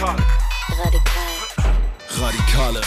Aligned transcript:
Radikale. 0.00 0.24
Radikal. 2.08 2.74
Radikale. 2.74 2.80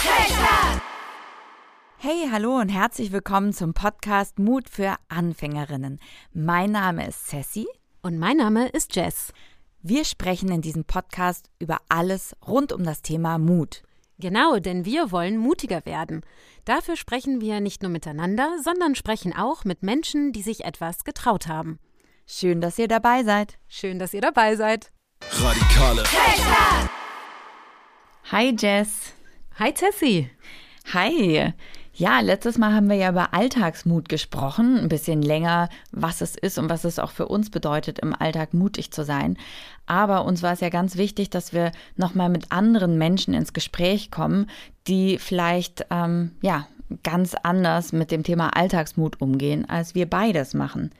Hey, 1.96 2.28
hallo 2.28 2.56
und 2.56 2.70
herzlich 2.70 3.12
willkommen 3.12 3.52
zum 3.52 3.72
Podcast 3.72 4.40
Mut 4.40 4.68
für 4.68 4.96
Anfängerinnen. 5.06 6.00
Mein 6.32 6.72
Name 6.72 7.06
ist 7.06 7.28
Sassy. 7.28 7.68
Und 8.02 8.18
mein 8.18 8.38
Name 8.38 8.66
ist 8.66 8.96
Jess. 8.96 9.32
Wir 9.80 10.04
sprechen 10.04 10.50
in 10.50 10.60
diesem 10.60 10.86
Podcast 10.86 11.50
über 11.60 11.78
alles 11.88 12.34
rund 12.44 12.72
um 12.72 12.82
das 12.82 13.00
Thema 13.00 13.38
Mut. 13.38 13.84
Genau, 14.18 14.58
denn 14.58 14.84
wir 14.84 15.12
wollen 15.12 15.36
mutiger 15.36 15.86
werden. 15.86 16.22
Dafür 16.64 16.96
sprechen 16.96 17.40
wir 17.40 17.60
nicht 17.60 17.80
nur 17.82 17.92
miteinander, 17.92 18.56
sondern 18.64 18.96
sprechen 18.96 19.32
auch 19.36 19.64
mit 19.64 19.84
Menschen, 19.84 20.32
die 20.32 20.42
sich 20.42 20.64
etwas 20.64 21.04
getraut 21.04 21.46
haben. 21.46 21.78
Schön, 22.26 22.60
dass 22.60 22.76
ihr 22.76 22.88
dabei 22.88 23.22
seid. 23.22 23.56
Schön, 23.68 24.00
dass 24.00 24.14
ihr 24.14 24.20
dabei 24.20 24.56
seid. 24.56 24.90
Radikale. 25.30 26.02
Hi 28.32 28.54
Jess. 28.58 29.12
Hi 29.58 29.70
Tessie. 29.70 30.30
Hi. 30.94 31.52
Ja, 31.92 32.20
letztes 32.20 32.56
Mal 32.56 32.72
haben 32.72 32.88
wir 32.88 32.96
ja 32.96 33.10
über 33.10 33.34
Alltagsmut 33.34 34.08
gesprochen, 34.08 34.78
ein 34.78 34.88
bisschen 34.88 35.20
länger, 35.20 35.68
was 35.92 36.22
es 36.22 36.34
ist 36.34 36.56
und 36.56 36.70
was 36.70 36.84
es 36.84 36.98
auch 36.98 37.10
für 37.10 37.28
uns 37.28 37.50
bedeutet, 37.50 37.98
im 37.98 38.14
Alltag 38.14 38.54
mutig 38.54 38.92
zu 38.92 39.04
sein. 39.04 39.36
Aber 39.84 40.24
uns 40.24 40.42
war 40.42 40.54
es 40.54 40.60
ja 40.60 40.70
ganz 40.70 40.96
wichtig, 40.96 41.28
dass 41.28 41.52
wir 41.52 41.70
nochmal 41.96 42.30
mit 42.30 42.50
anderen 42.50 42.96
Menschen 42.96 43.34
ins 43.34 43.52
Gespräch 43.52 44.10
kommen, 44.10 44.48
die 44.86 45.18
vielleicht, 45.18 45.84
ähm, 45.90 46.32
ja, 46.40 46.66
ganz 47.02 47.34
anders 47.42 47.92
mit 47.92 48.10
dem 48.10 48.22
Thema 48.22 48.56
Alltagsmut 48.56 49.20
umgehen, 49.20 49.68
als 49.68 49.94
wir 49.94 50.08
beides 50.08 50.54
machen. 50.54 50.92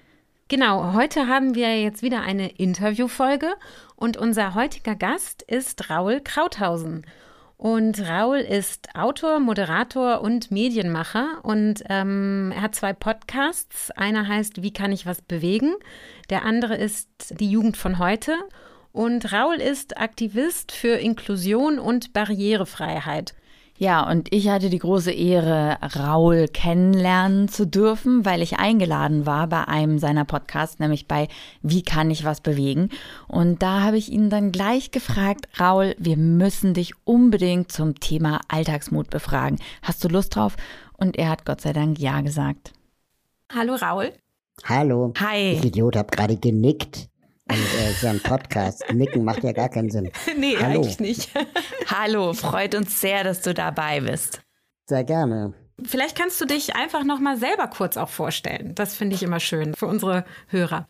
Genau, 0.48 0.92
heute 0.92 1.26
haben 1.26 1.54
wir 1.54 1.80
jetzt 1.80 2.02
wieder 2.02 2.20
eine 2.20 2.50
Interviewfolge 2.50 3.54
und 3.96 4.18
unser 4.18 4.54
heutiger 4.54 4.94
Gast 4.94 5.40
ist 5.40 5.88
Raul 5.88 6.20
Krauthausen. 6.20 7.06
Und 7.56 8.06
Raul 8.06 8.40
ist 8.40 8.94
Autor, 8.94 9.40
Moderator 9.40 10.20
und 10.20 10.50
Medienmacher 10.50 11.38
und 11.44 11.82
ähm, 11.88 12.52
er 12.54 12.60
hat 12.60 12.74
zwei 12.74 12.92
Podcasts. 12.92 13.90
Einer 13.92 14.28
heißt 14.28 14.62
Wie 14.62 14.72
kann 14.72 14.92
ich 14.92 15.06
was 15.06 15.22
bewegen? 15.22 15.72
Der 16.28 16.44
andere 16.44 16.76
ist 16.76 17.08
Die 17.40 17.50
Jugend 17.50 17.78
von 17.78 17.98
heute. 17.98 18.34
Und 18.92 19.32
Raul 19.32 19.56
ist 19.56 19.96
Aktivist 19.96 20.72
für 20.72 20.98
Inklusion 20.98 21.78
und 21.78 22.12
Barrierefreiheit. 22.12 23.34
Ja, 23.76 24.08
und 24.08 24.32
ich 24.32 24.48
hatte 24.48 24.70
die 24.70 24.78
große 24.78 25.10
Ehre, 25.10 25.78
Raul 25.96 26.46
kennenlernen 26.46 27.48
zu 27.48 27.66
dürfen, 27.66 28.24
weil 28.24 28.40
ich 28.40 28.58
eingeladen 28.58 29.26
war 29.26 29.48
bei 29.48 29.66
einem 29.66 29.98
seiner 29.98 30.24
Podcasts, 30.24 30.78
nämlich 30.78 31.08
bei 31.08 31.26
Wie 31.60 31.82
kann 31.82 32.08
ich 32.10 32.24
was 32.24 32.40
bewegen? 32.40 32.90
Und 33.26 33.62
da 33.62 33.80
habe 33.80 33.98
ich 33.98 34.12
ihn 34.12 34.30
dann 34.30 34.52
gleich 34.52 34.92
gefragt, 34.92 35.48
Raul, 35.58 35.96
wir 35.98 36.16
müssen 36.16 36.74
dich 36.74 36.92
unbedingt 37.02 37.72
zum 37.72 37.98
Thema 37.98 38.40
Alltagsmut 38.46 39.10
befragen. 39.10 39.58
Hast 39.82 40.04
du 40.04 40.08
Lust 40.08 40.36
drauf? 40.36 40.56
Und 40.96 41.18
er 41.18 41.30
hat 41.30 41.44
Gott 41.44 41.60
sei 41.60 41.72
Dank 41.72 41.98
Ja 41.98 42.20
gesagt. 42.20 42.72
Hallo 43.52 43.74
Raul. 43.74 44.12
Hallo. 44.62 45.12
Hi. 45.18 45.52
Ich 45.52 45.64
Idiot, 45.64 45.96
hab 45.96 46.12
gerade 46.12 46.36
genickt. 46.36 47.08
Und 47.50 47.56
äh, 47.56 47.92
ja 48.00 48.10
ein 48.10 48.20
Podcast. 48.20 48.84
Nicken 48.92 49.24
macht 49.24 49.44
ja 49.44 49.52
gar 49.52 49.68
keinen 49.68 49.90
Sinn. 49.90 50.10
Nee, 50.38 50.56
Hallo. 50.56 50.80
eigentlich 50.80 50.98
nicht. 51.00 51.30
Hallo, 51.86 52.32
freut 52.32 52.74
uns 52.74 53.00
sehr, 53.00 53.22
dass 53.22 53.42
du 53.42 53.52
dabei 53.52 54.00
bist. 54.00 54.40
Sehr 54.86 55.04
gerne. 55.04 55.54
Vielleicht 55.82 56.16
kannst 56.16 56.40
du 56.40 56.46
dich 56.46 56.74
einfach 56.76 57.04
noch 57.04 57.20
mal 57.20 57.36
selber 57.36 57.66
kurz 57.68 57.96
auch 57.96 58.08
vorstellen. 58.08 58.74
Das 58.74 58.94
finde 58.94 59.16
ich 59.16 59.22
immer 59.22 59.40
schön 59.40 59.74
für 59.74 59.86
unsere 59.86 60.24
Hörer. 60.48 60.88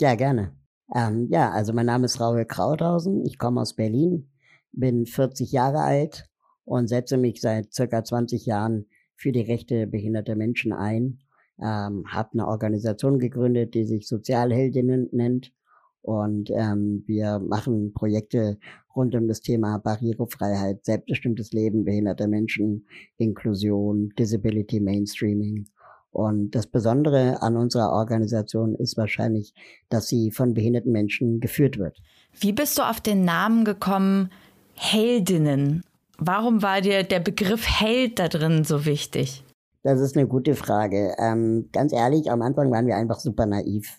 Ja, 0.00 0.14
gerne. 0.14 0.56
Ähm, 0.94 1.28
ja, 1.30 1.50
also 1.50 1.72
mein 1.72 1.86
Name 1.86 2.06
ist 2.06 2.20
Raul 2.20 2.44
Krauthausen. 2.44 3.24
Ich 3.24 3.38
komme 3.38 3.60
aus 3.60 3.76
Berlin, 3.76 4.30
bin 4.72 5.06
40 5.06 5.52
Jahre 5.52 5.80
alt 5.80 6.28
und 6.64 6.88
setze 6.88 7.16
mich 7.16 7.40
seit 7.40 7.72
circa 7.72 8.02
20 8.02 8.46
Jahren 8.46 8.86
für 9.14 9.32
die 9.32 9.42
Rechte 9.42 9.86
behinderter 9.86 10.34
Menschen 10.34 10.72
ein. 10.72 11.20
Ähm, 11.60 12.04
habe 12.08 12.30
eine 12.32 12.48
Organisation 12.48 13.18
gegründet, 13.18 13.74
die 13.74 13.84
sich 13.84 14.08
Sozialheldinnen 14.08 15.08
nennt. 15.12 15.52
Und 16.02 16.50
ähm, 16.50 17.04
wir 17.06 17.38
machen 17.38 17.92
Projekte 17.94 18.58
rund 18.94 19.14
um 19.14 19.28
das 19.28 19.40
Thema 19.40 19.78
Barrierefreiheit, 19.78 20.84
selbstbestimmtes 20.84 21.52
Leben 21.52 21.84
behinderter 21.84 22.28
Menschen, 22.28 22.86
Inklusion, 23.16 24.12
Disability 24.18 24.80
Mainstreaming. 24.80 25.66
Und 26.10 26.50
das 26.54 26.66
Besondere 26.66 27.40
an 27.40 27.56
unserer 27.56 27.92
Organisation 27.92 28.74
ist 28.74 28.98
wahrscheinlich, 28.98 29.54
dass 29.88 30.08
sie 30.08 30.30
von 30.30 30.52
behinderten 30.52 30.92
Menschen 30.92 31.40
geführt 31.40 31.78
wird. 31.78 32.02
Wie 32.38 32.52
bist 32.52 32.78
du 32.78 32.82
auf 32.82 33.00
den 33.00 33.24
Namen 33.24 33.64
gekommen, 33.64 34.30
Heldinnen? 34.74 35.82
Warum 36.18 36.62
war 36.62 36.82
dir 36.82 37.02
der 37.02 37.20
Begriff 37.20 37.66
Held 37.66 38.18
da 38.18 38.28
drin 38.28 38.64
so 38.64 38.84
wichtig? 38.84 39.42
Das 39.82 40.00
ist 40.00 40.16
eine 40.16 40.28
gute 40.28 40.54
Frage. 40.54 41.14
Ähm, 41.18 41.70
ganz 41.72 41.92
ehrlich, 41.92 42.30
am 42.30 42.42
Anfang 42.42 42.70
waren 42.70 42.86
wir 42.86 42.96
einfach 42.96 43.18
super 43.18 43.46
naiv. 43.46 43.98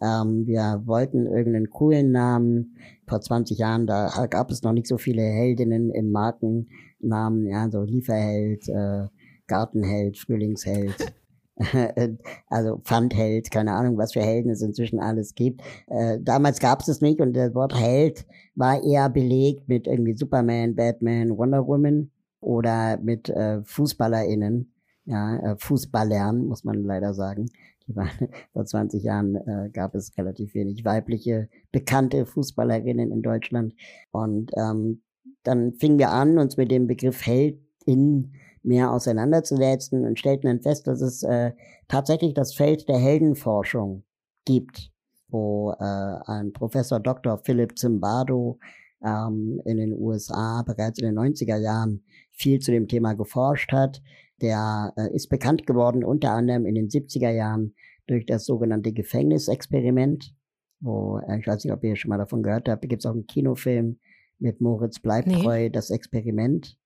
Ähm, 0.00 0.46
wir 0.46 0.82
wollten 0.84 1.26
irgendeinen 1.26 1.70
coolen 1.70 2.12
Namen. 2.12 2.76
Vor 3.06 3.20
20 3.20 3.58
Jahren, 3.58 3.86
da 3.86 4.26
gab 4.30 4.50
es 4.50 4.62
noch 4.62 4.72
nicht 4.72 4.86
so 4.86 4.96
viele 4.96 5.22
Heldinnen 5.22 5.90
in 5.90 6.12
Markennamen, 6.12 7.46
ja, 7.46 7.68
so 7.70 7.82
Lieferheld, 7.82 8.68
äh, 8.68 9.08
Gartenheld, 9.46 10.16
Frühlingsheld. 10.16 11.12
also 12.48 12.78
Pfandheld, 12.78 13.50
keine 13.50 13.72
Ahnung, 13.72 13.98
was 13.98 14.12
für 14.12 14.22
Helden 14.22 14.50
es 14.50 14.62
inzwischen 14.62 14.98
alles 14.98 15.34
gibt. 15.34 15.62
Äh, 15.88 16.18
damals 16.20 16.58
gab 16.58 16.80
es 16.80 16.88
es 16.88 17.00
nicht 17.00 17.20
und 17.20 17.34
das 17.34 17.54
Wort 17.54 17.78
Held 17.78 18.26
war 18.54 18.82
eher 18.82 19.08
belegt 19.10 19.68
mit 19.68 19.86
irgendwie 19.86 20.16
Superman, 20.16 20.74
Batman, 20.74 21.36
Wonder 21.36 21.66
Woman 21.66 22.10
oder 22.40 22.98
mit 22.98 23.28
äh, 23.28 23.62
FußballerInnen, 23.62 24.72
ja, 25.04 25.36
äh, 25.36 25.56
Fußballern, 25.58 26.46
muss 26.46 26.64
man 26.64 26.82
leider 26.84 27.12
sagen. 27.14 27.46
Die 27.90 27.96
waren, 27.96 28.28
vor 28.52 28.64
20 28.64 29.02
Jahren 29.02 29.36
äh, 29.36 29.70
gab 29.72 29.94
es 29.94 30.16
relativ 30.16 30.54
wenig 30.54 30.84
weibliche, 30.84 31.48
bekannte 31.72 32.24
Fußballerinnen 32.26 33.10
in 33.10 33.22
Deutschland. 33.22 33.74
Und 34.12 34.52
ähm, 34.56 35.02
dann 35.42 35.72
fingen 35.74 35.98
wir 35.98 36.10
an, 36.10 36.38
uns 36.38 36.56
mit 36.56 36.70
dem 36.70 36.86
Begriff 36.86 37.26
Heldin 37.26 38.32
mehr 38.62 38.92
auseinanderzusetzen 38.92 40.04
und 40.04 40.18
stellten 40.18 40.48
dann 40.48 40.60
fest, 40.60 40.86
dass 40.86 41.00
es 41.00 41.22
äh, 41.22 41.52
tatsächlich 41.88 42.34
das 42.34 42.54
Feld 42.54 42.88
der 42.88 42.98
Heldenforschung 42.98 44.04
gibt, 44.44 44.92
wo 45.28 45.72
äh, 45.72 45.84
ein 46.26 46.52
Professor 46.52 47.00
Dr. 47.00 47.38
Philipp 47.38 47.78
Zimbardo 47.78 48.58
ähm, 49.02 49.62
in 49.64 49.78
den 49.78 49.92
USA 49.94 50.62
bereits 50.62 50.98
in 50.98 51.06
den 51.06 51.18
90er 51.18 51.56
Jahren 51.56 52.04
viel 52.30 52.58
zu 52.58 52.70
dem 52.70 52.86
Thema 52.86 53.14
geforscht 53.14 53.72
hat. 53.72 54.02
Der 54.42 54.92
äh, 54.96 55.14
ist 55.14 55.28
bekannt 55.28 55.66
geworden 55.66 56.04
unter 56.04 56.32
anderem 56.32 56.66
in 56.66 56.74
den 56.74 56.88
70er 56.88 57.30
Jahren 57.30 57.74
durch 58.06 58.26
das 58.26 58.44
sogenannte 58.44 58.92
Gefängnisexperiment, 58.92 60.34
wo, 60.80 61.18
äh, 61.18 61.38
ich 61.38 61.46
weiß 61.46 61.64
nicht, 61.64 61.72
ob 61.72 61.84
ihr 61.84 61.96
schon 61.96 62.08
mal 62.08 62.18
davon 62.18 62.42
gehört 62.42 62.68
habt, 62.68 62.82
da 62.82 62.88
gibt 62.88 63.02
es 63.02 63.06
auch 63.06 63.14
einen 63.14 63.26
Kinofilm 63.26 63.98
mit 64.38 64.60
Moritz 64.60 64.98
Bleibtreu, 65.00 65.68
das 65.68 65.90
Experiment. 65.90 66.76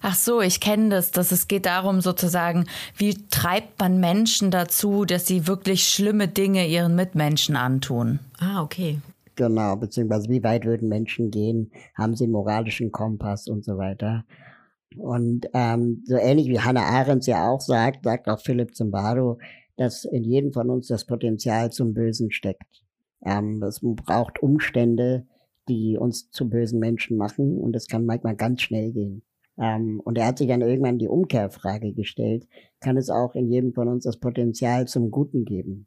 Ach 0.00 0.14
so, 0.14 0.40
ich 0.40 0.60
kenne 0.60 0.90
das, 0.90 1.10
dass 1.10 1.32
es 1.32 1.48
geht 1.48 1.66
darum 1.66 2.00
sozusagen, 2.00 2.66
wie 2.96 3.14
treibt 3.30 3.78
man 3.78 4.00
Menschen 4.00 4.50
dazu, 4.50 5.04
dass 5.04 5.26
sie 5.26 5.46
wirklich 5.46 5.88
schlimme 5.88 6.28
Dinge 6.28 6.66
ihren 6.66 6.94
Mitmenschen 6.94 7.56
antun. 7.56 8.18
Ah, 8.38 8.62
okay. 8.62 8.98
Genau, 9.36 9.76
beziehungsweise 9.76 10.28
wie 10.28 10.42
weit 10.42 10.64
würden 10.64 10.88
Menschen 10.88 11.30
gehen, 11.30 11.70
haben 11.94 12.16
sie 12.16 12.24
einen 12.24 12.32
moralischen 12.32 12.90
Kompass 12.90 13.46
und 13.46 13.64
so 13.64 13.78
weiter. 13.78 14.24
Und 14.96 15.48
ähm, 15.52 16.02
so 16.06 16.16
ähnlich 16.16 16.48
wie 16.48 16.60
Hannah 16.60 16.86
Arendt 16.86 17.26
ja 17.26 17.48
auch 17.48 17.60
sagt, 17.60 18.04
sagt 18.04 18.28
auch 18.28 18.40
Philipp 18.40 18.74
Zimbardo, 18.74 19.38
dass 19.76 20.04
in 20.04 20.24
jedem 20.24 20.52
von 20.52 20.70
uns 20.70 20.88
das 20.88 21.04
Potenzial 21.04 21.70
zum 21.70 21.94
Bösen 21.94 22.30
steckt. 22.30 22.82
Ähm, 23.24 23.62
es 23.62 23.80
braucht 23.82 24.42
Umstände, 24.42 25.26
die 25.68 25.98
uns 25.98 26.30
zu 26.30 26.48
bösen 26.48 26.80
Menschen 26.80 27.16
machen 27.16 27.58
und 27.58 27.76
es 27.76 27.86
kann 27.86 28.06
manchmal 28.06 28.36
ganz 28.36 28.62
schnell 28.62 28.92
gehen. 28.92 29.22
Ähm, 29.58 30.00
und 30.04 30.16
er 30.16 30.26
hat 30.26 30.38
sich 30.38 30.48
dann 30.48 30.62
irgendwann 30.62 30.98
die 30.98 31.08
Umkehrfrage 31.08 31.92
gestellt, 31.92 32.46
kann 32.80 32.96
es 32.96 33.10
auch 33.10 33.34
in 33.34 33.50
jedem 33.50 33.74
von 33.74 33.88
uns 33.88 34.04
das 34.04 34.18
Potenzial 34.18 34.86
zum 34.86 35.10
Guten 35.10 35.44
geben? 35.44 35.86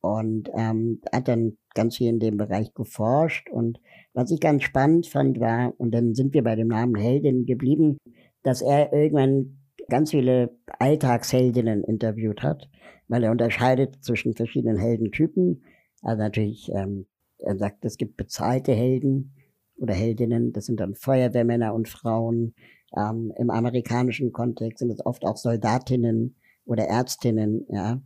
Und 0.00 0.48
ähm, 0.54 1.00
hat 1.12 1.26
dann 1.26 1.56
ganz 1.74 1.96
viel 1.96 2.08
in 2.08 2.20
dem 2.20 2.36
Bereich 2.36 2.72
geforscht. 2.74 3.50
Und 3.50 3.80
was 4.14 4.30
ich 4.30 4.40
ganz 4.40 4.62
spannend 4.62 5.06
fand, 5.06 5.40
war, 5.40 5.74
und 5.78 5.92
dann 5.92 6.14
sind 6.14 6.34
wir 6.34 6.44
bei 6.44 6.54
dem 6.54 6.68
Namen 6.68 6.94
Heldin 6.94 7.46
geblieben, 7.46 7.98
dass 8.42 8.62
er 8.62 8.92
irgendwann 8.92 9.58
ganz 9.88 10.10
viele 10.10 10.56
Alltagsheldinnen 10.78 11.84
interviewt 11.84 12.42
hat, 12.42 12.68
weil 13.08 13.24
er 13.24 13.30
unterscheidet 13.30 14.04
zwischen 14.04 14.34
verschiedenen 14.34 14.76
Heldentypen. 14.76 15.62
Also 16.02 16.22
natürlich, 16.22 16.70
ähm, 16.72 17.06
er 17.38 17.56
sagt, 17.56 17.84
es 17.84 17.96
gibt 17.96 18.16
bezahlte 18.16 18.72
Helden 18.72 19.34
oder 19.76 19.94
Heldinnen, 19.94 20.52
das 20.52 20.66
sind 20.66 20.80
dann 20.80 20.94
Feuerwehrmänner 20.94 21.74
und 21.74 21.88
Frauen. 21.88 22.54
Ähm, 22.96 23.32
Im 23.36 23.50
amerikanischen 23.50 24.32
Kontext 24.32 24.78
sind 24.78 24.90
es 24.90 25.04
oft 25.04 25.24
auch 25.24 25.36
Soldatinnen 25.36 26.36
oder 26.64 26.84
Ärztinnen, 26.84 27.66
ja. 27.70 28.00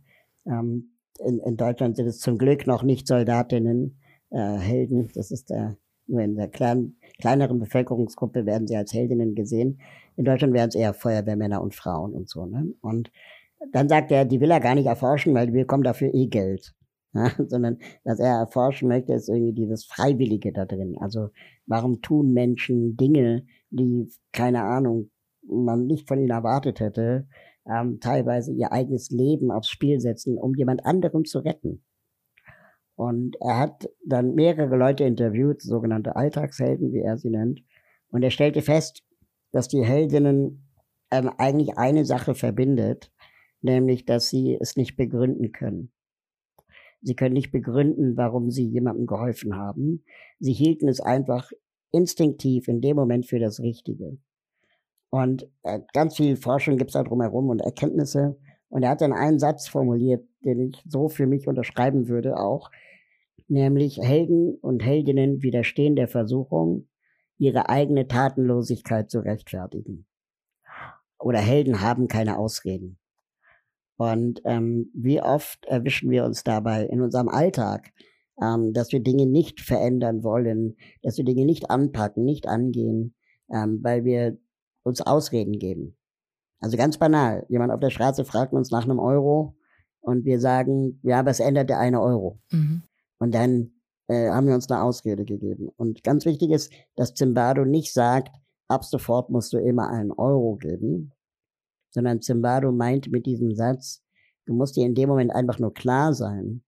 Ähm, 0.45 0.93
in, 1.19 1.39
in 1.39 1.57
Deutschland 1.57 1.95
sind 1.95 2.07
es 2.07 2.19
zum 2.19 2.37
Glück 2.37 2.65
noch 2.67 2.83
nicht 2.83 3.07
Soldatinnen, 3.07 3.99
äh, 4.31 4.57
Helden. 4.57 5.09
Das 5.13 5.31
ist 5.31 5.49
der, 5.49 5.77
nur 6.07 6.21
in 6.21 6.35
der 6.35 6.47
kleinen, 6.47 6.97
kleineren 7.19 7.59
Bevölkerungsgruppe 7.59 8.45
werden 8.45 8.67
sie 8.67 8.75
als 8.75 8.93
Heldinnen 8.93 9.35
gesehen. 9.35 9.79
In 10.15 10.25
Deutschland 10.25 10.53
wären 10.53 10.69
es 10.69 10.75
eher 10.75 10.93
Feuerwehrmänner 10.93 11.61
und 11.61 11.75
Frauen 11.75 12.13
und 12.13 12.29
so. 12.29 12.45
Ne? 12.45 12.73
Und 12.81 13.11
dann 13.71 13.89
sagt 13.89 14.11
er, 14.11 14.25
die 14.25 14.41
will 14.41 14.51
er 14.51 14.59
gar 14.59 14.75
nicht 14.75 14.87
erforschen, 14.87 15.33
weil 15.33 15.53
wir 15.53 15.61
bekommen 15.61 15.83
dafür 15.83 16.13
eh 16.13 16.27
Geld. 16.27 16.73
Ja, 17.15 17.29
sondern 17.47 17.77
was 18.03 18.17
er 18.17 18.39
erforschen 18.39 18.87
möchte, 18.87 19.13
ist 19.13 19.29
irgendwie 19.29 19.53
dieses 19.53 19.85
Freiwillige 19.85 20.51
da 20.51 20.65
drin. 20.65 20.95
Also 20.99 21.29
warum 21.67 22.01
tun 22.01 22.33
Menschen 22.33 22.97
Dinge, 22.97 23.45
die, 23.69 24.11
keine 24.31 24.63
Ahnung, 24.63 25.11
man 25.43 25.85
nicht 25.85 26.07
von 26.07 26.17
ihnen 26.17 26.31
erwartet 26.31 26.79
hätte, 26.79 27.27
ähm, 27.67 27.99
teilweise 27.99 28.51
ihr 28.51 28.71
eigenes 28.71 29.11
Leben 29.11 29.51
aufs 29.51 29.69
Spiel 29.69 29.99
setzen, 29.99 30.39
um 30.39 30.55
jemand 30.55 30.87
anderem 30.87 31.23
zu 31.25 31.37
retten. 31.37 31.83
Und 32.95 33.35
er 33.41 33.59
hat 33.59 33.89
dann 34.05 34.35
mehrere 34.35 34.75
Leute 34.75 35.03
interviewt, 35.03 35.61
sogenannte 35.61 36.15
Alltagshelden, 36.15 36.93
wie 36.93 37.01
er 37.01 37.17
sie 37.17 37.29
nennt. 37.29 37.61
Und 38.09 38.23
er 38.23 38.31
stellte 38.31 38.61
fest, 38.61 39.03
dass 39.53 39.69
die 39.69 39.85
Heldinnen 39.85 40.67
ähm, 41.11 41.31
eigentlich 41.37 41.77
eine 41.77 42.03
Sache 42.03 42.35
verbindet, 42.35 43.13
nämlich, 43.61 44.05
dass 44.05 44.27
sie 44.27 44.57
es 44.59 44.75
nicht 44.75 44.97
begründen 44.97 45.53
können. 45.53 45.93
Sie 47.01 47.15
können 47.15 47.33
nicht 47.33 47.51
begründen, 47.51 48.17
warum 48.17 48.49
sie 48.49 48.65
jemandem 48.65 49.05
geholfen 49.05 49.55
haben. 49.55 50.03
Sie 50.39 50.53
hielten 50.53 50.87
es 50.87 50.99
einfach 50.99 51.51
instinktiv 51.91 52.67
in 52.67 52.81
dem 52.81 52.95
Moment 52.95 53.27
für 53.27 53.39
das 53.39 53.59
Richtige. 53.59 54.17
Und 55.09 55.47
äh, 55.61 55.79
ganz 55.93 56.17
viel 56.17 56.35
Forschung 56.35 56.77
gibt 56.77 56.89
es 56.89 56.93
da 56.93 57.03
drumherum 57.03 57.49
und 57.49 57.59
Erkenntnisse. 57.59 58.37
Und 58.69 58.83
er 58.83 58.89
hat 58.89 59.01
dann 59.01 59.13
einen 59.13 59.37
Satz 59.37 59.67
formuliert, 59.67 60.25
den 60.43 60.59
ich 60.59 60.81
so 60.87 61.07
für 61.07 61.27
mich 61.27 61.47
unterschreiben 61.47 62.07
würde 62.07 62.37
auch, 62.37 62.71
nämlich 63.47 63.99
Helden 64.01 64.55
und 64.55 64.83
Heldinnen 64.83 65.43
widerstehen 65.43 65.95
der 65.95 66.07
Versuchung, 66.07 66.87
ihre 67.43 67.67
eigene 67.67 68.07
Tatenlosigkeit 68.07 69.11
zu 69.11 69.19
rechtfertigen. 69.19 70.05
Oder 71.19 71.39
Helden 71.39 71.81
haben 71.81 72.07
keine 72.07 72.37
Ausreden. 72.37 72.97
Und 73.97 74.41
ähm, 74.45 74.89
wie 74.93 75.21
oft 75.21 75.65
erwischen 75.65 76.09
wir 76.09 76.23
uns 76.23 76.43
dabei 76.43 76.85
in 76.85 77.01
unserem 77.01 77.27
Alltag, 77.27 77.91
ähm, 78.41 78.73
dass 78.73 78.91
wir 78.91 79.01
Dinge 79.01 79.25
nicht 79.25 79.61
verändern 79.61 80.23
wollen, 80.23 80.75
dass 81.01 81.17
wir 81.17 81.25
Dinge 81.25 81.45
nicht 81.45 81.69
anpacken, 81.69 82.23
nicht 82.23 82.47
angehen, 82.47 83.13
ähm, 83.53 83.79
weil 83.83 84.05
wir 84.05 84.37
uns 84.83 85.01
Ausreden 85.01 85.59
geben. 85.59 85.97
Also 86.61 86.77
ganz 86.77 86.97
banal. 86.97 87.45
Jemand 87.49 87.73
auf 87.73 87.81
der 87.81 87.89
Straße 87.89 88.23
fragt 88.23 88.53
uns 88.53 88.71
nach 88.71 88.85
einem 88.85 88.99
Euro 88.99 89.55
und 89.99 90.23
wir 90.23 90.39
sagen, 90.39 90.99
ja, 91.03 91.19
aber 91.19 91.31
es 91.31 91.41
ändert 91.41 91.69
der 91.69 91.79
eine 91.79 92.01
Euro. 92.01 92.39
Mhm. 92.51 92.83
Und 93.19 93.35
dann 93.35 93.72
äh, 94.07 94.29
haben 94.29 94.47
wir 94.47 94.55
uns 94.55 94.69
eine 94.69 94.81
Ausrede 94.81 95.25
gegeben. 95.25 95.69
Und 95.77 96.03
ganz 96.03 96.25
wichtig 96.25 96.51
ist, 96.51 96.71
dass 96.95 97.13
Zimbardo 97.13 97.65
nicht 97.65 97.93
sagt, 97.93 98.35
ab 98.67 98.83
sofort 98.83 99.29
musst 99.29 99.53
du 99.53 99.57
immer 99.57 99.89
einen 99.89 100.11
Euro 100.11 100.55
geben, 100.55 101.13
sondern 101.91 102.21
Zimbardo 102.21 102.71
meint 102.71 103.11
mit 103.11 103.25
diesem 103.25 103.55
Satz, 103.55 104.03
du 104.45 104.53
musst 104.53 104.75
dir 104.75 104.85
in 104.85 104.95
dem 104.95 105.09
Moment 105.09 105.33
einfach 105.33 105.59
nur 105.59 105.73
klar 105.73 106.13
sein, 106.13 106.63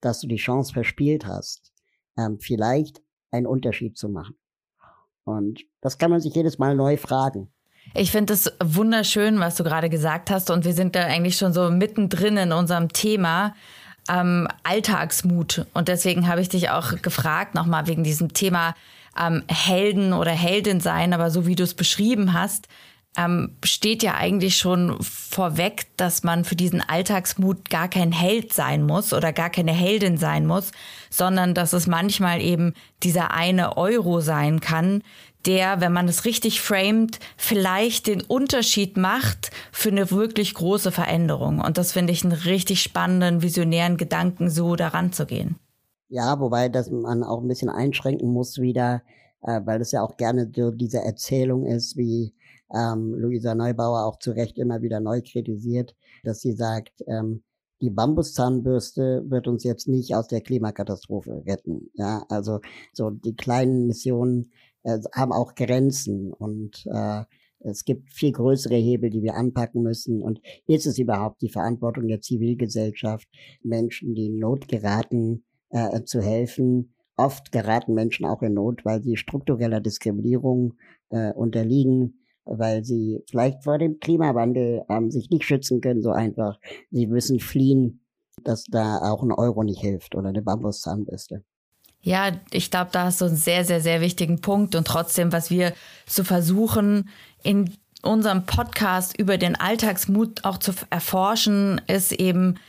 dass 0.00 0.20
du 0.20 0.28
die 0.28 0.36
Chance 0.36 0.72
verspielt 0.72 1.26
hast, 1.26 1.72
ähm, 2.16 2.38
vielleicht 2.38 3.02
einen 3.30 3.46
Unterschied 3.46 3.96
zu 3.96 4.08
machen. 4.08 4.36
Und 5.24 5.64
das 5.80 5.98
kann 5.98 6.10
man 6.10 6.20
sich 6.20 6.34
jedes 6.34 6.58
Mal 6.58 6.76
neu 6.76 6.96
fragen. 6.96 7.52
Ich 7.94 8.10
finde 8.10 8.32
es 8.32 8.52
wunderschön, 8.62 9.38
was 9.38 9.56
du 9.56 9.64
gerade 9.64 9.88
gesagt 9.88 10.30
hast. 10.30 10.50
Und 10.50 10.64
wir 10.64 10.72
sind 10.72 10.94
da 10.94 11.00
eigentlich 11.00 11.36
schon 11.36 11.52
so 11.52 11.70
mittendrin 11.70 12.36
in 12.36 12.52
unserem 12.52 12.88
Thema 12.88 13.54
ähm, 14.08 14.48
Alltagsmut. 14.62 15.66
Und 15.74 15.88
deswegen 15.88 16.28
habe 16.28 16.40
ich 16.40 16.48
dich 16.48 16.70
auch 16.70 17.00
gefragt, 17.02 17.54
nochmal 17.54 17.86
wegen 17.86 18.04
diesem 18.04 18.32
Thema 18.32 18.74
ähm, 19.18 19.42
Helden 19.48 20.12
oder 20.12 20.32
Heldin 20.32 20.80
sein. 20.80 21.12
Aber 21.12 21.30
so 21.30 21.46
wie 21.46 21.54
du 21.54 21.64
es 21.64 21.74
beschrieben 21.74 22.32
hast, 22.32 22.68
ähm, 23.16 23.56
steht 23.64 24.02
ja 24.02 24.14
eigentlich 24.14 24.56
schon 24.56 24.96
vorweg, 25.00 25.86
dass 25.96 26.22
man 26.22 26.44
für 26.44 26.56
diesen 26.56 26.82
Alltagsmut 26.82 27.70
gar 27.70 27.88
kein 27.88 28.12
Held 28.12 28.52
sein 28.52 28.82
muss 28.82 29.12
oder 29.12 29.32
gar 29.32 29.50
keine 29.50 29.72
Heldin 29.72 30.18
sein 30.18 30.46
muss, 30.46 30.70
sondern 31.08 31.54
dass 31.54 31.72
es 31.72 31.86
manchmal 31.86 32.42
eben 32.42 32.74
dieser 33.02 33.32
eine 33.32 33.76
Euro 33.76 34.20
sein 34.20 34.60
kann, 34.60 35.02
der, 35.44 35.80
wenn 35.80 35.92
man 35.92 36.08
es 36.08 36.24
richtig 36.24 36.60
framet, 36.60 37.18
vielleicht 37.36 38.06
den 38.06 38.22
Unterschied 38.22 38.96
macht 38.96 39.50
für 39.70 39.90
eine 39.90 40.10
wirklich 40.10 40.54
große 40.54 40.90
Veränderung. 40.90 41.60
Und 41.60 41.78
das 41.78 41.92
finde 41.92 42.12
ich 42.12 42.24
einen 42.24 42.32
richtig 42.32 42.82
spannenden, 42.82 43.42
visionären 43.42 43.96
Gedanken, 43.96 44.50
so 44.50 44.76
daran 44.76 45.12
zu 45.12 45.26
gehen. 45.26 45.56
Ja, 46.08 46.38
wobei 46.40 46.68
das 46.68 46.90
man 46.90 47.22
auch 47.22 47.40
ein 47.40 47.48
bisschen 47.48 47.68
einschränken 47.68 48.32
muss 48.32 48.58
wieder, 48.58 49.02
äh, 49.42 49.60
weil 49.64 49.80
es 49.80 49.92
ja 49.92 50.02
auch 50.02 50.16
gerne 50.16 50.50
so 50.54 50.70
diese 50.70 51.00
Erzählung 51.02 51.66
ist, 51.66 51.96
wie 51.96 52.34
ähm, 52.74 53.14
Luisa 53.14 53.54
Neubauer 53.54 54.04
auch 54.04 54.18
zu 54.18 54.32
Recht 54.32 54.58
immer 54.58 54.82
wieder 54.82 55.00
neu 55.00 55.20
kritisiert, 55.20 55.94
dass 56.24 56.40
sie 56.40 56.52
sagt, 56.52 57.04
ähm, 57.06 57.42
die 57.80 57.90
Bambuszahnbürste 57.90 59.24
wird 59.28 59.48
uns 59.48 59.62
jetzt 59.62 59.86
nicht 59.86 60.14
aus 60.14 60.28
der 60.28 60.40
Klimakatastrophe 60.40 61.42
retten. 61.46 61.90
Ja, 61.94 62.24
also 62.28 62.60
so 62.92 63.10
die 63.10 63.36
kleinen 63.36 63.86
Missionen 63.86 64.50
äh, 64.86 64.98
haben 65.12 65.32
auch 65.32 65.54
Grenzen 65.54 66.32
und 66.32 66.86
äh, 66.86 67.24
es 67.60 67.84
gibt 67.84 68.12
viel 68.12 68.32
größere 68.32 68.76
Hebel, 68.76 69.10
die 69.10 69.22
wir 69.22 69.34
anpacken 69.34 69.82
müssen. 69.82 70.22
Und 70.22 70.40
ist 70.66 70.86
es 70.86 70.98
überhaupt 70.98 71.42
die 71.42 71.48
Verantwortung 71.48 72.06
der 72.06 72.20
Zivilgesellschaft, 72.20 73.26
Menschen, 73.62 74.14
die 74.14 74.26
in 74.26 74.38
Not 74.38 74.68
geraten, 74.68 75.44
äh, 75.70 76.02
zu 76.04 76.20
helfen? 76.20 76.94
Oft 77.16 77.50
geraten 77.50 77.94
Menschen 77.94 78.26
auch 78.26 78.42
in 78.42 78.54
Not, 78.54 78.84
weil 78.84 79.02
sie 79.02 79.16
struktureller 79.16 79.80
Diskriminierung 79.80 80.74
äh, 81.10 81.32
unterliegen 81.32 82.20
weil 82.46 82.84
sie 82.84 83.24
vielleicht 83.28 83.64
vor 83.64 83.78
dem 83.78 83.98
Klimawandel 83.98 84.84
ähm, 84.88 85.10
sich 85.10 85.30
nicht 85.30 85.44
schützen 85.44 85.80
können, 85.80 86.00
so 86.00 86.10
einfach. 86.10 86.60
Sie 86.92 87.08
müssen 87.08 87.40
fliehen, 87.40 88.06
dass 88.44 88.64
da 88.64 88.98
auch 88.98 89.22
ein 89.22 89.32
Euro 89.32 89.64
nicht 89.64 89.80
hilft 89.80 90.14
oder 90.14 90.28
eine 90.28 90.42
Bambuszahnbürste. 90.42 91.42
Ja, 92.06 92.30
ich 92.52 92.70
glaube, 92.70 92.90
da 92.92 93.06
hast 93.06 93.20
du 93.20 93.24
einen 93.24 93.34
sehr, 93.34 93.64
sehr, 93.64 93.80
sehr 93.80 94.00
wichtigen 94.00 94.40
Punkt. 94.40 94.76
Und 94.76 94.86
trotzdem, 94.86 95.32
was 95.32 95.50
wir 95.50 95.72
zu 96.06 96.22
versuchen, 96.22 97.10
in 97.42 97.74
unserem 98.00 98.46
Podcast 98.46 99.18
über 99.18 99.38
den 99.38 99.56
Alltagsmut 99.56 100.44
auch 100.44 100.58
zu 100.58 100.72
erforschen, 100.88 101.80
ist 101.88 102.12
eben 102.12 102.60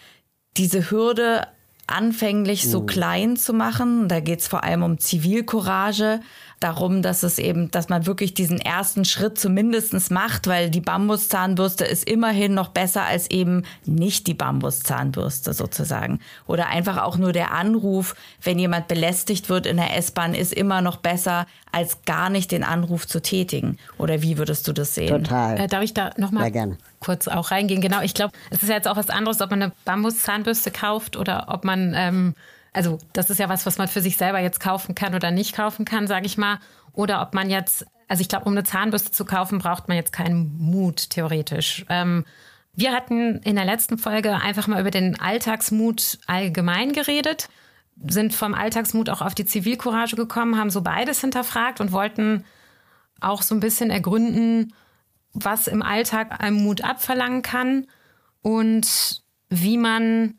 diese 0.58 0.90
Hürde 0.90 1.46
anfänglich 1.88 2.70
so 2.70 2.82
mhm. 2.82 2.86
klein 2.86 3.38
zu 3.38 3.54
machen. 3.54 4.08
Da 4.08 4.20
geht 4.20 4.42
es 4.42 4.48
vor 4.48 4.64
allem 4.64 4.84
um 4.84 5.00
Zivilcourage, 5.00 6.20
darum, 6.60 7.02
dass 7.02 7.24
es 7.24 7.38
eben, 7.38 7.70
dass 7.72 7.90
man 7.90 8.06
wirklich 8.06 8.34
diesen 8.34 8.60
ersten 8.60 9.06
Schritt 9.06 9.38
zumindest 9.38 10.12
macht, 10.12 10.48
weil 10.48 10.70
die 10.70 10.82
Bambuszahnbürste 10.82 11.86
ist 11.86 12.10
immerhin 12.10 12.54
noch 12.54 12.70
besser 12.70 13.04
als 13.04 13.30
eben 13.30 13.64
nicht 13.86 14.28
die 14.28 14.34
Bambuszahnbürste 14.34 15.54
sozusagen. 15.54 16.20
Oder 16.48 16.68
einfach 16.68 16.98
auch 16.98 17.18
nur 17.18 17.32
der 17.32 17.52
Anruf, 17.52 18.16
wenn 18.42 18.58
jemand 18.58 18.88
belästigt 18.88 19.50
wird 19.50 19.66
in 19.66 19.78
der 19.78 19.96
S-Bahn, 19.96 20.34
ist 20.34 20.54
immer 20.54 20.82
noch 20.82 20.98
besser, 20.98 21.46
als 21.72 22.04
gar 22.06 22.30
nicht 22.30 22.52
den 22.52 22.64
Anruf 22.64 23.08
zu 23.08 23.22
tätigen. 23.22 23.78
Oder 23.98 24.22
wie 24.22 24.38
würdest 24.38 24.68
du 24.68 24.74
das 24.74 24.96
sehen? 24.96 25.24
Total. 25.24 25.60
Äh, 25.60 25.68
darf 25.68 25.84
ich 25.84 25.94
da 25.94 26.12
nochmal 26.18 26.52
kurz 27.08 27.28
auch 27.28 27.50
reingehen? 27.50 27.82
Genau, 27.82 28.02
ich 28.02 28.14
glaube, 28.14 28.34
es 28.52 28.62
ist 28.62 28.70
jetzt 28.70 28.88
auch 28.88 28.98
was 28.98 29.10
anderes, 29.10 29.42
ob 29.42 29.50
man 29.50 29.64
eine 29.64 29.72
Bambuszahnbürste 29.86 30.72
kauft 30.72 31.18
oder 31.18 31.46
ob 31.50 31.64
man 31.64 31.94
ähm, 31.96 32.36
also 32.78 33.00
das 33.12 33.32
ist 33.32 33.40
ja 33.40 33.50
was, 33.50 33.66
was 33.66 33.80
man 33.80 33.88
für 33.88 34.02
sich 34.02 34.18
selber 34.18 34.40
jetzt 34.40 34.60
kaufen 34.60 34.94
kann 34.94 35.16
oder 35.16 35.32
nicht 35.32 35.56
kaufen 35.56 35.84
kann, 35.84 36.06
sage 36.06 36.28
ich 36.28 36.38
mal. 36.38 36.60
Oder 36.94 37.24
ob 37.24 37.34
man 37.34 37.50
jetzt, 37.50 37.88
also 38.08 38.22
ich 38.22 38.30
glaube, 38.30 38.46
um 38.46 38.52
eine 38.52 38.64
Zahnbürste 38.64 39.12
zu 39.12 39.26
kaufen, 39.26 39.58
braucht 39.58 39.88
man 39.88 39.98
jetzt 39.98 40.14
keinen 40.14 40.56
Mut, 40.60 41.10
theoretisch. 41.10 41.86
Ähm, 41.90 42.24
wir 42.76 42.92
hatten 42.92 43.40
in 43.40 43.56
der 43.56 43.66
letzten 43.66 43.98
Folge 43.98 44.36
einfach 44.36 44.68
mal 44.68 44.80
über 44.80 44.92
den 44.92 45.20
Alltagsmut 45.20 46.20
allgemein 46.28 46.94
geredet, 46.94 47.50
sind 48.08 48.36
vom 48.36 48.54
Alltagsmut 48.54 49.10
auch 49.10 49.22
auf 49.22 49.34
die 49.34 49.46
Zivilcourage 49.46 50.16
gekommen, 50.16 50.60
haben 50.60 50.70
so 50.70 50.82
beides 50.82 51.22
hinterfragt 51.22 51.82
und 51.82 51.92
wollten 51.92 52.46
auch 53.20 53.42
so 53.42 53.56
ein 53.56 53.60
bisschen 53.60 53.90
ergründen, 53.90 54.74
was 55.44 55.68
im 55.68 55.82
Alltag 55.82 56.42
einem 56.42 56.58
Mut 56.58 56.84
abverlangen 56.84 57.42
kann 57.42 57.88
und 58.42 59.22
wie 59.50 59.78
man 59.78 60.36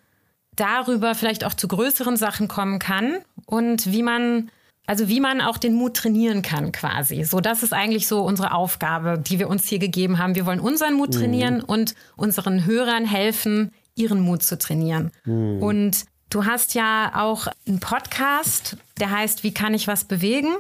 darüber 0.57 1.14
vielleicht 1.14 1.45
auch 1.45 1.55
zu 1.55 1.69
größeren 1.69 2.17
Sachen 2.17 2.49
kommen 2.49 2.78
kann 2.78 3.19
und 3.47 3.93
wie 3.93 4.02
man 4.02 4.50
also 4.87 5.07
wie 5.07 5.21
man 5.21 5.43
auch 5.43 5.59
den 5.59 5.75
Mut 5.75 5.99
trainieren 5.99 6.40
kann 6.40 6.73
quasi. 6.73 7.23
So, 7.23 7.40
das 7.40 7.62
ist 7.62 7.75
eigentlich 7.75 8.09
so 8.09 8.23
unsere 8.23 8.55
Aufgabe, 8.55 9.19
die 9.19 9.38
wir 9.38 9.50
uns 9.50 9.69
hier 9.69 9.78
gegeben 9.78 10.17
haben. 10.17 10.35
Wir 10.35 10.47
wollen 10.47 10.61
unseren 10.61 10.95
Mut 10.95 11.11
mhm. 11.11 11.19
trainieren 11.19 11.55
mhm. 11.59 11.64
und 11.64 11.95
unseren 12.17 12.64
Hörern 12.64 13.05
helfen, 13.05 13.71
ihren 13.97 14.19
Mut 14.21 14.43
zu 14.43 14.57
trainieren. 14.57 15.11
Mhm. 15.26 15.62
Und 15.62 16.05
du 16.31 16.47
hast 16.47 16.73
ja 16.73 17.12
auch 17.14 17.49
einen 17.67 17.81
Podcast, 17.81 18.78
der 18.99 19.11
heißt 19.11 19.45
Wie 19.45 19.52
kann 19.52 19.75
ich 19.75 19.88
was 19.88 20.05
bewegen? 20.05 20.57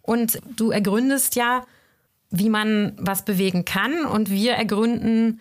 Und 0.00 0.40
du 0.56 0.70
ergründest 0.70 1.36
ja, 1.36 1.66
wie 2.32 2.48
man 2.48 2.96
was 2.98 3.24
bewegen 3.24 3.64
kann. 3.64 4.04
Und 4.04 4.30
wir 4.30 4.54
ergründen, 4.54 5.40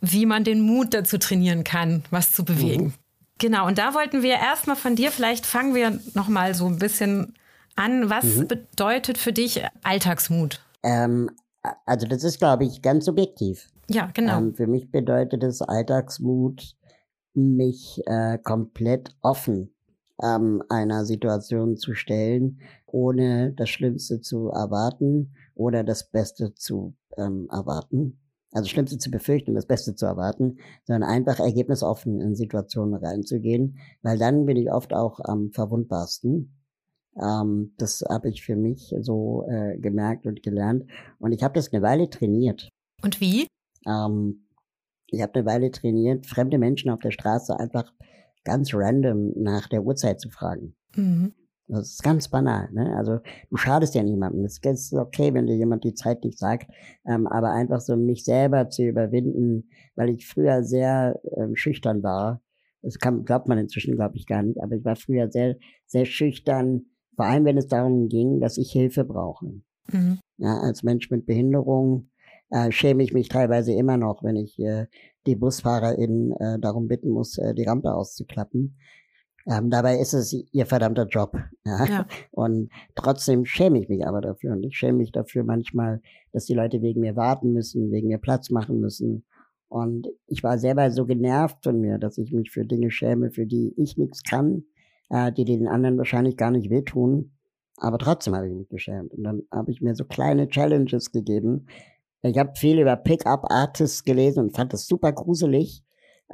wie 0.00 0.24
man 0.24 0.44
den 0.44 0.62
Mut 0.62 0.94
dazu 0.94 1.18
trainieren 1.18 1.64
kann, 1.64 2.04
was 2.10 2.32
zu 2.32 2.44
bewegen. 2.44 2.84
Mhm. 2.84 2.92
Genau, 3.38 3.66
und 3.66 3.78
da 3.78 3.94
wollten 3.94 4.22
wir 4.22 4.34
erstmal 4.34 4.76
von 4.76 4.94
dir, 4.96 5.10
vielleicht 5.10 5.44
fangen 5.44 5.74
wir 5.74 5.98
nochmal 6.14 6.54
so 6.54 6.66
ein 6.66 6.78
bisschen 6.78 7.34
an. 7.74 8.08
Was 8.08 8.24
mhm. 8.24 8.48
bedeutet 8.48 9.18
für 9.18 9.32
dich 9.32 9.62
Alltagsmut? 9.82 10.62
Ähm, 10.84 11.30
also 11.84 12.06
das 12.06 12.22
ist, 12.22 12.38
glaube 12.38 12.64
ich, 12.64 12.80
ganz 12.80 13.06
subjektiv. 13.06 13.68
Ja, 13.90 14.10
genau. 14.14 14.38
Ähm, 14.38 14.54
für 14.54 14.66
mich 14.66 14.90
bedeutet 14.90 15.42
es 15.42 15.60
Alltagsmut, 15.60 16.76
mich 17.34 18.00
äh, 18.06 18.38
komplett 18.38 19.16
offen 19.20 19.74
ähm, 20.22 20.62
einer 20.68 21.04
Situation 21.04 21.76
zu 21.76 21.94
stellen, 21.94 22.60
ohne 22.86 23.52
das 23.52 23.68
Schlimmste 23.68 24.20
zu 24.20 24.48
erwarten 24.50 25.34
oder 25.54 25.84
das 25.84 26.10
Beste 26.10 26.54
zu 26.54 26.94
ähm, 27.16 27.48
erwarten. 27.50 28.20
Also 28.52 28.68
Schlimmste 28.68 28.98
zu 28.98 29.10
befürchten 29.10 29.54
das 29.54 29.66
Beste 29.66 29.96
zu 29.96 30.06
erwarten, 30.06 30.58
sondern 30.84 31.10
einfach 31.10 31.40
ergebnisoffen 31.40 32.20
in 32.20 32.36
Situationen 32.36 32.94
reinzugehen, 32.94 33.78
weil 34.02 34.16
dann 34.16 34.46
bin 34.46 34.56
ich 34.56 34.70
oft 34.70 34.94
auch 34.94 35.18
am 35.20 35.50
verwundbarsten. 35.50 36.56
Ähm, 37.20 37.74
das 37.78 38.04
habe 38.08 38.28
ich 38.28 38.44
für 38.44 38.56
mich 38.56 38.94
so 39.00 39.44
äh, 39.48 39.76
gemerkt 39.78 40.26
und 40.26 40.42
gelernt. 40.42 40.84
Und 41.18 41.32
ich 41.32 41.42
habe 41.42 41.54
das 41.54 41.72
eine 41.72 41.82
Weile 41.82 42.08
trainiert. 42.08 42.68
Und 43.02 43.20
wie? 43.20 43.48
Ähm, 43.86 44.46
ich 45.08 45.20
habe 45.20 45.34
eine 45.34 45.46
Weile 45.46 45.70
trainiert, 45.70 46.26
fremde 46.26 46.58
Menschen 46.58 46.90
auf 46.90 47.00
der 47.00 47.10
Straße 47.10 47.58
einfach 47.58 47.92
ganz 48.44 48.72
random 48.72 49.32
nach 49.36 49.68
der 49.68 49.82
Uhrzeit 49.82 50.20
zu 50.20 50.30
fragen. 50.30 50.74
Mhm. 50.94 51.34
Das 51.66 51.92
ist 51.92 52.02
ganz 52.02 52.28
banal. 52.28 52.68
Ne? 52.72 52.94
Also 52.96 53.20
du 53.50 53.56
schadest 53.56 53.94
ja 53.94 54.02
niemandem. 54.02 54.44
Es 54.44 54.58
ist 54.62 54.92
okay, 54.92 55.32
wenn 55.32 55.46
dir 55.46 55.56
jemand 55.56 55.84
die 55.84 55.94
Zeit 55.94 56.22
nicht 56.22 56.38
sagt, 56.38 56.70
ähm, 57.06 57.26
aber 57.26 57.52
einfach 57.52 57.80
so 57.80 57.96
mich 57.96 58.24
selber 58.24 58.68
zu 58.68 58.82
überwinden, 58.82 59.70
weil 59.94 60.10
ich 60.10 60.26
früher 60.26 60.62
sehr 60.62 61.20
ähm, 61.36 61.56
schüchtern 61.56 62.02
war. 62.02 62.42
Das 62.82 62.98
kann, 62.98 63.24
glaubt 63.24 63.48
man 63.48 63.56
inzwischen, 63.56 63.96
glaube 63.96 64.16
ich, 64.16 64.26
gar 64.26 64.42
nicht, 64.42 64.62
aber 64.62 64.74
ich 64.76 64.84
war 64.84 64.96
früher 64.96 65.30
sehr, 65.30 65.56
sehr 65.86 66.04
schüchtern, 66.04 66.84
vor 67.16 67.24
allem 67.24 67.46
wenn 67.46 67.56
es 67.56 67.66
darum 67.66 68.08
ging, 68.08 68.40
dass 68.40 68.58
ich 68.58 68.70
Hilfe 68.70 69.04
brauche. 69.04 69.46
Mhm. 69.90 70.18
Ja, 70.36 70.58
als 70.58 70.82
Mensch 70.82 71.10
mit 71.10 71.24
Behinderung 71.24 72.10
äh, 72.50 72.70
schäme 72.70 73.02
ich 73.02 73.14
mich 73.14 73.28
teilweise 73.28 73.72
immer 73.72 73.96
noch, 73.96 74.22
wenn 74.22 74.36
ich 74.36 74.58
äh, 74.58 74.86
die 75.26 75.36
BusfahrerInnen 75.36 76.32
äh, 76.32 76.58
darum 76.60 76.88
bitten 76.88 77.08
muss, 77.08 77.38
äh, 77.38 77.54
die 77.54 77.64
Rampe 77.64 77.94
auszuklappen. 77.94 78.76
Ähm, 79.46 79.68
dabei 79.68 79.98
ist 79.98 80.14
es 80.14 80.32
ihr 80.52 80.66
verdammter 80.66 81.06
Job. 81.06 81.36
Ja? 81.64 81.84
ja? 81.84 82.06
Und 82.30 82.70
trotzdem 82.94 83.44
schäme 83.44 83.78
ich 83.80 83.88
mich 83.88 84.06
aber 84.06 84.20
dafür. 84.20 84.52
Und 84.52 84.64
ich 84.64 84.76
schäme 84.76 84.98
mich 84.98 85.12
dafür 85.12 85.44
manchmal, 85.44 86.00
dass 86.32 86.46
die 86.46 86.54
Leute 86.54 86.80
wegen 86.82 87.00
mir 87.00 87.16
warten 87.16 87.52
müssen, 87.52 87.90
wegen 87.90 88.08
mir 88.08 88.18
Platz 88.18 88.50
machen 88.50 88.80
müssen. 88.80 89.24
Und 89.68 90.08
ich 90.26 90.42
war 90.42 90.58
selber 90.58 90.90
so 90.90 91.04
genervt 91.04 91.58
von 91.62 91.80
mir, 91.80 91.98
dass 91.98 92.16
ich 92.18 92.32
mich 92.32 92.50
für 92.50 92.64
Dinge 92.64 92.90
schäme, 92.90 93.30
für 93.30 93.46
die 93.46 93.74
ich 93.76 93.96
nichts 93.96 94.22
kann, 94.22 94.64
äh, 95.10 95.32
die 95.32 95.44
den 95.44 95.66
anderen 95.66 95.98
wahrscheinlich 95.98 96.36
gar 96.36 96.50
nicht 96.50 96.70
wehtun. 96.70 97.32
Aber 97.76 97.98
trotzdem 97.98 98.34
habe 98.34 98.48
ich 98.48 98.54
mich 98.54 98.68
geschämt. 98.68 99.12
Und 99.12 99.24
dann 99.24 99.42
habe 99.50 99.72
ich 99.72 99.80
mir 99.80 99.94
so 99.94 100.04
kleine 100.04 100.48
Challenges 100.48 101.10
gegeben, 101.10 101.66
ich 102.26 102.38
habe 102.38 102.52
viel 102.56 102.80
über 102.80 102.96
Pickup-Artists 102.96 104.02
gelesen 104.02 104.44
und 104.44 104.56
fand 104.56 104.72
das 104.72 104.86
super 104.86 105.12
gruselig 105.12 105.83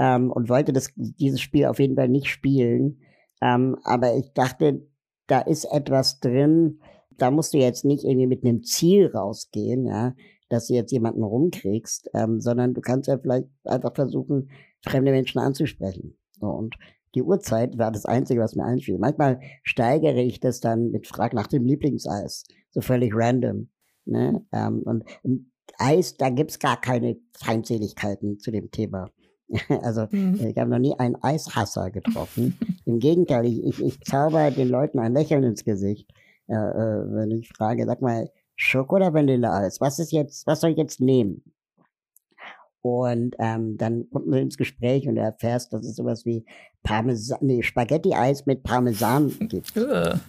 ähm, 0.00 0.32
und 0.32 0.48
wollte 0.48 0.72
das, 0.72 0.92
dieses 0.96 1.40
Spiel 1.40 1.66
auf 1.66 1.78
jeden 1.78 1.94
Fall 1.94 2.08
nicht 2.08 2.28
spielen. 2.28 3.02
Ähm, 3.42 3.76
aber 3.84 4.16
ich 4.16 4.32
dachte, 4.32 4.88
da 5.26 5.40
ist 5.40 5.66
etwas 5.66 6.20
drin, 6.20 6.80
da 7.18 7.30
musst 7.30 7.52
du 7.52 7.58
jetzt 7.58 7.84
nicht 7.84 8.04
irgendwie 8.04 8.26
mit 8.26 8.42
einem 8.42 8.64
Ziel 8.64 9.08
rausgehen, 9.14 9.86
ja, 9.86 10.14
dass 10.48 10.66
du 10.66 10.74
jetzt 10.74 10.90
jemanden 10.90 11.22
rumkriegst, 11.22 12.10
ähm, 12.14 12.40
sondern 12.40 12.72
du 12.72 12.80
kannst 12.80 13.08
ja 13.08 13.18
vielleicht 13.18 13.46
einfach 13.64 13.94
versuchen, 13.94 14.50
fremde 14.82 15.12
Menschen 15.12 15.38
anzusprechen. 15.38 16.18
Und 16.40 16.76
die 17.14 17.22
Uhrzeit 17.22 17.76
war 17.76 17.92
das 17.92 18.06
Einzige, 18.06 18.40
was 18.40 18.56
mir 18.56 18.64
einfiel. 18.64 18.98
Manchmal 18.98 19.40
steigere 19.62 20.22
ich 20.22 20.40
das 20.40 20.60
dann 20.60 20.90
mit 20.90 21.06
Frag 21.06 21.34
nach 21.34 21.46
dem 21.46 21.66
Lieblingseis, 21.66 22.44
so 22.70 22.80
völlig 22.80 23.12
random. 23.14 23.68
Ne? 24.06 24.46
Ähm, 24.52 24.82
und 24.84 25.04
Eis, 25.76 26.14
da 26.14 26.30
gibt's 26.30 26.58
gar 26.58 26.80
keine 26.80 27.18
Feindseligkeiten 27.38 28.38
zu 28.38 28.50
dem 28.50 28.70
Thema. 28.70 29.10
Also 29.82 30.06
mhm. 30.10 30.46
ich 30.46 30.56
habe 30.58 30.70
noch 30.70 30.78
nie 30.78 30.94
einen 30.98 31.16
Eishasser 31.22 31.90
getroffen. 31.90 32.58
Im 32.84 32.98
Gegenteil, 32.98 33.46
ich, 33.46 33.64
ich, 33.64 33.82
ich 33.82 34.00
zauber 34.02 34.50
den 34.50 34.68
Leuten 34.68 34.98
ein 34.98 35.12
Lächeln 35.12 35.42
ins 35.42 35.64
Gesicht, 35.64 36.10
äh, 36.48 36.54
äh, 36.54 37.04
wenn 37.12 37.30
ich 37.30 37.48
frage, 37.48 37.86
sag 37.86 38.00
mal, 38.00 38.30
Schoko 38.56 38.96
oder 38.96 39.14
Vanilleeis? 39.14 39.80
Was 39.80 39.98
ist 39.98 40.12
jetzt, 40.12 40.46
was 40.46 40.60
soll 40.60 40.70
ich 40.70 40.76
jetzt 40.76 41.00
nehmen? 41.00 41.42
Und 42.82 43.36
ähm, 43.38 43.76
dann 43.76 44.08
kommt 44.10 44.26
man 44.26 44.38
ins 44.40 44.56
Gespräch 44.56 45.06
und 45.06 45.16
erfährst, 45.16 45.72
dass 45.72 45.84
es 45.84 45.96
sowas 45.96 46.24
wie 46.24 46.44
Parmesan, 46.82 47.38
nee, 47.42 47.62
Spaghetti-Eis 47.62 48.46
mit 48.46 48.62
Parmesan 48.62 49.30
gibt. 49.48 49.76
oder 49.76 50.20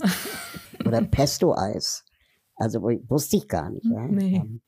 Pesto-Eis. 1.12 2.06
Also 2.56 2.84
wusste 2.84 3.38
ich 3.38 3.48
gar 3.48 3.70
nicht. 3.70 3.86
Ja? 3.86 4.08
Nee. 4.08 4.36
Ähm, 4.36 4.62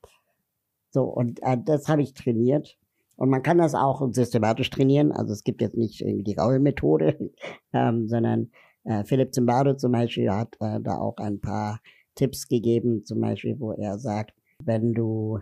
so, 0.90 1.04
und 1.04 1.42
äh, 1.42 1.58
das 1.62 1.88
habe 1.88 2.02
ich 2.02 2.14
trainiert. 2.14 2.78
Und 3.16 3.30
man 3.30 3.42
kann 3.42 3.58
das 3.58 3.74
auch 3.74 4.06
systematisch 4.12 4.70
trainieren. 4.70 5.12
Also 5.12 5.32
es 5.32 5.44
gibt 5.44 5.60
jetzt 5.62 5.76
nicht 5.76 6.00
irgendwie 6.00 6.24
die 6.24 6.34
raue 6.34 6.58
Methode, 6.58 7.30
ähm, 7.72 8.08
sondern 8.08 8.50
äh, 8.84 9.04
Philipp 9.04 9.34
Zimbardo 9.34 9.74
zum 9.74 9.92
Beispiel 9.92 10.30
hat 10.30 10.56
äh, 10.60 10.80
da 10.80 10.98
auch 10.98 11.16
ein 11.18 11.40
paar 11.40 11.80
Tipps 12.14 12.48
gegeben, 12.48 13.04
zum 13.04 13.20
Beispiel, 13.20 13.58
wo 13.58 13.72
er 13.72 13.98
sagt, 13.98 14.34
wenn 14.62 14.92
du, 14.92 15.40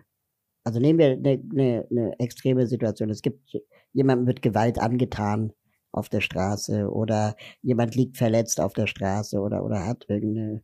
also 0.65 0.81
nehmen 0.81 0.99
wir 0.99 1.13
eine, 1.13 1.43
eine, 1.53 1.87
eine 1.91 2.21
extreme 2.21 2.67
Situation, 2.67 3.11
es 3.11 3.23
gibt, 3.23 3.57
jemandem 3.93 4.27
wird 4.27 4.43
Gewalt 4.43 4.79
angetan 4.79 5.53
auf 5.93 6.09
der 6.09 6.23
Straße 6.23 6.91
oder 6.91 7.37
jemand 7.61 7.95
liegt 7.95 8.17
verletzt 8.17 8.61
auf 8.61 8.73
der 8.73 8.87
Straße 8.87 9.39
oder, 9.39 9.63
oder 9.65 9.87
hat 9.87 10.07
irgendeinen 10.09 10.63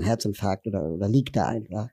Herzinfarkt 0.00 0.66
oder, 0.66 0.90
oder 0.90 1.08
liegt 1.08 1.36
da 1.36 1.46
einfach. 1.46 1.90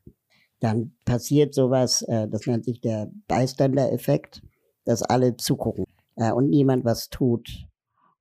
Dann 0.59 0.95
passiert 1.05 1.53
sowas, 1.53 2.01
äh, 2.03 2.27
das 2.27 2.47
nennt 2.47 2.65
sich 2.65 2.81
der 2.81 3.11
Bystander-Effekt, 3.27 4.41
dass 4.85 5.03
alle 5.03 5.37
zugucken 5.37 5.85
äh, 6.15 6.31
und 6.31 6.49
niemand 6.49 6.85
was 6.85 7.09
tut. 7.09 7.67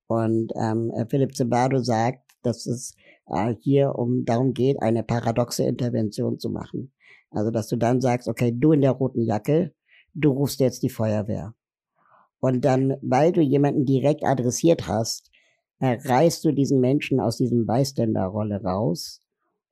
Und 0.06 0.52
ähm, 0.56 0.92
Philipp 1.08 1.36
Zimbardo 1.36 1.78
sagt, 1.78 2.32
dass 2.42 2.66
es 2.66 2.94
äh, 3.26 3.54
hier 3.60 3.94
um 3.94 4.24
darum 4.24 4.54
geht, 4.54 4.82
eine 4.82 5.02
paradoxe 5.02 5.64
Intervention 5.64 6.38
zu 6.38 6.50
machen. 6.50 6.92
Also 7.30 7.50
dass 7.50 7.68
du 7.68 7.76
dann 7.76 8.00
sagst, 8.00 8.28
okay, 8.28 8.52
du 8.52 8.72
in 8.72 8.80
der 8.80 8.92
roten 8.92 9.22
Jacke, 9.22 9.72
du 10.14 10.30
rufst 10.30 10.60
jetzt 10.60 10.82
die 10.82 10.90
Feuerwehr. 10.90 11.54
Und 12.40 12.64
dann, 12.64 12.96
weil 13.02 13.32
du 13.32 13.40
jemanden 13.40 13.84
direkt 13.84 14.24
adressiert 14.24 14.88
hast, 14.88 15.30
äh, 15.78 15.98
reißt 16.02 16.44
du 16.44 16.52
diesen 16.52 16.80
Menschen 16.80 17.20
aus 17.20 17.36
diesem 17.36 17.66
Bystander-Rolle 17.66 18.62
raus 18.62 19.20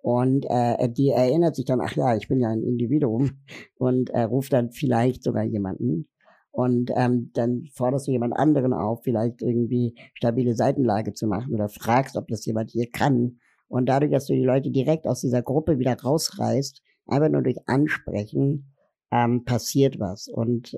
und 0.00 0.46
äh, 0.48 0.88
die 0.88 1.10
erinnert 1.10 1.56
sich 1.56 1.64
dann, 1.64 1.80
ach 1.80 1.96
ja, 1.96 2.16
ich 2.16 2.28
bin 2.28 2.40
ja 2.40 2.48
ein 2.48 2.62
Individuum 2.62 3.32
und 3.78 4.10
äh, 4.10 4.22
ruft 4.22 4.52
dann 4.52 4.70
vielleicht 4.70 5.22
sogar 5.22 5.44
jemanden. 5.44 6.08
Und 6.58 6.90
ähm, 6.96 7.30
dann 7.34 7.68
forderst 7.72 8.08
du 8.08 8.10
jemand 8.10 8.34
anderen 8.34 8.72
auf, 8.72 9.04
vielleicht 9.04 9.42
irgendwie 9.42 9.94
stabile 10.14 10.56
Seitenlage 10.56 11.12
zu 11.12 11.28
machen 11.28 11.54
oder 11.54 11.68
fragst, 11.68 12.16
ob 12.16 12.26
das 12.26 12.44
jemand 12.46 12.72
hier 12.72 12.90
kann. 12.90 13.38
Und 13.68 13.86
dadurch, 13.88 14.10
dass 14.10 14.26
du 14.26 14.32
die 14.32 14.42
Leute 14.44 14.72
direkt 14.72 15.06
aus 15.06 15.20
dieser 15.20 15.40
Gruppe 15.40 15.78
wieder 15.78 15.96
rausreißt, 15.96 16.82
einfach 17.06 17.28
nur 17.28 17.42
durch 17.42 17.58
Ansprechen, 17.66 18.74
ähm, 19.12 19.44
passiert 19.44 20.00
was. 20.00 20.26
Und 20.26 20.76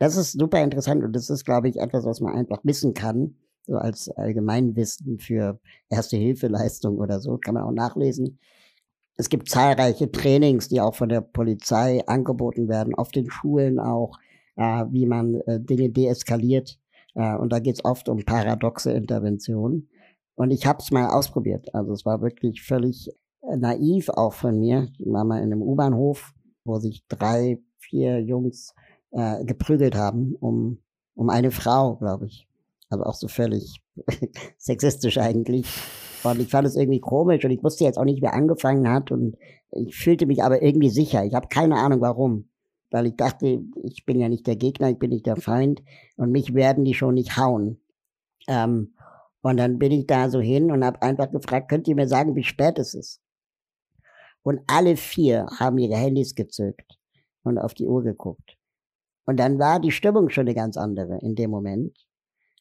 das 0.00 0.16
ist 0.16 0.32
super 0.32 0.64
interessant 0.64 1.04
und 1.04 1.14
das 1.14 1.30
ist, 1.30 1.44
glaube 1.44 1.68
ich, 1.68 1.76
etwas, 1.76 2.04
was 2.04 2.20
man 2.20 2.34
einfach 2.34 2.58
wissen 2.64 2.92
kann, 2.92 3.36
so 3.68 3.76
als 3.76 4.08
Allgemeinwissen 4.10 5.20
für 5.20 5.60
Erste-Hilfe-Leistung 5.90 6.98
oder 6.98 7.20
so, 7.20 7.38
kann 7.38 7.54
man 7.54 7.62
auch 7.62 7.70
nachlesen. 7.70 8.40
Es 9.16 9.28
gibt 9.28 9.48
zahlreiche 9.48 10.10
Trainings, 10.10 10.66
die 10.66 10.80
auch 10.80 10.96
von 10.96 11.08
der 11.08 11.20
Polizei 11.20 12.02
angeboten 12.08 12.68
werden, 12.68 12.96
auf 12.96 13.12
den 13.12 13.30
Schulen 13.30 13.78
auch, 13.78 14.18
wie 14.56 15.06
man 15.06 15.36
äh, 15.46 15.60
Dinge 15.60 15.90
deeskaliert. 15.90 16.78
Äh, 17.14 17.36
und 17.36 17.52
da 17.52 17.58
geht 17.58 17.76
es 17.76 17.84
oft 17.84 18.08
um 18.08 18.24
paradoxe 18.24 18.92
Interventionen. 18.92 19.88
Und 20.34 20.50
ich 20.50 20.66
habe 20.66 20.78
es 20.80 20.90
mal 20.90 21.08
ausprobiert. 21.08 21.74
Also 21.74 21.92
es 21.92 22.04
war 22.04 22.22
wirklich 22.22 22.62
völlig 22.62 23.10
äh, 23.42 23.56
naiv 23.56 24.08
auch 24.10 24.32
von 24.32 24.58
mir. 24.58 24.88
Ich 24.98 25.06
war 25.06 25.24
mal 25.24 25.38
in 25.38 25.52
einem 25.52 25.62
U-Bahnhof, 25.62 26.32
wo 26.64 26.78
sich 26.78 27.04
drei, 27.08 27.60
vier 27.78 28.20
Jungs 28.20 28.74
äh, 29.10 29.44
geprügelt 29.44 29.94
haben 29.94 30.34
um, 30.36 30.78
um 31.14 31.30
eine 31.30 31.50
Frau, 31.50 31.96
glaube 31.96 32.26
ich. 32.26 32.46
Also 32.88 33.04
auch 33.04 33.14
so 33.14 33.28
völlig 33.28 33.80
sexistisch 34.58 35.18
eigentlich. 35.18 35.66
Und 36.22 36.40
ich 36.40 36.50
fand 36.50 36.66
es 36.66 36.76
irgendwie 36.76 37.00
komisch 37.00 37.44
und 37.44 37.50
ich 37.50 37.62
wusste 37.62 37.84
jetzt 37.84 37.98
auch 37.98 38.04
nicht, 38.04 38.20
wer 38.20 38.34
angefangen 38.34 38.88
hat 38.90 39.10
und 39.10 39.36
ich 39.72 39.96
fühlte 39.96 40.26
mich 40.26 40.42
aber 40.42 40.62
irgendwie 40.62 40.90
sicher. 40.90 41.24
Ich 41.24 41.34
habe 41.34 41.48
keine 41.48 41.76
Ahnung 41.76 42.00
warum. 42.00 42.49
Weil 42.90 43.06
ich 43.06 43.16
dachte, 43.16 43.62
ich 43.84 44.04
bin 44.04 44.18
ja 44.18 44.28
nicht 44.28 44.46
der 44.46 44.56
Gegner, 44.56 44.90
ich 44.90 44.98
bin 44.98 45.10
nicht 45.10 45.26
der 45.26 45.36
Feind 45.36 45.82
und 46.16 46.32
mich 46.32 46.54
werden 46.54 46.84
die 46.84 46.94
schon 46.94 47.14
nicht 47.14 47.36
hauen. 47.36 47.80
Ähm, 48.48 48.94
und 49.42 49.56
dann 49.56 49.78
bin 49.78 49.92
ich 49.92 50.06
da 50.06 50.28
so 50.28 50.40
hin 50.40 50.70
und 50.70 50.84
habe 50.84 51.00
einfach 51.02 51.30
gefragt, 51.30 51.68
könnt 51.68 51.88
ihr 51.88 51.94
mir 51.94 52.08
sagen, 52.08 52.34
wie 52.36 52.42
spät 52.42 52.78
es 52.78 52.94
ist? 52.94 53.20
Und 54.42 54.60
alle 54.66 54.96
vier 54.96 55.46
haben 55.58 55.78
ihre 55.78 55.96
Handys 55.96 56.34
gezückt 56.34 56.98
und 57.42 57.58
auf 57.58 57.74
die 57.74 57.86
Uhr 57.86 58.02
geguckt. 58.02 58.56
Und 59.24 59.38
dann 59.38 59.58
war 59.58 59.80
die 59.80 59.92
Stimmung 59.92 60.28
schon 60.30 60.46
eine 60.46 60.54
ganz 60.54 60.76
andere 60.76 61.18
in 61.22 61.34
dem 61.34 61.50
Moment. 61.50 61.96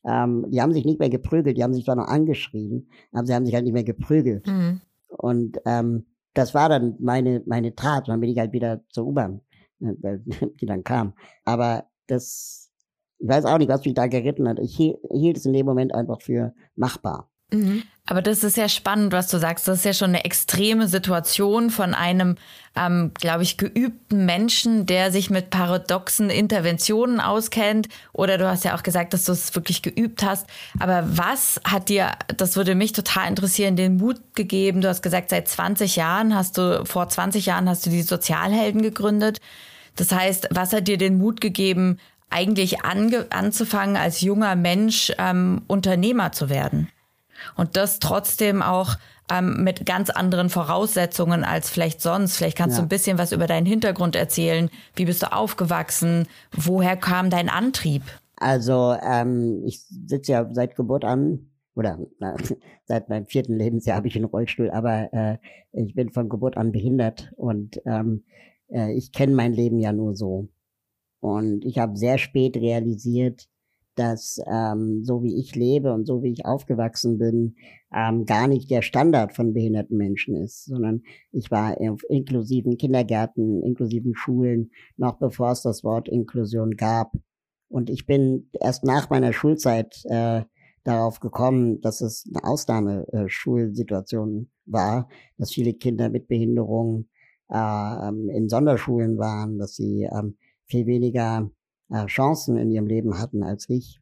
Ähm, 0.06 0.46
die 0.50 0.62
haben 0.62 0.72
sich 0.72 0.86
nicht 0.86 1.00
mehr 1.00 1.10
geprügelt, 1.10 1.58
die 1.58 1.64
haben 1.64 1.74
sich 1.74 1.86
zwar 1.86 1.96
noch 1.96 2.08
angeschrien, 2.08 2.90
aber 3.12 3.26
sie 3.26 3.34
haben 3.34 3.46
sich 3.46 3.56
halt 3.56 3.66
nicht 3.66 3.74
mehr 3.74 3.84
geprügelt. 3.84 4.48
Mhm. 4.48 4.82
Und 5.08 5.58
ähm, 5.66 6.06
das 6.34 6.54
war 6.54 6.70
dann 6.70 6.96
meine, 7.00 7.42
meine 7.46 7.76
Tat. 7.76 8.08
Und 8.08 8.14
dann 8.14 8.20
bin 8.22 8.30
ich 8.30 8.38
halt 8.38 8.54
wieder 8.54 8.82
zur 8.90 9.08
U-Bahn, 9.08 9.42
weil 9.80 10.20
die 10.60 10.66
dann 10.66 10.84
kam. 10.84 11.14
Aber 11.46 11.86
das, 12.08 12.72
ich 13.20 13.28
weiß 13.28 13.46
auch 13.46 13.58
nicht, 13.58 13.70
was 13.70 13.86
mich 13.86 13.94
da 13.94 14.08
geritten 14.08 14.48
hat. 14.48 14.60
Ich 14.60 14.76
hielt 14.76 15.38
es 15.38 15.46
in 15.46 15.54
dem 15.54 15.66
Moment 15.66 15.94
einfach 15.94 16.22
für 16.22 16.54
machbar. 16.76 17.30
Mhm. 17.52 17.84
Aber 18.10 18.24
das 18.24 18.44
ist 18.44 18.58
ja 18.58 18.68
spannend, 18.68 19.14
was 19.14 19.28
du 19.28 19.38
sagst. 19.38 19.68
Das 19.68 19.80
ist 19.80 19.86
ja 19.86 19.94
schon 19.94 20.10
eine 20.10 20.26
extreme 20.26 20.88
Situation 20.88 21.70
von 21.70 21.94
einem, 21.94 22.38
ähm, 22.76 23.12
glaube 23.14 23.44
ich, 23.44 23.58
geübten 23.58 24.26
Menschen, 24.26 24.88
der 24.88 25.12
sich 25.12 25.30
mit 25.30 25.52
paradoxen 25.52 26.32
Interventionen 26.32 27.20
auskennt. 27.20 27.88
Oder 28.12 28.40
du 28.40 28.50
hast 28.50 28.64
ja 28.64 28.76
auch 28.76 28.82
gesagt, 28.82 29.14
dass 29.14 29.26
du 29.26 29.34
es 29.34 29.54
wirklich 29.54 29.84
geübt 29.84 30.24
hast. 30.24 30.48
Aber 30.80 31.04
was 31.06 31.62
hat 31.64 31.90
dir, 31.90 32.14
das 32.36 32.56
würde 32.56 32.74
mich 32.74 32.94
total 32.94 33.28
interessieren, 33.28 33.76
den 33.76 33.98
Mut 33.98 34.18
gegeben? 34.34 34.82
Du 34.82 34.88
hast 34.90 35.04
gesagt, 35.04 35.30
seit 35.30 35.48
20 35.48 35.96
Jahren 35.96 36.34
hast 36.34 36.58
du, 36.58 36.84
vor 36.86 37.08
20 37.08 37.46
Jahren 37.46 37.70
hast 37.70 37.86
du 37.86 37.92
die 37.92 38.02
Sozialhelden 38.02 38.82
gegründet. 38.82 39.40
Das 39.96 40.12
heißt, 40.12 40.48
was 40.50 40.74
hat 40.74 40.88
dir 40.88 40.98
den 40.98 41.20
Mut 41.20 41.42
gegeben, 41.42 42.00
eigentlich 42.32 42.84
ange 42.84 43.28
anzufangen, 43.30 43.98
als 43.98 44.22
junger 44.22 44.56
Mensch 44.56 45.12
ähm, 45.20 45.62
Unternehmer 45.68 46.32
zu 46.32 46.50
werden? 46.50 46.90
Und 47.56 47.78
das 47.78 48.00
trotzdem 48.00 48.62
auch 48.62 48.96
ähm, 49.32 49.64
mit 49.64 49.86
ganz 49.86 50.10
anderen 50.10 50.50
Voraussetzungen 50.50 51.44
als 51.44 51.70
vielleicht 51.70 52.02
sonst. 52.02 52.38
Vielleicht 52.38 52.58
kannst 52.58 52.78
ja. 52.78 52.82
du 52.82 52.86
ein 52.86 52.90
bisschen 52.90 53.18
was 53.18 53.32
über 53.32 53.48
deinen 53.48 53.66
Hintergrund 53.66 54.16
erzählen. 54.16 54.70
Wie 54.96 55.06
bist 55.06 55.24
du 55.24 55.32
aufgewachsen? 55.32 56.28
Woher 56.52 56.98
kam 56.98 57.30
dein 57.30 57.50
Antrieb? 57.50 58.04
Also 58.38 58.96
ähm, 59.02 59.64
ich 59.66 59.82
sitze 59.82 60.32
ja 60.32 60.50
seit 60.52 60.76
Geburt 60.76 61.04
an 61.04 61.50
oder 61.76 62.00
na, 62.20 62.36
seit 62.86 63.10
meinem 63.10 63.26
vierten 63.26 63.58
Lebensjahr 63.58 63.98
habe 63.98 64.08
ich 64.08 64.16
einen 64.16 64.26
Rollstuhl, 64.26 64.72
aber 64.72 65.14
äh, 65.14 65.38
ich 65.72 65.94
bin 65.94 66.12
von 66.12 66.30
Geburt 66.30 66.58
an 66.58 66.72
behindert 66.72 67.32
und 67.36 67.82
ähm, 67.86 68.24
äh, 68.70 68.94
ich 68.94 69.12
kenne 69.12 69.36
mein 69.36 69.54
Leben 69.54 69.80
ja 69.80 69.92
nur 69.92 70.16
so. 70.16 70.48
Und 71.20 71.66
ich 71.66 71.78
habe 71.78 71.98
sehr 71.98 72.18
spät 72.18 72.56
realisiert, 72.56 73.49
dass 74.00 74.40
ähm, 74.50 75.04
so 75.04 75.22
wie 75.24 75.38
ich 75.38 75.56
lebe 75.56 75.94
und 75.94 76.06
so 76.06 76.24
wie 76.24 76.32
ich 76.32 76.46
aufgewachsen 76.46 77.18
bin, 77.18 77.56
ähm, 77.94 78.24
gar 78.26 78.48
nicht 78.48 78.72
der 78.72 78.82
Standard 78.82 79.34
von 79.34 79.54
behinderten 79.54 79.98
Menschen 79.98 80.38
ist, 80.38 80.64
sondern 80.66 81.02
ich 81.32 81.52
war 81.52 81.76
auf 81.82 82.02
inklusiven 82.08 82.78
Kindergärten, 82.78 83.62
inklusiven 83.62 84.16
Schulen, 84.16 84.72
noch 84.96 85.18
bevor 85.18 85.52
es 85.52 85.64
das 85.64 85.84
Wort 85.84 86.08
Inklusion 86.08 86.78
gab. 86.78 87.12
Und 87.68 87.90
ich 87.90 88.06
bin 88.06 88.50
erst 88.54 88.86
nach 88.86 89.10
meiner 89.10 89.34
Schulzeit 89.34 90.02
äh, 90.06 90.44
darauf 90.86 91.20
gekommen, 91.20 91.82
dass 91.82 92.00
es 92.00 92.26
eine 92.34 92.46
Ausnahmeschulsituation 92.46 94.44
äh, 94.44 94.72
war, 94.72 95.10
dass 95.38 95.52
viele 95.52 95.74
Kinder 95.74 96.10
mit 96.10 96.30
Behinderung 96.30 97.10
äh, 97.50 98.08
in 98.08 98.48
Sonderschulen 98.48 99.18
waren, 99.18 99.58
dass 99.58 99.76
sie 99.76 100.08
ähm, 100.10 100.38
viel 100.68 100.86
weniger 100.86 101.52
äh, 101.90 102.06
Chancen 102.06 102.58
in 102.58 102.72
ihrem 102.72 102.88
Leben 102.88 103.20
hatten 103.20 103.44
als 103.44 103.70
ich. 103.70 104.00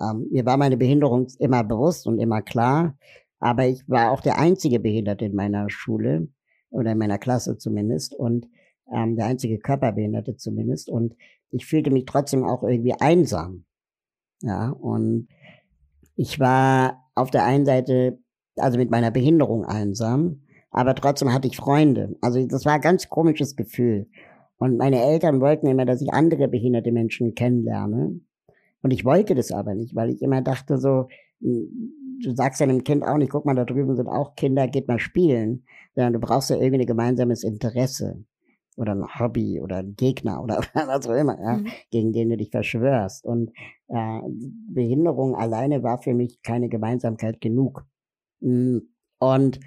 Ähm, 0.00 0.28
mir 0.30 0.46
war 0.46 0.56
meine 0.56 0.76
Behinderung 0.76 1.26
immer 1.38 1.64
bewusst 1.64 2.06
und 2.06 2.18
immer 2.18 2.42
klar, 2.42 2.96
aber 3.40 3.66
ich 3.66 3.88
war 3.88 4.12
auch 4.12 4.20
der 4.20 4.38
einzige 4.38 4.78
Behinderte 4.78 5.24
in 5.24 5.34
meiner 5.34 5.68
Schule 5.70 6.28
oder 6.70 6.92
in 6.92 6.98
meiner 6.98 7.18
Klasse 7.18 7.58
zumindest 7.58 8.14
und 8.14 8.48
ähm, 8.92 9.16
der 9.16 9.26
einzige 9.26 9.58
Körperbehinderte 9.58 10.36
zumindest 10.36 10.88
und 10.88 11.16
ich 11.50 11.66
fühlte 11.66 11.90
mich 11.90 12.04
trotzdem 12.04 12.44
auch 12.44 12.62
irgendwie 12.62 12.94
einsam. 12.94 13.64
Ja, 14.42 14.70
und 14.70 15.28
ich 16.16 16.38
war 16.38 17.10
auf 17.14 17.30
der 17.30 17.44
einen 17.44 17.66
Seite, 17.66 18.18
also 18.56 18.78
mit 18.78 18.90
meiner 18.90 19.10
Behinderung 19.10 19.64
einsam, 19.64 20.42
aber 20.70 20.94
trotzdem 20.94 21.32
hatte 21.32 21.48
ich 21.48 21.56
Freunde. 21.56 22.16
Also 22.20 22.46
das 22.46 22.64
war 22.64 22.74
ein 22.74 22.80
ganz 22.80 23.08
komisches 23.08 23.56
Gefühl. 23.56 24.08
Und 24.60 24.76
meine 24.76 25.02
Eltern 25.02 25.40
wollten 25.40 25.66
immer, 25.66 25.86
dass 25.86 26.02
ich 26.02 26.12
andere 26.12 26.46
behinderte 26.46 26.92
Menschen 26.92 27.34
kennenlerne. 27.34 28.20
Und 28.82 28.90
ich 28.92 29.06
wollte 29.06 29.34
das 29.34 29.52
aber 29.52 29.74
nicht, 29.74 29.96
weil 29.96 30.10
ich 30.10 30.20
immer 30.22 30.42
dachte 30.42 30.76
so, 30.76 31.08
hm, 31.40 31.94
du 32.22 32.34
sagst 32.34 32.60
deinem 32.60 32.84
Kind 32.84 33.02
auch 33.02 33.16
nicht, 33.16 33.30
guck 33.30 33.46
mal, 33.46 33.54
da 33.54 33.64
drüben 33.64 33.96
sind 33.96 34.06
auch 34.06 34.34
Kinder, 34.36 34.68
geht 34.68 34.86
mal 34.86 34.98
spielen, 34.98 35.64
sondern 35.94 36.12
du 36.12 36.20
brauchst 36.20 36.50
ja 36.50 36.56
irgendwie 36.56 36.82
ein 36.82 36.86
gemeinsames 36.86 37.42
Interesse 37.42 38.22
oder 38.76 38.94
ein 38.94 39.18
Hobby 39.18 39.62
oder 39.62 39.78
ein 39.78 39.96
Gegner 39.96 40.42
oder 40.42 40.58
was 40.74 41.08
auch 41.08 41.14
immer, 41.14 41.40
ja, 41.40 41.56
mhm. 41.56 41.68
gegen 41.90 42.12
den 42.12 42.28
du 42.28 42.36
dich 42.36 42.50
verschwörst. 42.50 43.24
Und 43.24 43.52
äh, 43.88 44.20
Behinderung 44.68 45.36
alleine 45.36 45.82
war 45.82 46.02
für 46.02 46.12
mich 46.12 46.42
keine 46.42 46.68
Gemeinsamkeit 46.68 47.40
genug. 47.40 47.86
Hm, 48.42 48.90
und 49.18 49.60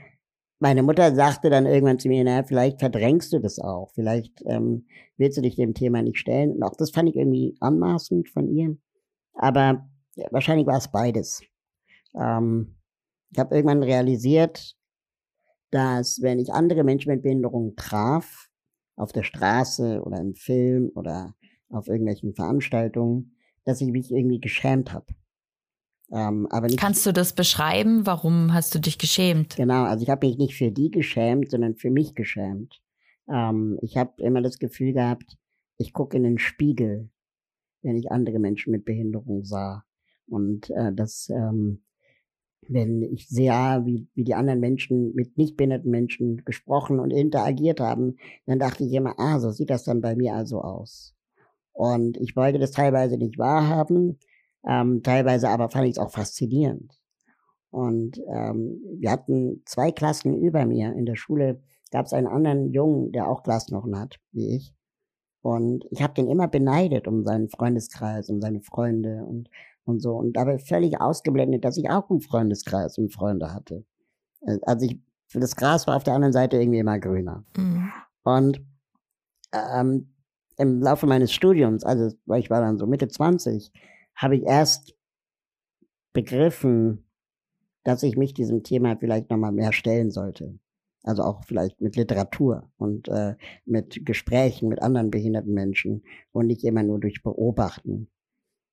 meine 0.63 0.81
Mutter 0.81 1.13
sagte 1.13 1.49
dann 1.49 1.65
irgendwann 1.65 1.99
zu 1.99 2.07
mir, 2.07 2.23
naja, 2.23 2.43
vielleicht 2.43 2.79
verdrängst 2.79 3.33
du 3.33 3.39
das 3.39 3.59
auch, 3.59 3.91
vielleicht 3.95 4.41
ähm, 4.45 4.85
willst 5.17 5.37
du 5.37 5.41
dich 5.41 5.57
dem 5.57 5.73
Thema 5.73 6.01
nicht 6.01 6.17
stellen. 6.17 6.53
Und 6.53 6.63
auch 6.63 6.77
das 6.77 6.91
fand 6.91 7.09
ich 7.09 7.17
irgendwie 7.17 7.57
anmaßend 7.59 8.29
von 8.29 8.47
ihr. 8.47 8.77
Aber 9.33 9.89
ja, 10.15 10.27
wahrscheinlich 10.31 10.65
war 10.65 10.77
es 10.77 10.89
beides. 10.89 11.41
Ähm, 12.17 12.77
ich 13.31 13.39
habe 13.39 13.53
irgendwann 13.55 13.83
realisiert, 13.83 14.77
dass 15.69 16.21
wenn 16.21 16.39
ich 16.39 16.53
andere 16.53 16.85
Menschen 16.85 17.11
mit 17.11 17.23
Behinderung 17.23 17.75
traf, 17.75 18.47
auf 18.95 19.11
der 19.11 19.23
Straße 19.23 20.01
oder 20.01 20.21
im 20.21 20.33
Film 20.33 20.91
oder 20.95 21.35
auf 21.67 21.89
irgendwelchen 21.89 22.35
Veranstaltungen, 22.35 23.35
dass 23.65 23.81
ich 23.81 23.91
mich 23.91 24.11
irgendwie 24.11 24.39
geschämt 24.39 24.93
habe. 24.93 25.07
Ähm, 26.13 26.47
aber 26.51 26.67
nicht, 26.67 26.79
Kannst 26.79 27.05
du 27.07 27.11
das 27.11 27.33
beschreiben? 27.33 28.05
Warum 28.05 28.53
hast 28.53 28.75
du 28.75 28.79
dich 28.79 28.99
geschämt? 28.99 29.55
Genau, 29.55 29.83
also 29.83 30.03
ich 30.03 30.09
habe 30.09 30.27
mich 30.27 30.37
nicht 30.37 30.55
für 30.55 30.71
die 30.71 30.91
geschämt, 30.91 31.49
sondern 31.49 31.75
für 31.75 31.89
mich 31.89 32.13
geschämt. 32.13 32.81
Ähm, 33.27 33.79
ich 33.81 33.97
habe 33.97 34.21
immer 34.21 34.41
das 34.43 34.59
Gefühl 34.59 34.93
gehabt, 34.93 35.37
ich 35.77 35.91
gucke 35.91 36.15
in 36.15 36.23
den 36.23 36.37
Spiegel, 36.37 37.09
wenn 37.81 37.97
ich 37.97 38.11
andere 38.11 38.37
Menschen 38.37 38.71
mit 38.71 38.85
Behinderung 38.85 39.43
sah. 39.43 39.83
Und 40.27 40.69
äh, 40.69 40.93
das, 40.93 41.29
ähm, 41.29 41.81
wenn 42.67 43.01
ich 43.01 43.27
sehe, 43.27 43.81
wie, 43.85 44.07
wie 44.13 44.23
die 44.23 44.35
anderen 44.35 44.59
Menschen 44.59 45.15
mit 45.15 45.37
nicht 45.39 45.57
behinderten 45.57 45.89
Menschen 45.89 46.45
gesprochen 46.45 46.99
und 46.99 47.09
interagiert 47.09 47.79
haben, 47.79 48.17
dann 48.45 48.59
dachte 48.59 48.83
ich 48.83 48.93
immer, 48.93 49.15
ah, 49.17 49.39
so 49.39 49.49
sieht 49.49 49.71
das 49.71 49.83
dann 49.83 49.99
bei 49.99 50.15
mir 50.15 50.35
also 50.35 50.61
aus. 50.61 51.15
Und 51.71 52.17
ich 52.17 52.35
wollte 52.35 52.59
das 52.59 52.69
teilweise 52.69 53.17
nicht 53.17 53.39
wahrhaben, 53.39 54.19
ähm, 54.67 55.03
teilweise 55.03 55.49
aber 55.49 55.69
fand 55.69 55.85
ich 55.85 55.91
es 55.91 55.99
auch 55.99 56.11
faszinierend. 56.11 56.99
Und 57.69 58.21
ähm, 58.31 58.81
wir 58.99 59.11
hatten 59.11 59.63
zwei 59.65 59.91
Klassen 59.91 60.37
über 60.37 60.65
mir. 60.65 60.93
In 60.93 61.05
der 61.05 61.15
Schule 61.15 61.59
gab 61.91 62.05
es 62.05 62.13
einen 62.13 62.27
anderen 62.27 62.71
Jungen, 62.71 63.11
der 63.11 63.27
auch 63.27 63.41
Glasknochen 63.41 63.99
hat, 63.99 64.19
wie 64.31 64.55
ich. 64.55 64.75
Und 65.41 65.85
ich 65.89 66.01
habe 66.01 66.13
den 66.13 66.29
immer 66.29 66.47
beneidet 66.47 67.07
um 67.07 67.23
seinen 67.23 67.49
Freundeskreis, 67.49 68.29
um 68.29 68.41
seine 68.41 68.61
Freunde 68.61 69.25
und, 69.25 69.49
und 69.85 70.01
so. 70.01 70.15
Und 70.15 70.33
dabei 70.33 70.59
völlig 70.59 71.01
ausgeblendet, 71.01 71.65
dass 71.65 71.77
ich 71.77 71.89
auch 71.89 72.09
einen 72.09 72.21
Freundeskreis 72.21 72.97
und 72.97 73.11
Freunde 73.11 73.53
hatte. 73.53 73.83
Äh, 74.41 74.59
also 74.61 74.85
ich, 74.85 74.99
das 75.33 75.55
Gras 75.55 75.87
war 75.87 75.95
auf 75.95 76.03
der 76.03 76.13
anderen 76.13 76.33
Seite 76.33 76.57
irgendwie 76.57 76.79
immer 76.79 76.99
grüner. 76.99 77.43
Mhm. 77.57 77.91
Und 78.23 78.61
ähm, 79.51 80.13
im 80.57 80.81
Laufe 80.81 81.07
meines 81.07 81.33
Studiums, 81.33 81.83
also 81.83 82.15
ich 82.35 82.49
war 82.49 82.61
dann 82.61 82.77
so 82.77 82.85
Mitte 82.85 83.07
20, 83.07 83.71
habe 84.15 84.37
ich 84.37 84.43
erst 84.43 84.95
begriffen, 86.13 87.05
dass 87.83 88.03
ich 88.03 88.15
mich 88.15 88.33
diesem 88.33 88.63
Thema 88.63 88.95
vielleicht 88.97 89.29
nochmal 89.29 89.51
mehr 89.51 89.73
stellen 89.73 90.11
sollte. 90.11 90.57
Also 91.03 91.23
auch 91.23 91.43
vielleicht 91.43 91.81
mit 91.81 91.97
Literatur 91.97 92.69
und 92.77 93.09
äh, 93.09 93.35
mit 93.65 94.05
Gesprächen 94.05 94.69
mit 94.69 94.81
anderen 94.81 95.11
behinderten 95.11 95.53
Menschen 95.53 96.03
und 96.31 96.47
nicht 96.47 96.63
immer 96.63 96.83
nur 96.83 96.99
durch 96.99 97.23
Beobachten. 97.23 98.09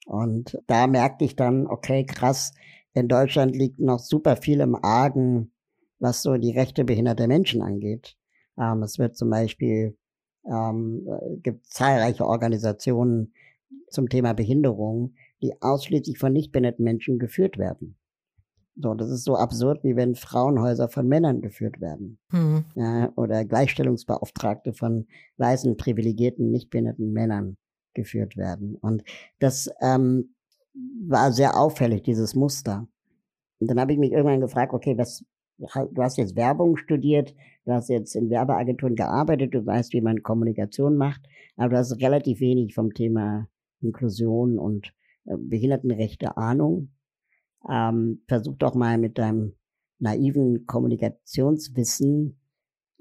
Und 0.07 0.57
da 0.69 0.87
merkte 0.87 1.25
ich 1.25 1.35
dann, 1.35 1.67
okay, 1.67 2.07
krass, 2.07 2.53
in 2.95 3.09
Deutschland 3.09 3.57
liegt 3.57 3.81
noch 3.81 3.99
super 3.99 4.37
viel 4.37 4.61
im 4.61 4.77
Argen, 4.77 5.53
was 5.99 6.23
so 6.23 6.37
die 6.37 6.53
Rechte 6.53 6.85
behinderter 6.85 7.27
Menschen 7.27 7.63
angeht. 7.63 8.17
Ähm, 8.59 8.83
es 8.83 8.99
wird 8.99 9.17
zum 9.17 9.31
Beispiel, 9.31 9.97
ähm, 10.47 11.07
äh, 11.09 11.37
gibt 11.37 11.67
zahlreiche 11.67 12.27
Organisationen 12.27 13.35
zum 13.89 14.09
Thema 14.09 14.35
Behinderung, 14.35 15.15
die 15.43 15.61
ausschließlich 15.61 16.19
von 16.19 16.33
nicht 16.33 16.53
behinderten 16.53 16.85
Menschen 16.85 17.19
geführt 17.19 17.59
werden. 17.59 17.97
So, 18.77 18.95
das 18.95 19.11
ist 19.11 19.25
so 19.25 19.37
absurd, 19.37 19.85
wie 19.85 19.97
wenn 19.97 20.15
Frauenhäuser 20.15 20.89
von 20.89 21.07
Männern 21.07 21.41
geführt 21.41 21.81
werden. 21.81 22.19
Mhm. 22.31 22.65
Ja, 22.75 23.13
oder 23.17 23.45
Gleichstellungsbeauftragte 23.45 24.73
von 24.73 25.07
weißen, 25.37 25.77
privilegierten, 25.77 26.51
nicht 26.51 26.71
behinderten 26.71 27.13
Männern 27.13 27.57
geführt 27.95 28.37
werden. 28.37 28.77
Und 28.77 29.03
das 29.39 29.71
ähm, 29.81 30.35
war 31.07 31.33
sehr 31.33 31.59
auffällig, 31.59 32.03
dieses 32.03 32.35
Muster. 32.35 32.87
Und 33.59 33.69
dann 33.71 33.81
habe 33.81 33.93
ich 33.93 33.99
mich 33.99 34.13
irgendwann 34.13 34.41
gefragt, 34.41 34.73
okay, 34.73 34.97
was, 34.97 35.25
du 35.59 36.03
hast 36.03 36.17
jetzt 36.17 36.37
Werbung 36.37 36.77
studiert, 36.77 37.35
du 37.65 37.73
hast 37.73 37.89
jetzt 37.89 38.15
in 38.15 38.31
Werbeagenturen 38.31 38.95
gearbeitet, 38.95 39.53
du 39.53 39.67
weißt, 39.67 39.93
wie 39.93 40.01
man 40.01 40.23
Kommunikation 40.23 40.97
macht, 40.97 41.23
aber 41.57 41.71
du 41.71 41.77
hast 41.77 42.01
relativ 42.01 42.41
wenig 42.41 42.75
vom 42.75 42.95
Thema 42.95 43.49
Inklusion 43.83 44.59
und 44.59 44.95
Behindertenrechte 45.39 46.37
Ahnung. 46.37 46.91
Ähm, 47.69 48.23
versuch 48.27 48.57
doch 48.57 48.75
mal 48.75 48.99
mit 48.99 49.19
deinem 49.19 49.55
naiven 49.99 50.67
Kommunikationswissen, 50.67 52.41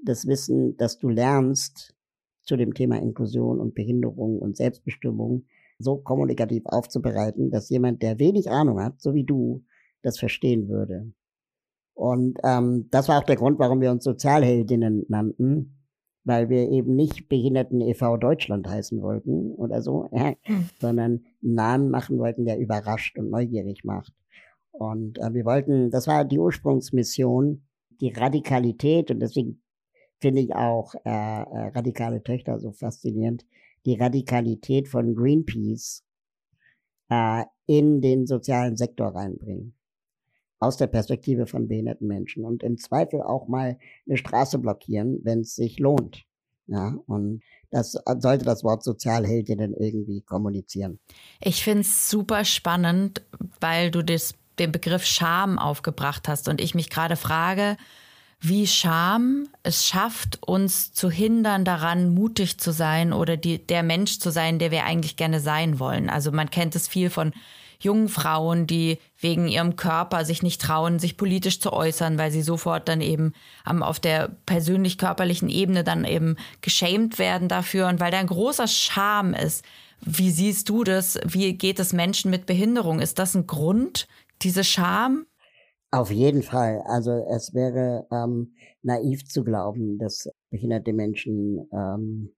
das 0.04 0.26
Wissen, 0.26 0.76
das 0.76 0.98
du 0.98 1.08
lernst 1.08 1.94
zu 2.42 2.56
dem 2.56 2.74
Thema 2.74 3.00
Inklusion 3.00 3.60
und 3.60 3.74
Behinderung 3.74 4.38
und 4.38 4.56
Selbstbestimmung, 4.56 5.44
so 5.78 5.96
kommunikativ 5.96 6.64
aufzubereiten, 6.66 7.50
dass 7.50 7.70
jemand, 7.70 8.02
der 8.02 8.18
wenig 8.18 8.50
Ahnung 8.50 8.80
hat, 8.80 9.00
so 9.00 9.14
wie 9.14 9.24
du, 9.24 9.64
das 10.02 10.18
verstehen 10.18 10.68
würde. 10.68 11.12
Und 11.94 12.38
ähm, 12.44 12.88
das 12.90 13.08
war 13.08 13.18
auch 13.18 13.24
der 13.24 13.36
Grund, 13.36 13.58
warum 13.58 13.80
wir 13.80 13.90
uns 13.90 14.04
Sozialheldinnen 14.04 15.04
nannten, 15.08 15.79
weil 16.30 16.48
wir 16.48 16.70
eben 16.70 16.94
nicht 16.94 17.28
Behinderten 17.28 17.80
e.V. 17.80 18.16
Deutschland 18.16 18.68
heißen 18.68 19.02
wollten 19.02 19.50
oder 19.56 19.82
so, 19.82 20.08
ja, 20.12 20.34
hm. 20.42 20.68
sondern 20.80 21.24
einen 21.42 21.54
Namen 21.54 21.90
machen 21.90 22.18
wollten, 22.18 22.44
der 22.44 22.58
überrascht 22.58 23.18
und 23.18 23.30
neugierig 23.30 23.82
macht. 23.84 24.12
Und 24.70 25.18
äh, 25.18 25.34
wir 25.34 25.44
wollten, 25.44 25.90
das 25.90 26.06
war 26.06 26.24
die 26.24 26.38
Ursprungsmission, 26.38 27.64
die 28.00 28.12
Radikalität 28.12 29.10
und 29.10 29.18
deswegen 29.18 29.60
finde 30.20 30.42
ich 30.42 30.54
auch 30.54 30.94
äh, 31.04 31.08
äh, 31.08 31.68
radikale 31.74 32.22
Töchter 32.22 32.60
so 32.60 32.70
faszinierend, 32.70 33.44
die 33.84 33.96
Radikalität 33.96 34.86
von 34.86 35.16
Greenpeace 35.16 36.04
äh, 37.08 37.42
in 37.66 38.00
den 38.00 38.28
sozialen 38.28 38.76
Sektor 38.76 39.08
reinbringen. 39.08 39.74
Aus 40.60 40.76
der 40.76 40.86
Perspektive 40.86 41.46
von 41.46 41.68
behinderten 41.68 42.06
Menschen 42.06 42.44
und 42.44 42.62
im 42.62 42.76
Zweifel 42.76 43.22
auch 43.22 43.48
mal 43.48 43.78
eine 44.06 44.16
Straße 44.16 44.58
blockieren, 44.58 45.20
wenn 45.24 45.40
es 45.40 45.56
sich 45.56 45.78
lohnt. 45.78 46.24
Ja, 46.66 46.94
und 47.06 47.42
das 47.70 47.98
sollte 48.18 48.44
das 48.44 48.62
Wort 48.62 48.84
Sozialheldinnen 48.84 49.74
irgendwie 49.74 50.20
kommunizieren. 50.20 51.00
Ich 51.40 51.64
finde 51.64 51.80
es 51.80 52.08
super 52.08 52.44
spannend, 52.44 53.22
weil 53.60 53.90
du 53.90 54.04
das, 54.04 54.34
den 54.60 54.70
Begriff 54.70 55.04
Scham 55.04 55.58
aufgebracht 55.58 56.28
hast 56.28 56.48
und 56.48 56.60
ich 56.60 56.76
mich 56.76 56.88
gerade 56.90 57.16
frage, 57.16 57.76
wie 58.40 58.66
Scham 58.66 59.48
es 59.62 59.86
schafft, 59.86 60.42
uns 60.46 60.92
zu 60.92 61.10
hindern 61.10 61.64
daran, 61.64 62.14
mutig 62.14 62.58
zu 62.58 62.72
sein 62.72 63.12
oder 63.12 63.36
die, 63.36 63.66
der 63.66 63.82
Mensch 63.82 64.18
zu 64.18 64.30
sein, 64.30 64.58
der 64.58 64.70
wir 64.70 64.84
eigentlich 64.84 65.16
gerne 65.16 65.40
sein 65.40 65.78
wollen. 65.78 66.08
Also 66.08 66.32
man 66.32 66.50
kennt 66.50 66.74
es 66.74 66.88
viel 66.88 67.10
von 67.10 67.32
jungen 67.80 68.08
Frauen, 68.08 68.66
die 68.66 68.98
wegen 69.18 69.48
ihrem 69.48 69.76
Körper 69.76 70.24
sich 70.24 70.42
nicht 70.42 70.60
trauen, 70.60 70.98
sich 70.98 71.16
politisch 71.16 71.60
zu 71.60 71.72
äußern, 71.72 72.18
weil 72.18 72.30
sie 72.30 72.42
sofort 72.42 72.88
dann 72.88 73.00
eben 73.00 73.32
um, 73.68 73.82
auf 73.82 73.98
der 73.98 74.30
persönlich-körperlichen 74.46 75.48
Ebene 75.48 75.82
dann 75.82 76.04
eben 76.04 76.36
geschämt 76.60 77.18
werden 77.18 77.48
dafür 77.48 77.88
und 77.88 78.00
weil 78.00 78.10
da 78.10 78.18
ein 78.18 78.26
großer 78.26 78.68
Scham 78.68 79.34
ist. 79.34 79.64
Wie 80.02 80.30
siehst 80.30 80.68
du 80.68 80.84
das? 80.84 81.18
Wie 81.26 81.52
geht 81.54 81.78
es 81.78 81.92
Menschen 81.92 82.30
mit 82.30 82.46
Behinderung? 82.46 83.00
Ist 83.00 83.18
das 83.18 83.34
ein 83.34 83.46
Grund, 83.46 84.08
diese 84.42 84.64
Scham? 84.64 85.26
Auf 85.90 86.10
jeden 86.10 86.42
Fall. 86.42 86.82
Also 86.86 87.10
es 87.30 87.52
wäre 87.52 88.06
ähm, 88.12 88.54
naiv 88.82 89.24
zu 89.24 89.42
glauben, 89.42 89.98
dass 89.98 90.30
behinderte 90.50 90.92
Menschen 90.92 91.68
ähm, 91.72 92.30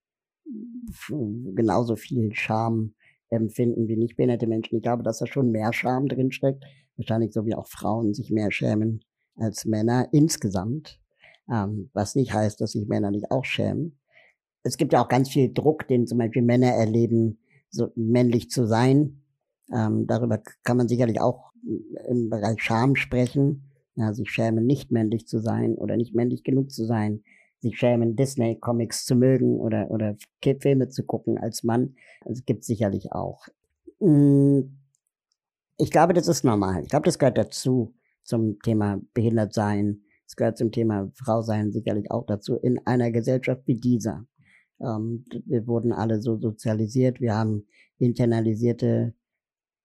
genauso 1.54 1.96
viel 1.96 2.34
Scham 2.34 2.94
empfinden 3.32 3.88
wie 3.88 3.96
nicht 3.96 4.16
behinderte 4.16 4.46
Menschen. 4.46 4.76
Ich 4.76 4.82
glaube, 4.82 5.02
dass 5.02 5.18
da 5.18 5.26
schon 5.26 5.50
mehr 5.50 5.72
Scham 5.72 6.06
drinsteckt. 6.06 6.64
Wahrscheinlich 6.96 7.32
so 7.32 7.46
wie 7.46 7.54
auch 7.54 7.66
Frauen 7.66 8.14
sich 8.14 8.30
mehr 8.30 8.50
schämen 8.50 9.00
als 9.36 9.64
Männer 9.64 10.08
insgesamt. 10.12 11.00
Ähm, 11.50 11.90
was 11.92 12.14
nicht 12.14 12.32
heißt, 12.32 12.60
dass 12.60 12.72
sich 12.72 12.86
Männer 12.86 13.10
nicht 13.10 13.30
auch 13.30 13.44
schämen. 13.44 13.98
Es 14.62 14.76
gibt 14.76 14.92
ja 14.92 15.02
auch 15.02 15.08
ganz 15.08 15.28
viel 15.30 15.52
Druck, 15.52 15.88
den 15.88 16.06
zum 16.06 16.18
Beispiel 16.18 16.42
Männer 16.42 16.68
erleben, 16.68 17.38
so 17.70 17.88
männlich 17.96 18.50
zu 18.50 18.66
sein. 18.66 19.22
Ähm, 19.74 20.06
darüber 20.06 20.40
kann 20.62 20.76
man 20.76 20.88
sicherlich 20.88 21.20
auch 21.20 21.52
im 22.08 22.28
Bereich 22.28 22.62
Scham 22.62 22.94
sprechen. 22.96 23.70
Ja, 23.94 24.14
sich 24.14 24.30
schämen, 24.30 24.64
nicht 24.64 24.90
männlich 24.90 25.26
zu 25.26 25.38
sein 25.38 25.74
oder 25.74 25.96
nicht 25.96 26.14
männlich 26.14 26.44
genug 26.44 26.70
zu 26.70 26.84
sein. 26.84 27.22
Sich 27.60 27.78
schämen, 27.78 28.16
Disney-Comics 28.16 29.04
zu 29.04 29.14
mögen 29.16 29.58
oder, 29.60 29.90
oder 29.90 30.16
Filme 30.60 30.88
zu 30.88 31.04
gucken 31.04 31.38
als 31.38 31.62
Mann. 31.62 31.94
Das 32.26 32.44
gibt 32.44 32.64
sicherlich 32.64 33.12
auch. 33.12 33.46
Hm, 34.00 34.78
ich 35.78 35.90
glaube, 35.90 36.12
das 36.12 36.28
ist 36.28 36.44
normal. 36.44 36.82
Ich 36.82 36.90
glaube, 36.90 37.04
das 37.04 37.18
gehört 37.18 37.38
dazu 37.38 37.94
zum 38.22 38.58
Thema 38.60 39.00
Behindertsein. 39.14 40.02
Es 40.26 40.36
gehört 40.36 40.58
zum 40.58 40.70
Thema 40.70 41.10
Frausein 41.14 41.72
sicherlich 41.72 42.10
auch 42.10 42.24
dazu 42.26 42.56
in 42.56 42.78
einer 42.86 43.10
Gesellschaft 43.10 43.62
wie 43.66 43.74
dieser. 43.74 44.26
Ähm, 44.80 45.24
wir 45.46 45.66
wurden 45.66 45.92
alle 45.92 46.20
so 46.20 46.36
sozialisiert. 46.38 47.20
Wir 47.20 47.34
haben 47.34 47.66
internalisierte 47.98 49.14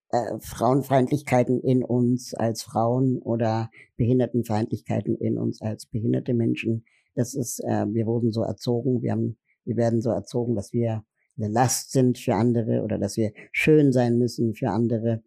äh, 0.10 0.40
Frauenfeindlichkeiten 0.40 1.62
in 1.62 1.84
uns 1.84 2.34
als 2.34 2.64
Frauen 2.64 3.18
oder 3.20 3.70
Behindertenfeindlichkeiten 3.98 5.16
in 5.16 5.38
uns 5.38 5.62
als 5.62 5.86
behinderte 5.86 6.34
Menschen. 6.34 6.86
Das 7.16 7.34
ist, 7.34 7.60
äh, 7.64 7.86
wir 7.90 8.06
wurden 8.06 8.32
so 8.32 8.44
erzogen, 8.44 9.02
wir 9.02 9.12
haben, 9.12 9.38
wir 9.66 9.76
werden 9.76 10.02
so 10.02 10.12
erzogen, 10.12 10.56
dass 10.56 10.72
wir 10.72 11.04
eine 11.38 11.50
Last 11.50 11.92
sind 11.92 12.18
für 12.18 12.36
andere 12.36 12.84
oder 12.84 12.98
dass 12.98 13.18
wir 13.18 13.32
schön 13.52 13.92
sein 13.92 14.18
müssen 14.18 14.54
für 14.54 14.70
andere. 14.70 15.22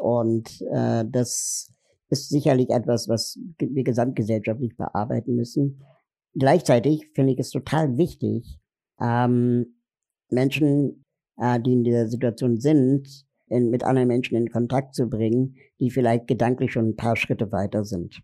Und 0.00 0.62
äh, 0.72 1.04
das 1.08 1.72
ist 2.10 2.28
sicherlich 2.28 2.70
etwas, 2.70 3.08
was 3.08 3.38
wir 3.58 3.84
gesamtgesellschaftlich 3.84 4.76
bearbeiten 4.76 5.34
müssen. 5.36 5.82
Gleichzeitig 6.34 7.10
finde 7.14 7.32
ich 7.32 7.38
es 7.38 7.50
total 7.50 7.96
wichtig, 7.96 8.58
ähm, 9.00 9.76
Menschen, 10.30 11.04
äh, 11.36 11.60
die 11.60 11.72
in 11.72 11.84
dieser 11.84 12.08
Situation 12.08 12.60
sind, 12.60 13.24
in, 13.48 13.70
mit 13.70 13.84
anderen 13.84 14.08
Menschen 14.08 14.36
in 14.36 14.50
Kontakt 14.50 14.94
zu 14.94 15.08
bringen, 15.08 15.56
die 15.80 15.90
vielleicht 15.90 16.26
gedanklich 16.26 16.72
schon 16.72 16.90
ein 16.90 16.96
paar 16.96 17.16
Schritte 17.16 17.52
weiter 17.52 17.84
sind. 17.84 18.20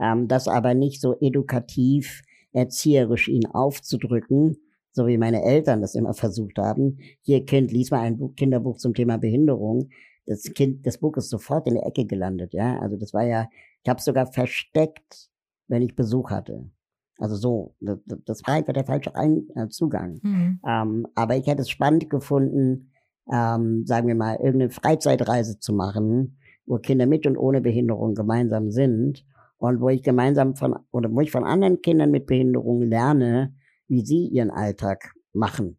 Ähm, 0.00 0.28
das 0.28 0.48
aber 0.48 0.74
nicht 0.74 1.00
so 1.00 1.18
edukativ, 1.20 2.22
erzieherisch 2.52 3.28
ihn 3.28 3.46
aufzudrücken, 3.46 4.56
so 4.92 5.06
wie 5.06 5.18
meine 5.18 5.42
Eltern 5.42 5.80
das 5.80 5.94
immer 5.94 6.14
versucht 6.14 6.58
haben. 6.58 6.98
Hier, 7.22 7.44
Kind, 7.44 7.72
lies 7.72 7.90
mal 7.90 8.00
ein 8.00 8.18
Buch, 8.18 8.34
Kinderbuch 8.34 8.76
zum 8.78 8.94
Thema 8.94 9.18
Behinderung. 9.18 9.88
Das 10.26 10.42
Kind, 10.54 10.86
das 10.86 10.98
Buch 10.98 11.16
ist 11.16 11.30
sofort 11.30 11.66
in 11.66 11.74
der 11.74 11.86
Ecke 11.86 12.06
gelandet, 12.06 12.52
ja. 12.52 12.78
Also 12.80 12.96
das 12.96 13.14
war 13.14 13.24
ja, 13.24 13.48
ich 13.82 13.88
habe 13.88 14.00
sogar 14.00 14.26
versteckt, 14.26 15.30
wenn 15.68 15.82
ich 15.82 15.96
Besuch 15.96 16.30
hatte. 16.30 16.70
Also 17.18 17.36
so, 17.36 17.74
das, 17.80 17.98
das 18.24 18.42
war 18.46 18.54
einfach 18.54 18.72
der 18.72 18.84
falsche 18.84 19.14
Ein 19.14 19.44
äh, 19.54 19.68
Zugang. 19.68 20.20
Mhm. 20.22 20.60
Ähm, 20.66 21.06
aber 21.14 21.36
ich 21.36 21.46
hätte 21.46 21.62
es 21.62 21.70
spannend 21.70 22.08
gefunden, 22.08 22.92
ähm, 23.30 23.84
sagen 23.86 24.08
wir 24.08 24.14
mal, 24.14 24.36
irgendeine 24.36 24.70
Freizeitreise 24.70 25.58
zu 25.58 25.72
machen, 25.72 26.38
wo 26.66 26.78
Kinder 26.78 27.06
mit 27.06 27.26
und 27.26 27.36
ohne 27.36 27.60
Behinderung 27.60 28.14
gemeinsam 28.14 28.70
sind 28.70 29.26
und 29.58 29.80
wo 29.80 29.90
ich 29.90 30.02
gemeinsam 30.02 30.56
von 30.56 30.76
oder 30.90 31.12
wo 31.12 31.20
ich 31.20 31.30
von 31.30 31.44
anderen 31.44 31.82
Kindern 31.82 32.10
mit 32.10 32.26
Behinderung 32.26 32.82
lerne, 32.82 33.54
wie 33.90 34.06
sie 34.06 34.28
ihren 34.28 34.50
Alltag 34.50 35.14
machen. 35.32 35.78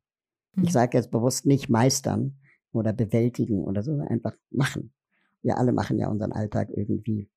Mhm. 0.53 0.65
Ich 0.65 0.73
sage 0.73 0.97
jetzt 0.97 1.11
bewusst 1.11 1.45
nicht 1.45 1.69
meistern 1.69 2.37
oder 2.73 2.93
bewältigen 2.93 3.63
oder 3.63 3.81
so, 3.81 3.97
einfach 3.99 4.33
machen. 4.51 4.93
Wir 5.41 5.57
alle 5.57 5.71
machen 5.71 5.97
ja 5.97 6.09
unseren 6.09 6.33
Alltag 6.33 6.69
irgendwie. 6.75 7.29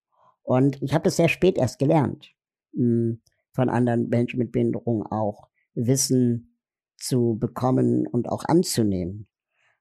Und 0.43 0.83
ich 0.83 0.93
habe 0.93 1.05
das 1.05 1.17
sehr 1.17 1.29
spät 1.29 1.57
erst 1.57 1.79
gelernt, 1.79 2.35
hm, 2.75 3.23
von 3.53 3.69
anderen 3.71 4.09
Menschen 4.09 4.39
mit 4.39 4.53
Behinderung 4.53 5.07
auch 5.07 5.49
Wissen 5.75 6.59
zu 6.99 7.39
bekommen 7.39 8.07
und 8.07 8.29
auch 8.29 8.45
anzunehmen. 8.45 9.29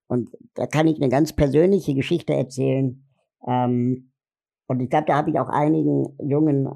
Und 0.07 0.29
da 0.53 0.67
kann 0.67 0.87
ich 0.87 0.97
eine 0.97 1.09
ganz 1.09 1.33
persönliche 1.33 1.95
Geschichte 1.95 2.33
erzählen. 2.33 3.03
Ähm, 3.47 4.11
und 4.67 4.79
ich 4.79 4.89
glaube, 4.89 5.05
da 5.07 5.15
habe 5.15 5.31
ich 5.31 5.39
auch 5.39 5.49
einigen 5.49 6.15
jungen 6.19 6.69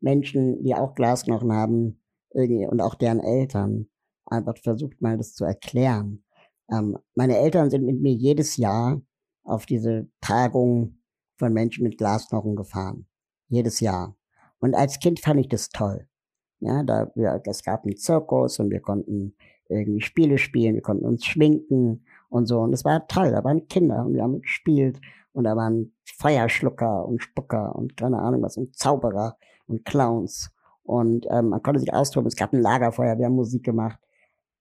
Menschen, 0.00 0.62
die 0.62 0.74
auch 0.74 0.94
Glasknochen 0.94 1.52
haben, 1.52 2.03
und 2.34 2.80
auch 2.80 2.94
deren 2.94 3.20
Eltern, 3.20 3.88
einfach 4.26 4.56
versucht 4.58 5.00
mal 5.00 5.16
das 5.16 5.34
zu 5.34 5.44
erklären. 5.44 6.24
Ähm, 6.70 6.98
meine 7.14 7.38
Eltern 7.38 7.70
sind 7.70 7.84
mit 7.84 8.00
mir 8.00 8.12
jedes 8.12 8.56
Jahr 8.56 9.00
auf 9.44 9.66
diese 9.66 10.08
Tagung 10.20 10.98
von 11.36 11.52
Menschen 11.52 11.84
mit 11.84 11.98
Glasknochen 11.98 12.56
gefahren. 12.56 13.06
Jedes 13.48 13.80
Jahr. 13.80 14.16
Und 14.58 14.74
als 14.74 14.98
Kind 14.98 15.20
fand 15.20 15.40
ich 15.40 15.48
das 15.48 15.68
toll. 15.68 16.08
Ja, 16.60 16.82
da 16.82 17.10
wir, 17.14 17.42
es 17.44 17.62
gab 17.62 17.84
einen 17.84 17.96
Zirkus 17.96 18.58
und 18.58 18.70
wir 18.70 18.80
konnten 18.80 19.36
irgendwie 19.68 20.00
Spiele 20.00 20.38
spielen, 20.38 20.74
wir 20.74 20.82
konnten 20.82 21.04
uns 21.04 21.24
schminken 21.24 22.04
und 22.30 22.46
so. 22.46 22.60
Und 22.60 22.72
es 22.72 22.84
war 22.84 23.06
toll. 23.06 23.30
Da 23.30 23.44
waren 23.44 23.68
Kinder 23.68 24.04
und 24.06 24.14
wir 24.14 24.22
haben 24.22 24.40
gespielt 24.40 25.00
und 25.32 25.44
da 25.44 25.56
waren 25.56 25.94
Feuerschlucker 26.04 27.06
und 27.06 27.22
Spucker 27.22 27.74
und 27.76 27.96
keine 27.96 28.18
Ahnung 28.18 28.42
was 28.42 28.56
und 28.56 28.76
Zauberer 28.76 29.36
und 29.66 29.84
Clowns. 29.84 30.53
Und 30.84 31.26
ähm, 31.30 31.48
man 31.48 31.62
konnte 31.62 31.80
sich 31.80 31.92
austoben. 31.92 32.28
Es 32.28 32.36
gab 32.36 32.52
ein 32.52 32.60
Lagerfeuer, 32.60 33.18
wir 33.18 33.26
haben 33.26 33.34
Musik 33.34 33.64
gemacht. 33.64 33.98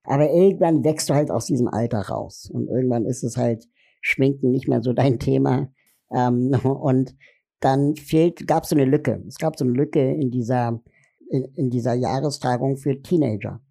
Aber 0.04 0.30
irgendwann 0.32 0.84
wächst 0.84 1.10
du 1.10 1.14
halt 1.14 1.32
aus 1.32 1.46
diesem 1.46 1.68
Alter 1.68 2.02
raus. 2.02 2.50
Und 2.52 2.68
irgendwann 2.68 3.06
ist 3.06 3.24
es 3.24 3.38
halt 3.38 3.68
Schminken 4.02 4.52
nicht 4.52 4.68
mehr 4.68 4.82
so 4.82 4.94
dein 4.94 5.20
Thema. 5.20 5.70
Ähm, 6.12 6.54
und 6.64 7.16
dann 7.60 7.96
fehlt, 7.96 8.48
gab 8.48 8.64
es 8.64 8.70
so 8.70 8.76
eine 8.76 8.86
Lücke. 8.86 9.24
Es 9.28 9.38
gab 9.38 9.58
so 9.58 9.66
eine 9.66 9.74
Lücke 9.74 10.14
in 10.14 10.32
dieser, 10.32 10.82
in, 11.30 11.46
in 11.56 11.70
dieser 11.70 11.94
Jahrestagung 11.94 12.78
für 12.78 13.02
Teenager. 13.02 13.62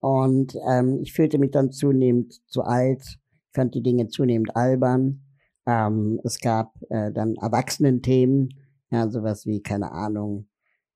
Und 0.00 0.56
ähm, 0.68 0.98
ich 1.00 1.12
fühlte 1.12 1.38
mich 1.38 1.52
dann 1.52 1.72
zunehmend 1.72 2.42
zu 2.48 2.62
alt, 2.62 3.18
fand 3.52 3.74
die 3.74 3.82
Dinge 3.82 4.08
zunehmend 4.08 4.54
albern. 4.54 5.22
Ähm, 5.66 6.20
es 6.24 6.40
gab 6.40 6.74
äh, 6.90 7.10
dann 7.12 7.36
Erwachsenenthemen, 7.36 8.50
ja, 8.90 9.08
sowas 9.08 9.46
wie, 9.46 9.62
keine 9.62 9.92
Ahnung, 9.92 10.46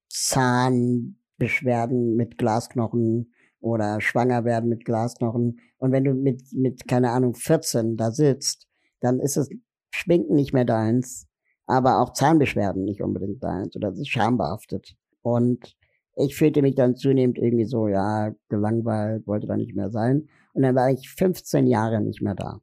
Zahnbeschwerden 0.09 2.17
mit 2.17 2.39
Glasknochen 2.39 3.33
oder 3.61 4.01
schwanger 4.01 4.45
werden 4.45 4.69
mit 4.69 4.85
Glasknochen. 4.85 5.61
Und 5.79 5.93
wenn 5.93 6.05
du 6.05 6.15
mit, 6.15 6.43
mit, 6.53 6.89
keine 6.89 7.11
Ahnung, 7.11 7.35
14 7.35 7.97
da 7.97 8.11
sitzt, 8.11 8.67
dann 9.01 9.21
ist 9.21 9.37
es 9.37 9.49
Schminken 9.91 10.35
nicht 10.35 10.53
mehr 10.53 10.65
deins, 10.65 11.27
aber 11.67 12.01
auch 12.01 12.13
Zahnbeschwerden 12.13 12.85
nicht 12.85 13.03
unbedingt 13.03 13.43
deins 13.43 13.77
oder 13.77 13.91
das 13.91 14.01
ist 14.01 14.09
schambehaftet. 14.09 14.97
Und 15.23 15.77
ich 16.17 16.37
fühlte 16.37 16.63
mich 16.63 16.75
dann 16.75 16.97
zunehmend 16.97 17.39
irgendwie 17.39 17.67
so, 17.67 17.89
ja, 17.89 18.33
gelangweilt, 18.49 19.27
wollte 19.27 19.47
da 19.47 19.57
nicht 19.57 19.77
mehr 19.77 19.91
sein. 19.91 20.29
Und 20.53 20.63
dann 20.63 20.75
war 20.75 20.91
ich 20.91 21.09
15 21.11 21.67
Jahre 21.67 22.01
nicht 22.01 22.23
mehr 22.23 22.35
da. 22.35 22.61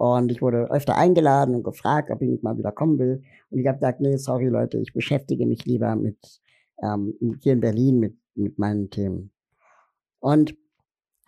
Und 0.00 0.32
ich 0.32 0.40
wurde 0.40 0.70
öfter 0.70 0.96
eingeladen 0.96 1.54
und 1.54 1.62
gefragt, 1.62 2.10
ob 2.10 2.22
ich 2.22 2.30
nicht 2.30 2.42
mal 2.42 2.56
wieder 2.56 2.72
kommen 2.72 2.98
will. 2.98 3.22
Und 3.50 3.58
ich 3.58 3.66
habe 3.66 3.76
gesagt, 3.76 4.00
nee, 4.00 4.16
sorry 4.16 4.46
Leute, 4.46 4.78
ich 4.78 4.94
beschäftige 4.94 5.44
mich 5.44 5.66
lieber 5.66 5.94
mit 5.94 6.40
ähm, 6.82 7.12
hier 7.42 7.52
in 7.52 7.60
Berlin 7.60 7.98
mit, 7.98 8.16
mit 8.34 8.58
meinen 8.58 8.88
Themen. 8.88 9.30
Und 10.18 10.56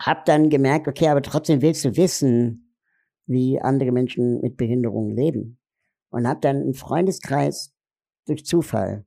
habe 0.00 0.22
dann 0.24 0.48
gemerkt, 0.48 0.88
okay, 0.88 1.08
aber 1.08 1.20
trotzdem 1.20 1.60
willst 1.60 1.84
du 1.84 1.94
wissen, 1.98 2.74
wie 3.26 3.60
andere 3.60 3.92
Menschen 3.92 4.40
mit 4.40 4.56
Behinderungen 4.56 5.14
leben. 5.14 5.58
Und 6.08 6.26
habe 6.26 6.40
dann 6.40 6.56
einen 6.56 6.74
Freundeskreis 6.74 7.74
durch 8.24 8.46
Zufall, 8.46 9.04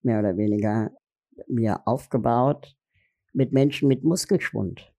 mehr 0.00 0.20
oder 0.20 0.38
weniger, 0.38 0.92
mir 1.46 1.86
aufgebaut 1.86 2.74
mit 3.34 3.52
Menschen 3.52 3.86
mit 3.86 4.02
Muskelschwund. 4.02 4.94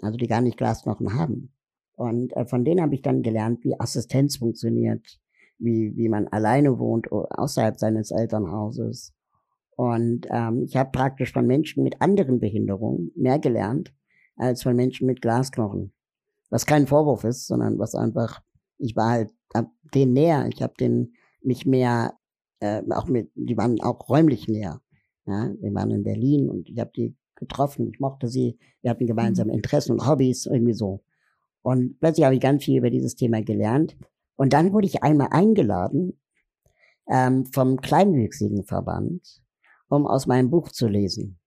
Also 0.00 0.16
die 0.16 0.28
gar 0.28 0.40
nicht 0.40 0.56
Glasknochen 0.56 1.12
haben. 1.12 1.52
Und 1.98 2.32
äh, 2.36 2.46
von 2.46 2.64
denen 2.64 2.80
habe 2.80 2.94
ich 2.94 3.02
dann 3.02 3.22
gelernt, 3.22 3.64
wie 3.64 3.78
Assistenz 3.78 4.36
funktioniert, 4.36 5.18
wie, 5.58 5.96
wie 5.96 6.08
man 6.08 6.28
alleine 6.28 6.78
wohnt 6.78 7.10
außerhalb 7.10 7.76
seines 7.76 8.12
Elternhauses. 8.12 9.12
Und 9.76 10.28
ähm, 10.30 10.62
ich 10.62 10.76
habe 10.76 10.92
praktisch 10.92 11.32
von 11.32 11.44
Menschen 11.44 11.82
mit 11.82 12.00
anderen 12.00 12.38
Behinderungen 12.38 13.10
mehr 13.16 13.40
gelernt 13.40 13.92
als 14.36 14.62
von 14.62 14.76
Menschen 14.76 15.08
mit 15.08 15.20
Glasknochen. 15.20 15.92
Was 16.50 16.66
kein 16.66 16.86
Vorwurf 16.86 17.24
ist, 17.24 17.48
sondern 17.48 17.80
was 17.80 17.96
einfach, 17.96 18.42
ich 18.78 18.94
war 18.94 19.10
halt 19.10 19.30
hab 19.52 19.72
denen 19.92 20.12
näher, 20.12 20.48
ich 20.52 20.62
habe 20.62 20.74
den 20.78 21.14
mich 21.42 21.66
mehr, 21.66 22.14
äh, 22.60 22.80
auch 22.90 23.08
mit, 23.08 23.32
die 23.34 23.56
waren 23.56 23.80
auch 23.80 24.08
räumlich 24.08 24.46
näher. 24.46 24.80
Ja, 25.26 25.52
wir 25.60 25.74
waren 25.74 25.90
in 25.90 26.04
Berlin 26.04 26.48
und 26.48 26.68
ich 26.68 26.78
habe 26.78 26.92
die 26.94 27.16
getroffen, 27.34 27.90
ich 27.92 27.98
mochte 27.98 28.28
sie, 28.28 28.56
wir 28.82 28.90
hatten 28.90 29.06
gemeinsame 29.06 29.50
mhm. 29.50 29.56
Interessen 29.56 29.92
und 29.92 30.06
Hobbys, 30.06 30.46
irgendwie 30.46 30.74
so. 30.74 31.02
Und 31.68 32.00
plötzlich 32.00 32.24
habe 32.24 32.34
ich 32.34 32.40
ganz 32.40 32.64
viel 32.64 32.78
über 32.78 32.88
dieses 32.88 33.14
Thema 33.14 33.42
gelernt. 33.42 33.94
Und 34.36 34.54
dann 34.54 34.72
wurde 34.72 34.86
ich 34.86 35.02
einmal 35.02 35.28
eingeladen 35.32 36.18
ähm, 37.10 37.44
vom 37.44 37.82
Kleinwüchsigen 37.82 38.64
Verband, 38.64 39.42
um 39.90 40.06
aus 40.06 40.26
meinem 40.26 40.48
Buch 40.48 40.70
zu 40.70 40.88
lesen. 40.88 41.38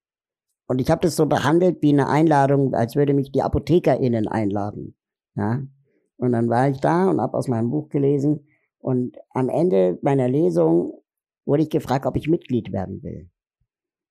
Und 0.68 0.80
ich 0.80 0.92
habe 0.92 1.02
das 1.02 1.16
so 1.16 1.26
behandelt 1.26 1.82
wie 1.82 1.92
eine 1.92 2.08
Einladung, 2.08 2.76
als 2.76 2.96
würde 2.96 3.16
mich 3.16 3.32
die 3.32 3.42
ApothekerInnen 3.42 4.28
einladen. 4.28 4.96
Ja? 5.34 5.64
Und 6.18 6.34
dann 6.34 6.50
war 6.50 6.70
ich 6.70 6.80
da 6.80 7.10
und 7.10 7.20
habe 7.20 7.36
aus 7.36 7.48
meinem 7.48 7.72
Buch 7.72 7.90
gelesen. 7.90 8.46
Und 8.78 9.18
am 9.32 9.50
Ende 9.50 9.98
meiner 10.04 10.28
Lesung 10.28 11.02
wurde 11.46 11.64
ich 11.64 11.72
gefragt, 11.72 12.06
ob 12.06 12.16
ich 12.16 12.28
Mitglied 12.28 12.72
werden 12.72 13.02
will. 13.02 13.32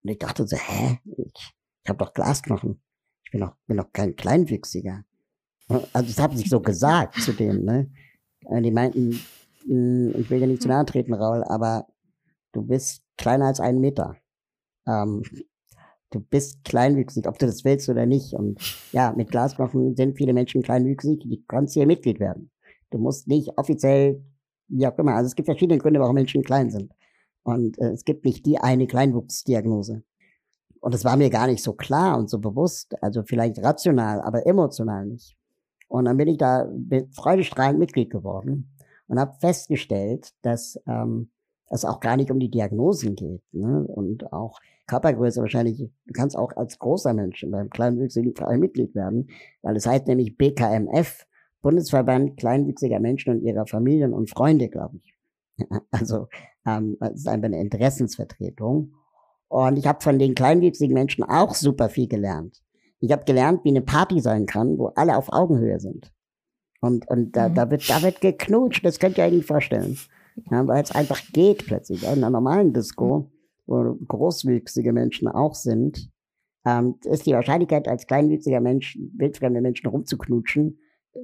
Und 0.02 0.10
ich 0.10 0.18
dachte 0.18 0.44
so, 0.44 0.56
hä? 0.56 0.98
Ich, 1.18 1.54
ich 1.84 1.88
habe 1.88 2.04
doch 2.04 2.12
Glasknochen. 2.14 2.82
Ich 3.22 3.30
bin 3.30 3.42
doch, 3.42 3.54
bin 3.68 3.76
doch 3.76 3.92
kein 3.92 4.16
Kleinwüchsiger. 4.16 5.04
Also 5.70 6.08
das 6.08 6.18
haben 6.18 6.36
sie 6.36 6.48
so 6.48 6.60
gesagt 6.60 7.20
zu 7.20 7.32
denen, 7.32 7.64
ne? 7.64 7.90
Äh, 8.46 8.62
die 8.62 8.72
meinten, 8.72 9.20
hm, 9.64 10.14
ich 10.16 10.30
will 10.30 10.40
dir 10.40 10.46
nicht 10.46 10.62
zu 10.62 10.68
nahe 10.68 10.84
treten, 10.84 11.14
Raul, 11.14 11.44
aber 11.44 11.86
du 12.52 12.62
bist 12.62 13.04
kleiner 13.16 13.46
als 13.46 13.60
einen 13.60 13.80
Meter. 13.80 14.16
Ähm, 14.86 15.22
du 16.10 16.20
bist 16.20 16.64
kleinwüchsig, 16.64 17.28
ob 17.28 17.38
du 17.38 17.46
das 17.46 17.64
willst 17.64 17.88
oder 17.88 18.06
nicht. 18.06 18.32
Und 18.34 18.60
ja, 18.92 19.12
mit 19.16 19.30
Glasknochen 19.30 19.94
sind 19.94 20.16
viele 20.16 20.32
Menschen 20.32 20.62
kleinwüchsig, 20.62 21.20
die 21.20 21.44
kannst 21.46 21.74
hier 21.74 21.86
Mitglied 21.86 22.18
werden. 22.18 22.50
Du 22.90 22.98
musst 22.98 23.28
nicht 23.28 23.56
offiziell, 23.56 24.24
wie 24.68 24.86
auch 24.86 24.98
immer, 24.98 25.14
also 25.14 25.26
es 25.26 25.36
gibt 25.36 25.46
verschiedene 25.46 25.78
Gründe, 25.78 26.00
warum 26.00 26.14
Menschen 26.14 26.42
klein 26.42 26.70
sind. 26.70 26.92
Und 27.42 27.78
äh, 27.78 27.90
es 27.90 28.04
gibt 28.04 28.24
nicht 28.24 28.44
die 28.44 28.58
eine 28.58 28.86
Kleinwuchsdiagnose. 28.86 30.02
Und 30.80 30.94
das 30.94 31.04
war 31.04 31.16
mir 31.16 31.30
gar 31.30 31.46
nicht 31.46 31.62
so 31.62 31.74
klar 31.74 32.18
und 32.18 32.28
so 32.28 32.38
bewusst, 32.38 33.00
also 33.02 33.22
vielleicht 33.22 33.62
rational, 33.62 34.20
aber 34.22 34.46
emotional 34.46 35.06
nicht. 35.06 35.36
Und 35.90 36.04
dann 36.04 36.16
bin 36.16 36.28
ich 36.28 36.38
da 36.38 36.70
freudestrahlend 37.10 37.80
Mitglied 37.80 38.10
geworden 38.10 38.70
und 39.08 39.18
habe 39.18 39.36
festgestellt, 39.40 40.32
dass 40.42 40.80
ähm, 40.86 41.30
es 41.66 41.84
auch 41.84 41.98
gar 41.98 42.16
nicht 42.16 42.30
um 42.30 42.38
die 42.38 42.50
Diagnosen 42.50 43.16
geht. 43.16 43.42
Ne? 43.50 43.84
Und 43.88 44.32
auch 44.32 44.60
Körpergröße 44.86 45.40
wahrscheinlich, 45.40 45.78
du 45.78 46.12
kannst 46.12 46.38
auch 46.38 46.56
als 46.56 46.78
großer 46.78 47.12
Mensch 47.12 47.44
beim 47.48 47.70
kleinwüchsigen 47.70 48.36
Verein 48.36 48.60
Mitglied 48.60 48.94
werden, 48.94 49.30
weil 49.62 49.74
es 49.74 49.84
heißt 49.84 50.06
nämlich 50.06 50.38
BKMF, 50.38 51.26
Bundesverband 51.60 52.36
kleinwüchsiger 52.36 53.00
Menschen 53.00 53.34
und 53.34 53.42
ihrer 53.42 53.66
Familien 53.66 54.14
und 54.14 54.30
Freunde, 54.30 54.68
glaube 54.68 54.98
ich. 55.02 55.16
Also 55.90 56.28
ähm, 56.64 56.98
es 57.00 57.22
ist 57.22 57.28
einfach 57.28 57.46
eine 57.46 57.60
Interessensvertretung. 57.60 58.94
Und 59.48 59.76
ich 59.76 59.88
habe 59.88 60.00
von 60.00 60.20
den 60.20 60.36
kleinwüchsigen 60.36 60.94
Menschen 60.94 61.24
auch 61.24 61.56
super 61.56 61.88
viel 61.88 62.06
gelernt. 62.06 62.62
Ich 63.00 63.12
habe 63.12 63.24
gelernt, 63.24 63.64
wie 63.64 63.70
eine 63.70 63.80
Party 63.80 64.20
sein 64.20 64.46
kann, 64.46 64.78
wo 64.78 64.88
alle 64.88 65.16
auf 65.16 65.32
Augenhöhe 65.32 65.80
sind. 65.80 66.12
Und, 66.80 67.08
und 67.08 67.36
da, 67.36 67.48
mhm. 67.48 67.54
da, 67.54 67.70
wird, 67.70 67.88
da 67.88 68.02
wird 68.02 68.20
geknutscht, 68.20 68.84
das 68.84 68.98
könnt 68.98 69.18
ihr 69.18 69.24
euch 69.24 69.32
nicht 69.32 69.46
vorstellen. 69.46 69.98
Ja, 70.50 70.66
weil 70.66 70.82
es 70.82 70.92
einfach 70.92 71.20
geht 71.32 71.66
plötzlich. 71.66 72.02
In 72.02 72.08
einer 72.08 72.30
normalen 72.30 72.72
Disco, 72.72 73.30
wo 73.66 73.96
großwüchsige 74.06 74.92
Menschen 74.92 75.28
auch 75.28 75.54
sind, 75.54 76.10
ähm, 76.64 76.96
ist 77.04 77.26
die 77.26 77.32
Wahrscheinlichkeit, 77.32 77.88
als 77.88 78.06
kleinwüchsiger 78.06 78.60
Mensch, 78.60 78.98
wildfremde 79.16 79.60
Menschen 79.60 79.88
rumzuknutschen, 79.88 80.78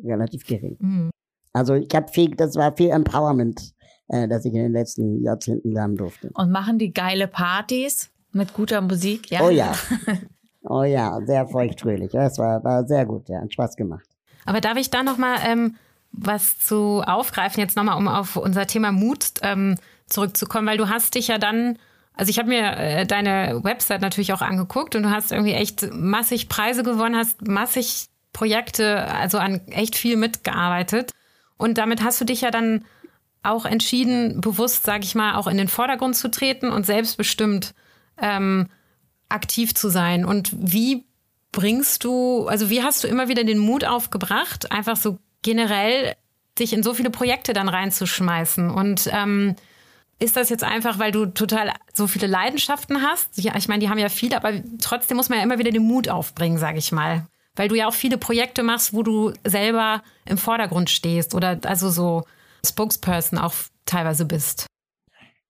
relativ 0.05 0.45
gering. 0.45 0.77
Mhm. 0.81 1.11
Also 1.53 1.75
ich 1.75 1.95
habe 1.95 2.09
viel, 2.09 2.35
das 2.35 2.57
war 2.57 2.77
viel 2.77 2.91
Empowerment, 2.91 3.73
äh, 4.09 4.29
das 4.29 4.45
ich 4.45 4.53
in 4.53 4.63
den 4.63 4.73
letzten 4.73 5.23
Jahrzehnten 5.23 5.73
lernen 5.73 5.97
durfte. 5.97 6.31
Und 6.35 6.51
machen 6.51 6.79
die 6.79 6.93
geile 6.93 7.29
Partys 7.29 8.11
mit 8.33 8.53
guter 8.53 8.83
Musik, 8.83 9.31
ja? 9.31 9.41
Oh 9.43 9.51
ja. 9.51 9.73
Oh 10.69 10.83
ja, 10.83 11.21
sehr 11.25 11.47
feuchtfröhlich. 11.47 12.15
Es 12.15 12.39
war, 12.39 12.63
war 12.65 12.85
sehr 12.87 13.07
gut, 13.07 13.29
ja, 13.29 13.41
hat 13.41 13.53
Spaß 13.53 13.77
gemacht. 13.77 14.07
Aber 14.45 14.61
darf 14.61 14.77
ich 14.77 14.91
da 14.91 15.03
nochmal 15.03 15.39
ähm, 15.45 15.77
was 16.13 16.59
zu 16.59 17.03
aufgreifen, 17.07 17.61
jetzt 17.61 17.77
nochmal, 17.77 17.97
um 17.97 18.09
auf 18.09 18.37
unser 18.37 18.67
Thema 18.67 18.91
Mut 18.91 19.27
ähm, 19.43 19.77
zurückzukommen, 20.07 20.67
weil 20.67 20.79
du 20.79 20.89
hast 20.89 21.15
dich 21.15 21.29
ja 21.29 21.39
dann, 21.39 21.79
also 22.15 22.31
ich 22.31 22.39
habe 22.39 22.49
mir 22.49 22.77
äh, 22.77 23.07
deine 23.07 23.61
Website 23.63 24.01
natürlich 24.01 24.33
auch 24.33 24.43
angeguckt 24.43 24.97
und 24.97 25.05
du 25.05 25.11
hast 25.11 25.31
irgendwie 25.31 25.53
echt 25.53 25.93
massig 25.93 26.49
Preise 26.49 26.83
gewonnen, 26.83 27.17
hast 27.17 27.47
massig 27.47 28.07
Projekte, 28.33 29.07
also 29.07 29.39
an 29.39 29.61
echt 29.69 29.97
viel 29.97 30.17
mitgearbeitet. 30.17 31.13
Und 31.59 31.79
damit 31.79 32.03
hast 32.03 32.21
du 32.21 32.25
dich 32.25 32.43
ja 32.43 32.51
dann 32.51 32.85
auch 33.43 33.65
entschieden, 33.65 34.41
bewusst, 34.41 34.85
sage 34.85 35.05
ich 35.05 35.15
mal, 35.15 35.37
auch 35.37 35.47
in 35.47 35.57
den 35.57 35.69
Vordergrund 35.69 36.17
zu 36.17 36.31
treten 36.31 36.71
und 36.71 36.85
selbstbestimmt 36.85 37.75
ähm, 38.21 38.69
aktiv 39.29 39.75
zu 39.75 39.89
sein. 39.89 40.25
Und 40.25 40.53
wie 40.57 41.05
bringst 41.53 42.05
du, 42.05 42.47
also 42.49 42.71
wie 42.71 42.83
hast 42.83 43.05
du 43.05 43.09
immer 43.09 43.29
wieder 43.29 43.45
den 43.45 43.59
Mut 43.59 43.85
aufgebracht, 43.85 44.71
einfach 44.73 44.97
so 44.97 45.19
generell 45.43 46.15
dich 46.59 46.73
in 46.73 46.83
so 46.83 46.95
viele 46.95 47.11
Projekte 47.11 47.53
dann 47.53 47.69
reinzuschmeißen? 47.69 48.71
Und 48.71 49.09
ähm, 49.13 49.57
ist 50.19 50.37
das 50.37 50.49
jetzt 50.49 50.65
einfach, 50.65 50.99
weil 50.99 51.13
du 51.13 51.27
total 51.27 51.73
so 51.93 52.07
viele 52.07 52.27
Leidenschaften 52.27 53.03
hast? 53.03 53.39
Ja, 53.39 53.55
ich 53.57 53.69
meine, 53.69 53.81
die 53.81 53.91
haben 53.91 53.99
ja 53.99 54.09
viele, 54.09 54.37
aber 54.37 54.53
trotzdem 54.81 55.17
muss 55.17 55.29
man 55.29 55.39
ja 55.39 55.45
immer 55.45 55.59
wieder 55.59 55.71
den 55.71 55.83
Mut 55.83 56.09
aufbringen, 56.09 56.59
sage 56.59 56.79
ich 56.79 56.93
mal. 56.93 57.27
Weil 57.55 57.69
du 57.69 57.75
ja 57.75 57.89
auch 57.89 57.95
viele 57.95 58.19
Projekte 58.19 58.63
machst, 58.63 58.93
wo 58.93 59.03
du 59.03 59.33
selber 59.45 60.03
im 60.25 60.39
Vordergrund 60.39 60.91
stehst 60.91 61.35
oder 61.35 61.59
also 61.65 61.91
so 61.91 62.25
Spokesperson 62.65 63.39
auch 63.39 63.55
teilweise 63.85 64.25
bist. 64.25 64.67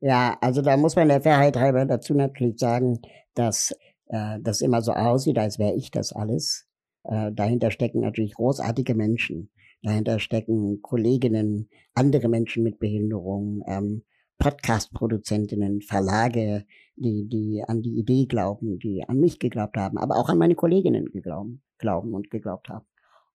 Ja, 0.01 0.37
also 0.41 0.63
da 0.63 0.77
muss 0.77 0.95
man 0.95 1.09
der 1.09 1.23
Fairheit 1.23 1.57
halber 1.57 1.85
dazu 1.85 2.15
natürlich 2.15 2.59
sagen, 2.59 3.01
dass 3.37 3.73
äh, 4.09 4.39
das 4.41 4.61
immer 4.61 4.83
so 4.83 4.93
aussieht, 4.93 5.39
als 5.39 5.59
wäre 5.59 5.75
ich 5.75 5.91
das 5.91 6.13
alles. 6.13 6.67
Äh, 7.05 7.33
dahinter 7.33 7.71
stecken 7.71 8.01
natürlich 8.01 8.35
großartige 8.35 8.95
Menschen. 8.95 9.51
Dahinter 9.83 10.19
stecken 10.19 10.83
Kolleginnen, 10.83 11.69
andere 11.95 12.29
Menschen 12.29 12.65
mit 12.65 12.79
Behinderung, 12.79 13.63
ähm, 13.67 14.03
Podcast-Produzentinnen, 14.39 15.81
Verlage, 15.81 16.67
die, 16.97 17.29
die 17.29 17.63
an 17.67 17.83
die 17.83 17.99
Idee 17.99 18.27
glauben, 18.27 18.79
die 18.79 19.05
an 19.07 19.19
mich 19.19 19.39
geglaubt 19.39 19.77
haben, 19.77 19.99
aber 19.99 20.17
auch 20.17 20.29
an 20.29 20.39
meine 20.39 20.55
Kolleginnen 20.55 21.07
geglauben, 21.07 21.63
glauben 21.79 22.15
und 22.15 22.31
geglaubt 22.31 22.69
haben. 22.69 22.87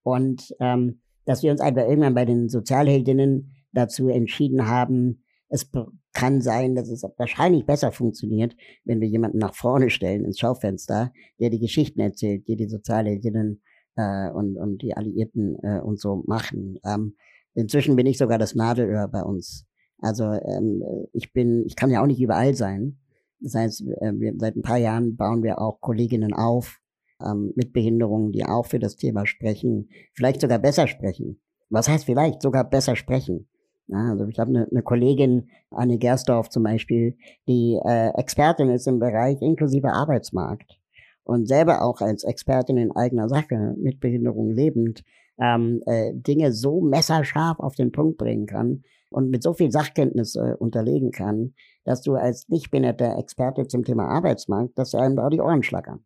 Und 0.03 0.55
ähm, 0.59 1.01
dass 1.25 1.43
wir 1.43 1.51
uns 1.51 1.61
einfach 1.61 1.83
irgendwann 1.83 2.15
bei 2.15 2.25
den 2.25 2.49
Sozialheldinnen 2.49 3.51
dazu 3.71 4.09
entschieden 4.09 4.67
haben, 4.67 5.23
es 5.47 5.69
kann 6.13 6.41
sein, 6.41 6.75
dass 6.75 6.89
es 6.89 7.03
wahrscheinlich 7.17 7.65
besser 7.65 7.91
funktioniert, 7.91 8.55
wenn 8.83 8.99
wir 8.99 9.07
jemanden 9.07 9.37
nach 9.37 9.55
vorne 9.55 9.89
stellen 9.89 10.25
ins 10.25 10.39
Schaufenster, 10.39 11.11
der 11.39 11.49
die 11.49 11.59
Geschichten 11.59 11.99
erzählt, 11.99 12.47
die 12.47 12.55
die 12.55 12.67
Sozialheldinnen 12.67 13.61
äh, 13.95 14.29
und, 14.31 14.57
und 14.57 14.81
die 14.81 14.95
Alliierten 14.95 15.57
äh, 15.63 15.79
und 15.79 15.99
so 15.99 16.23
machen. 16.27 16.79
Ähm, 16.85 17.15
inzwischen 17.53 17.95
bin 17.95 18.05
ich 18.05 18.17
sogar 18.17 18.37
das 18.37 18.55
Nadelöhr 18.55 19.07
bei 19.07 19.23
uns. 19.23 19.65
Also 19.99 20.25
ähm, 20.25 20.83
ich 21.13 21.31
bin, 21.31 21.65
ich 21.65 21.75
kann 21.75 21.91
ja 21.91 22.01
auch 22.01 22.07
nicht 22.07 22.21
überall 22.21 22.55
sein. 22.55 22.97
Das 23.39 23.55
heißt, 23.55 23.81
äh, 23.81 24.13
wir, 24.15 24.33
seit 24.37 24.55
ein 24.55 24.61
paar 24.61 24.77
Jahren 24.77 25.15
bauen 25.15 25.43
wir 25.43 25.59
auch 25.61 25.79
Kolleginnen 25.79 26.33
auf 26.33 26.79
ähm, 27.23 27.53
mit 27.55 27.73
Behinderungen, 27.73 28.31
die 28.31 28.45
auch 28.45 28.65
für 28.65 28.79
das 28.79 28.95
Thema 28.95 29.25
sprechen, 29.25 29.89
vielleicht 30.13 30.41
sogar 30.41 30.59
besser 30.59 30.87
sprechen. 30.87 31.39
Was 31.69 31.87
heißt 31.87 32.05
vielleicht 32.05 32.41
sogar 32.41 32.69
besser 32.69 32.95
sprechen? 32.95 33.47
Ja, 33.91 34.11
also 34.11 34.25
ich 34.27 34.39
habe 34.39 34.49
eine, 34.51 34.67
eine 34.71 34.83
Kollegin, 34.83 35.49
Anne 35.69 35.97
Gersdorf 35.97 36.49
zum 36.49 36.63
Beispiel, 36.63 37.17
die 37.47 37.77
äh, 37.83 38.09
Expertin 38.17 38.69
ist 38.69 38.87
im 38.87 38.99
Bereich 38.99 39.41
inklusive 39.41 39.91
Arbeitsmarkt 39.91 40.79
und 41.23 41.47
selber 41.47 41.81
auch 41.83 41.99
als 41.99 42.23
Expertin 42.23 42.77
in 42.77 42.91
eigener 42.93 43.27
Sache 43.27 43.75
mit 43.77 43.99
Behinderung 43.99 44.51
lebend 44.51 45.03
ähm, 45.39 45.81
äh, 45.87 46.13
Dinge 46.13 46.53
so 46.53 46.79
messerscharf 46.79 47.59
auf 47.59 47.75
den 47.75 47.91
Punkt 47.91 48.17
bringen 48.17 48.45
kann 48.45 48.83
und 49.09 49.29
mit 49.29 49.43
so 49.43 49.53
viel 49.53 49.71
Sachkenntnis 49.71 50.35
äh, 50.35 50.55
unterlegen 50.57 51.11
kann, 51.11 51.53
dass 51.83 52.01
du 52.01 52.15
als 52.15 52.47
nicht 52.47 52.71
behinderter 52.71 53.17
Experte 53.17 53.67
zum 53.67 53.83
Thema 53.83 54.07
Arbeitsmarkt, 54.07 54.77
dass 54.77 54.95
einem 54.95 55.17
da 55.17 55.29
die 55.29 55.41
Ohren 55.41 55.63
schlackern. 55.63 56.05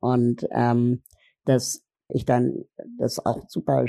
Und 0.00 0.46
ähm, 0.50 1.02
dass 1.46 1.82
ich 2.08 2.26
dann 2.26 2.64
das 2.98 3.24
auch 3.24 3.48
super 3.48 3.84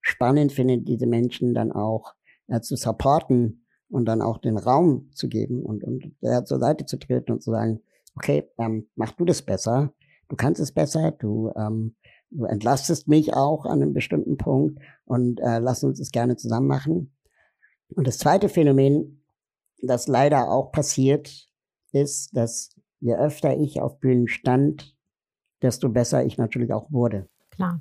spannend 0.00 0.52
finde, 0.52 0.78
diese 0.78 1.06
Menschen 1.06 1.54
dann 1.54 1.70
auch 1.70 2.14
äh, 2.48 2.60
zu 2.60 2.76
supporten 2.76 3.64
und 3.88 4.04
dann 4.06 4.22
auch 4.22 4.38
den 4.38 4.58
Raum 4.58 5.10
zu 5.12 5.28
geben 5.28 5.62
und, 5.62 5.84
und 5.84 6.12
der 6.22 6.44
zur 6.44 6.58
Seite 6.58 6.84
zu 6.84 6.98
treten 6.98 7.32
und 7.32 7.42
zu 7.42 7.50
sagen, 7.50 7.80
okay, 8.16 8.48
ähm, 8.58 8.88
mach 8.96 9.12
du 9.12 9.24
das 9.24 9.42
besser, 9.42 9.92
du 10.28 10.36
kannst 10.36 10.60
es 10.60 10.72
besser, 10.72 11.12
du, 11.12 11.52
ähm, 11.56 11.94
du 12.30 12.44
entlastest 12.44 13.08
mich 13.08 13.34
auch 13.34 13.64
an 13.64 13.82
einem 13.82 13.94
bestimmten 13.94 14.36
Punkt 14.36 14.78
und 15.04 15.40
äh, 15.40 15.58
lass 15.58 15.84
uns 15.84 16.00
es 16.00 16.10
gerne 16.10 16.36
zusammen 16.36 16.66
machen. 16.66 17.14
Und 17.94 18.06
das 18.06 18.18
zweite 18.18 18.48
Phänomen, 18.48 19.24
das 19.82 20.08
leider 20.08 20.50
auch 20.50 20.72
passiert, 20.72 21.48
ist, 21.92 22.36
dass 22.36 22.74
je 23.00 23.14
öfter 23.14 23.56
ich 23.56 23.80
auf 23.80 23.98
Bühnen 24.00 24.28
stand, 24.28 24.96
desto 25.62 25.88
besser 25.88 26.24
ich 26.24 26.36
natürlich 26.36 26.72
auch 26.72 26.90
wurde. 26.92 27.28
Klar. 27.50 27.80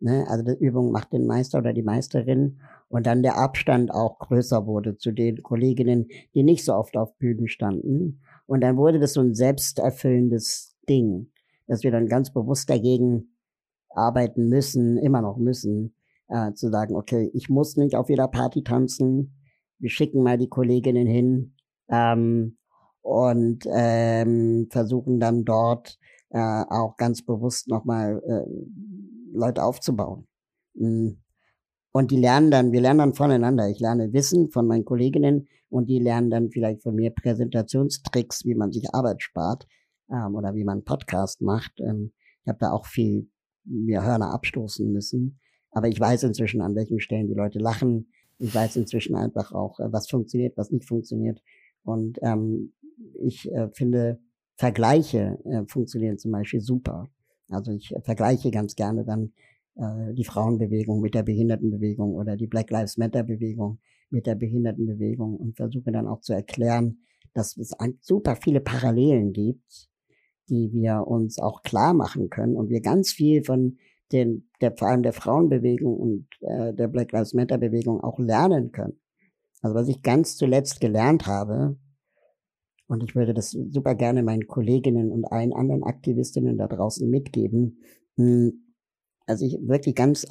Ne? 0.00 0.26
Also 0.28 0.44
die 0.44 0.64
Übung 0.64 0.90
macht 0.90 1.12
den 1.12 1.26
Meister 1.26 1.58
oder 1.58 1.72
die 1.72 1.82
Meisterin 1.82 2.60
und 2.88 3.06
dann 3.06 3.22
der 3.22 3.36
Abstand 3.36 3.92
auch 3.92 4.18
größer 4.18 4.66
wurde 4.66 4.96
zu 4.96 5.12
den 5.12 5.42
Kolleginnen, 5.42 6.08
die 6.34 6.42
nicht 6.42 6.64
so 6.64 6.74
oft 6.74 6.96
auf 6.96 7.16
Bühnen 7.18 7.48
standen. 7.48 8.20
Und 8.46 8.60
dann 8.60 8.76
wurde 8.76 9.00
das 9.00 9.14
so 9.14 9.20
ein 9.20 9.34
selbsterfüllendes 9.34 10.76
Ding, 10.88 11.32
dass 11.66 11.82
wir 11.82 11.90
dann 11.90 12.06
ganz 12.06 12.32
bewusst 12.32 12.70
dagegen 12.70 13.36
arbeiten 13.90 14.48
müssen, 14.48 14.98
immer 14.98 15.20
noch 15.20 15.36
müssen, 15.36 15.94
äh, 16.28 16.52
zu 16.52 16.70
sagen, 16.70 16.94
okay, 16.94 17.30
ich 17.34 17.48
muss 17.48 17.76
nicht 17.76 17.96
auf 17.96 18.08
jeder 18.08 18.28
Party 18.28 18.62
tanzen, 18.62 19.34
wir 19.78 19.90
schicken 19.90 20.22
mal 20.22 20.38
die 20.38 20.48
Kolleginnen 20.48 21.06
hin 21.06 21.54
ähm, 21.88 22.56
und 23.02 23.64
ähm, 23.70 24.68
versuchen 24.70 25.20
dann 25.20 25.44
dort 25.44 25.98
äh, 26.30 26.38
auch 26.68 26.96
ganz 26.96 27.24
bewusst 27.24 27.68
nochmal 27.68 28.22
äh, 28.26 29.36
Leute 29.36 29.62
aufzubauen. 29.62 30.26
Mm. 30.74 31.10
Und 31.96 32.10
die 32.10 32.18
lernen 32.18 32.50
dann, 32.50 32.72
wir 32.72 32.82
lernen 32.82 32.98
dann 32.98 33.14
voneinander. 33.14 33.70
Ich 33.70 33.80
lerne 33.80 34.12
Wissen 34.12 34.50
von 34.50 34.66
meinen 34.66 34.84
Kolleginnen 34.84 35.48
und 35.70 35.88
die 35.88 35.98
lernen 35.98 36.28
dann 36.28 36.50
vielleicht 36.50 36.82
von 36.82 36.94
mir 36.94 37.08
Präsentationstricks, 37.08 38.44
wie 38.44 38.54
man 38.54 38.70
sich 38.70 38.94
Arbeit 38.94 39.22
spart 39.22 39.66
ähm, 40.10 40.34
oder 40.34 40.54
wie 40.54 40.64
man 40.64 40.84
Podcast 40.84 41.40
macht. 41.40 41.80
Ähm, 41.80 42.12
ich 42.42 42.48
habe 42.48 42.58
da 42.58 42.72
auch 42.72 42.84
viel 42.84 43.30
mir 43.64 44.04
Hörner 44.04 44.30
abstoßen 44.34 44.92
müssen. 44.92 45.40
Aber 45.70 45.88
ich 45.88 45.98
weiß 45.98 46.24
inzwischen, 46.24 46.60
an 46.60 46.74
welchen 46.74 47.00
Stellen 47.00 47.28
die 47.28 47.34
Leute 47.34 47.60
lachen. 47.60 48.12
Ich 48.36 48.54
weiß 48.54 48.76
inzwischen 48.76 49.16
einfach 49.16 49.52
auch, 49.52 49.80
äh, 49.80 49.90
was 49.90 50.06
funktioniert, 50.10 50.58
was 50.58 50.70
nicht 50.70 50.84
funktioniert. 50.86 51.40
Und 51.82 52.18
ähm, 52.20 52.74
ich 53.22 53.50
äh, 53.50 53.70
finde, 53.72 54.20
Vergleiche 54.56 55.38
äh, 55.46 55.62
funktionieren 55.66 56.18
zum 56.18 56.32
Beispiel 56.32 56.60
super. 56.60 57.08
Also 57.48 57.72
ich 57.72 57.96
äh, 57.96 58.02
vergleiche 58.02 58.50
ganz 58.50 58.76
gerne 58.76 59.06
dann 59.06 59.32
äh, 59.76 60.14
die 60.14 60.24
Frauenbewegung 60.24 61.00
mit 61.00 61.14
der 61.14 61.22
Behindertenbewegung 61.22 62.14
oder 62.14 62.36
die 62.36 62.46
Black 62.46 62.70
Lives 62.70 62.96
Matter 62.96 63.22
Bewegung 63.22 63.78
mit 64.10 64.26
der 64.26 64.34
Behindertenbewegung 64.34 65.36
und 65.36 65.56
versuche 65.56 65.92
dann 65.92 66.06
auch 66.06 66.20
zu 66.20 66.32
erklären, 66.32 66.98
dass 67.34 67.56
es 67.56 67.72
super 68.00 68.36
viele 68.36 68.60
Parallelen 68.60 69.32
gibt, 69.32 69.88
die 70.48 70.72
wir 70.72 71.06
uns 71.06 71.38
auch 71.38 71.62
klar 71.62 71.92
machen 71.92 72.30
können 72.30 72.56
und 72.56 72.70
wir 72.70 72.80
ganz 72.80 73.12
viel 73.12 73.44
von 73.44 73.78
den, 74.12 74.48
der, 74.60 74.76
vor 74.76 74.88
allem 74.88 75.02
der 75.02 75.12
Frauenbewegung 75.12 75.96
und 75.96 76.28
äh, 76.40 76.72
der 76.72 76.88
Black 76.88 77.12
Lives 77.12 77.34
Matter 77.34 77.58
Bewegung 77.58 78.00
auch 78.00 78.18
lernen 78.18 78.70
können. 78.72 79.00
Also 79.62 79.74
was 79.74 79.88
ich 79.88 80.02
ganz 80.02 80.36
zuletzt 80.36 80.80
gelernt 80.80 81.26
habe, 81.26 81.76
und 82.88 83.02
ich 83.02 83.16
würde 83.16 83.34
das 83.34 83.50
super 83.50 83.96
gerne 83.96 84.22
meinen 84.22 84.46
Kolleginnen 84.46 85.10
und 85.10 85.24
allen 85.24 85.52
anderen 85.52 85.82
Aktivistinnen 85.82 86.56
da 86.56 86.68
draußen 86.68 87.10
mitgeben. 87.10 87.80
Hm, 88.16 88.65
also 89.26 89.44
ich 89.44 89.58
wirklich 89.62 89.94
ganz 89.94 90.26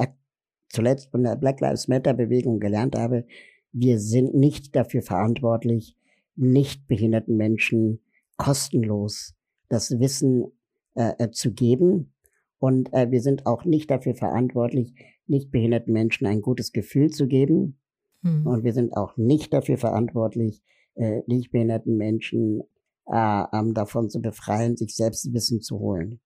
zuletzt 0.69 1.12
von 1.12 1.23
der 1.23 1.36
Black 1.36 1.62
Lives 1.62 1.88
Matter 1.88 2.13
Bewegung 2.13 2.60
gelernt 2.60 2.97
habe, 2.97 3.25
wir 3.71 3.99
sind 3.99 4.34
nicht 4.34 4.75
dafür 4.75 5.01
verantwortlich, 5.01 5.97
nicht 6.36 6.88
behinderten 6.88 7.38
Menschen 7.38 7.99
kostenlos 8.38 9.36
das 9.69 9.99
Wissen 9.99 10.51
äh, 10.95 11.13
äh, 11.17 11.31
zu 11.31 11.53
geben. 11.53 12.13
Und 12.60 12.93
äh, 12.93 13.12
wir 13.12 13.21
sind 13.21 13.45
auch 13.45 13.65
nicht 13.65 13.91
dafür 13.91 14.15
verantwortlich, 14.15 14.93
nicht 15.27 15.51
behinderten 15.51 15.93
Menschen 15.93 16.27
ein 16.27 16.41
gutes 16.41 16.71
Gefühl 16.71 17.10
zu 17.10 17.27
geben. 17.27 17.77
Mhm. 18.21 18.47
Und 18.47 18.63
wir 18.63 18.73
sind 18.73 18.95
auch 18.95 19.17
nicht 19.17 19.53
dafür 19.53 19.77
verantwortlich, 19.77 20.62
äh, 20.95 21.21
nicht 21.27 21.51
behinderten 21.51 21.97
Menschen 21.97 22.62
äh, 23.08 23.43
ähm, 23.53 23.73
davon 23.73 24.10
zu 24.10 24.21
befreien, 24.21 24.77
sich 24.77 24.95
selbst 24.95 25.34
Wissen 25.34 25.62
zu 25.62 25.79
holen. 25.79 26.19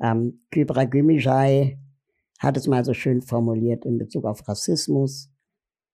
Ähm, 0.00 0.40
Kybra 0.50 0.84
Gümüşay 0.84 1.78
hat 2.42 2.56
es 2.56 2.66
mal 2.66 2.84
so 2.84 2.92
schön 2.92 3.22
formuliert 3.22 3.84
in 3.84 3.98
Bezug 3.98 4.24
auf 4.24 4.46
Rassismus, 4.48 5.30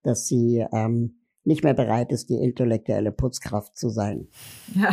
dass 0.02 0.26
sie 0.26 0.64
ähm, 0.72 1.20
nicht 1.44 1.62
mehr 1.62 1.74
bereit 1.74 2.10
ist, 2.12 2.30
die 2.30 2.36
intellektuelle 2.36 3.12
Putzkraft 3.12 3.76
zu 3.76 3.90
sein. 3.90 4.28
Ja. 4.74 4.90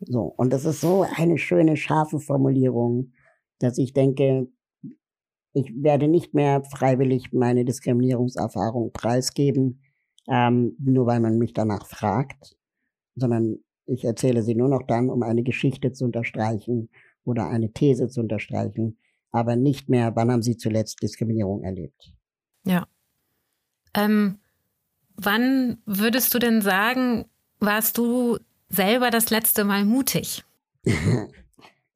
So, 0.00 0.22
und 0.22 0.52
das 0.52 0.64
ist 0.64 0.80
so 0.80 1.04
eine 1.16 1.38
schöne, 1.38 1.76
scharfe 1.76 2.20
Formulierung, 2.20 3.12
dass 3.58 3.78
ich 3.78 3.92
denke, 3.92 4.48
ich 5.52 5.72
werde 5.74 6.06
nicht 6.06 6.34
mehr 6.34 6.62
freiwillig 6.64 7.32
meine 7.32 7.64
Diskriminierungserfahrung 7.64 8.92
preisgeben, 8.92 9.80
ähm, 10.28 10.76
nur 10.78 11.06
weil 11.06 11.20
man 11.20 11.38
mich 11.38 11.54
danach 11.54 11.86
fragt, 11.86 12.56
sondern 13.14 13.58
ich 13.86 14.04
erzähle 14.04 14.42
sie 14.42 14.54
nur 14.54 14.68
noch 14.68 14.82
dann, 14.82 15.08
um 15.08 15.22
eine 15.22 15.42
Geschichte 15.42 15.92
zu 15.92 16.04
unterstreichen 16.04 16.90
oder 17.24 17.48
eine 17.48 17.72
These 17.72 18.08
zu 18.08 18.20
unterstreichen, 18.20 18.98
aber 19.36 19.54
nicht 19.54 19.90
mehr, 19.90 20.16
wann 20.16 20.32
haben 20.32 20.42
Sie 20.42 20.56
zuletzt 20.56 21.02
Diskriminierung 21.02 21.62
erlebt. 21.62 22.14
Ja. 22.64 22.86
Ähm, 23.92 24.38
wann 25.14 25.82
würdest 25.84 26.32
du 26.32 26.38
denn 26.38 26.62
sagen, 26.62 27.26
warst 27.60 27.98
du 27.98 28.38
selber 28.70 29.10
das 29.10 29.28
letzte 29.30 29.64
Mal 29.64 29.84
mutig? 29.84 30.44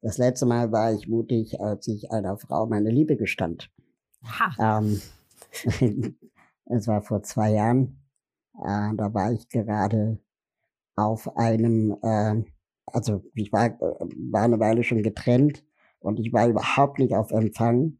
Das 0.03 0.17
letzte 0.17 0.47
Mal 0.47 0.71
war 0.71 0.91
ich 0.91 1.07
mutig, 1.07 1.61
als 1.61 1.87
ich 1.87 2.09
einer 2.09 2.35
Frau 2.35 2.65
meine 2.65 2.89
Liebe 2.89 3.17
gestand. 3.17 3.69
Ha. 4.23 4.79
Ähm, 4.79 4.99
es 6.65 6.87
war 6.87 7.03
vor 7.03 7.21
zwei 7.21 7.51
Jahren. 7.51 8.01
Äh, 8.55 8.95
da 8.95 9.13
war 9.13 9.31
ich 9.31 9.47
gerade 9.47 10.17
auf 10.95 11.37
einem, 11.37 11.95
äh, 12.01 12.43
also 12.87 13.23
ich 13.35 13.53
war, 13.53 13.67
äh, 13.67 13.79
war 14.31 14.41
eine 14.41 14.59
Weile 14.59 14.83
schon 14.83 15.03
getrennt 15.03 15.63
und 16.01 16.19
ich 16.19 16.33
war 16.33 16.47
überhaupt 16.47 16.99
nicht 16.99 17.15
auf 17.15 17.31
Empfang 17.31 17.97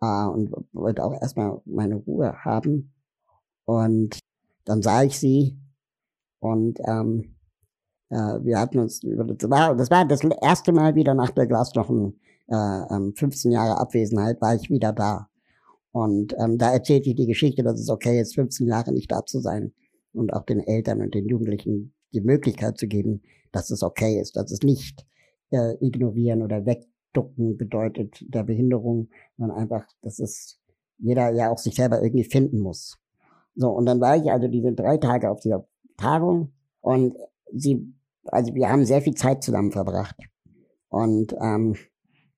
äh, 0.00 0.26
und 0.26 0.52
wollte 0.72 1.04
auch 1.04 1.12
erstmal 1.12 1.60
meine 1.64 1.96
Ruhe 1.96 2.44
haben. 2.44 2.94
Und 3.64 4.18
dann 4.64 4.82
sah 4.82 5.02
ich 5.02 5.18
sie 5.18 5.58
und 6.40 6.78
ähm, 6.86 7.36
äh, 8.10 8.16
wir 8.16 8.58
hatten 8.58 8.78
uns, 8.78 9.00
das 9.00 9.50
war, 9.50 9.74
das 9.76 9.90
war 9.90 10.06
das 10.06 10.22
erste 10.42 10.72
Mal 10.72 10.94
wieder 10.94 11.14
nach 11.14 11.30
der 11.30 11.46
Glasknochen, 11.46 12.20
äh, 12.48 13.12
15 13.14 13.50
ähm, 13.50 13.54
Jahre 13.54 13.78
Abwesenheit, 13.78 14.40
war 14.40 14.54
ich 14.54 14.70
wieder 14.70 14.92
da. 14.92 15.28
Und 15.90 16.34
ähm, 16.38 16.58
da 16.58 16.72
erzählte 16.72 17.10
ich 17.10 17.16
die 17.16 17.26
Geschichte, 17.26 17.62
dass 17.62 17.80
es 17.80 17.88
okay 17.88 18.20
ist, 18.20 18.34
15 18.34 18.66
Jahre 18.66 18.92
nicht 18.92 19.10
da 19.10 19.24
zu 19.24 19.40
sein 19.40 19.72
und 20.12 20.32
auch 20.32 20.44
den 20.44 20.60
Eltern 20.60 21.00
und 21.00 21.14
den 21.14 21.26
Jugendlichen 21.26 21.94
die 22.12 22.20
Möglichkeit 22.20 22.78
zu 22.78 22.86
geben, 22.86 23.22
dass 23.52 23.70
es 23.70 23.82
okay 23.82 24.20
ist, 24.20 24.36
dass 24.36 24.50
es 24.50 24.60
nicht 24.62 25.06
äh, 25.50 25.74
ignorieren 25.84 26.42
oder 26.42 26.66
wegducken 27.18 27.56
bedeutet 27.56 28.24
der 28.28 28.44
Behinderung, 28.44 29.08
sondern 29.36 29.58
einfach, 29.58 29.84
dass 30.02 30.18
es 30.18 30.60
jeder 30.98 31.30
ja 31.32 31.50
auch 31.50 31.58
sich 31.58 31.74
selber 31.74 32.02
irgendwie 32.02 32.24
finden 32.24 32.60
muss. 32.60 32.98
So, 33.54 33.70
und 33.70 33.86
dann 33.86 34.00
war 34.00 34.16
ich 34.16 34.30
also 34.30 34.48
diese 34.48 34.72
drei 34.72 34.98
Tage 34.98 35.30
auf 35.30 35.40
dieser 35.40 35.66
Tagung 35.96 36.52
und 36.80 37.16
sie, 37.52 37.92
also 38.24 38.54
wir 38.54 38.68
haben 38.68 38.84
sehr 38.84 39.02
viel 39.02 39.14
Zeit 39.14 39.42
zusammen 39.42 39.72
verbracht. 39.72 40.16
Und 40.88 41.34
ähm, 41.40 41.76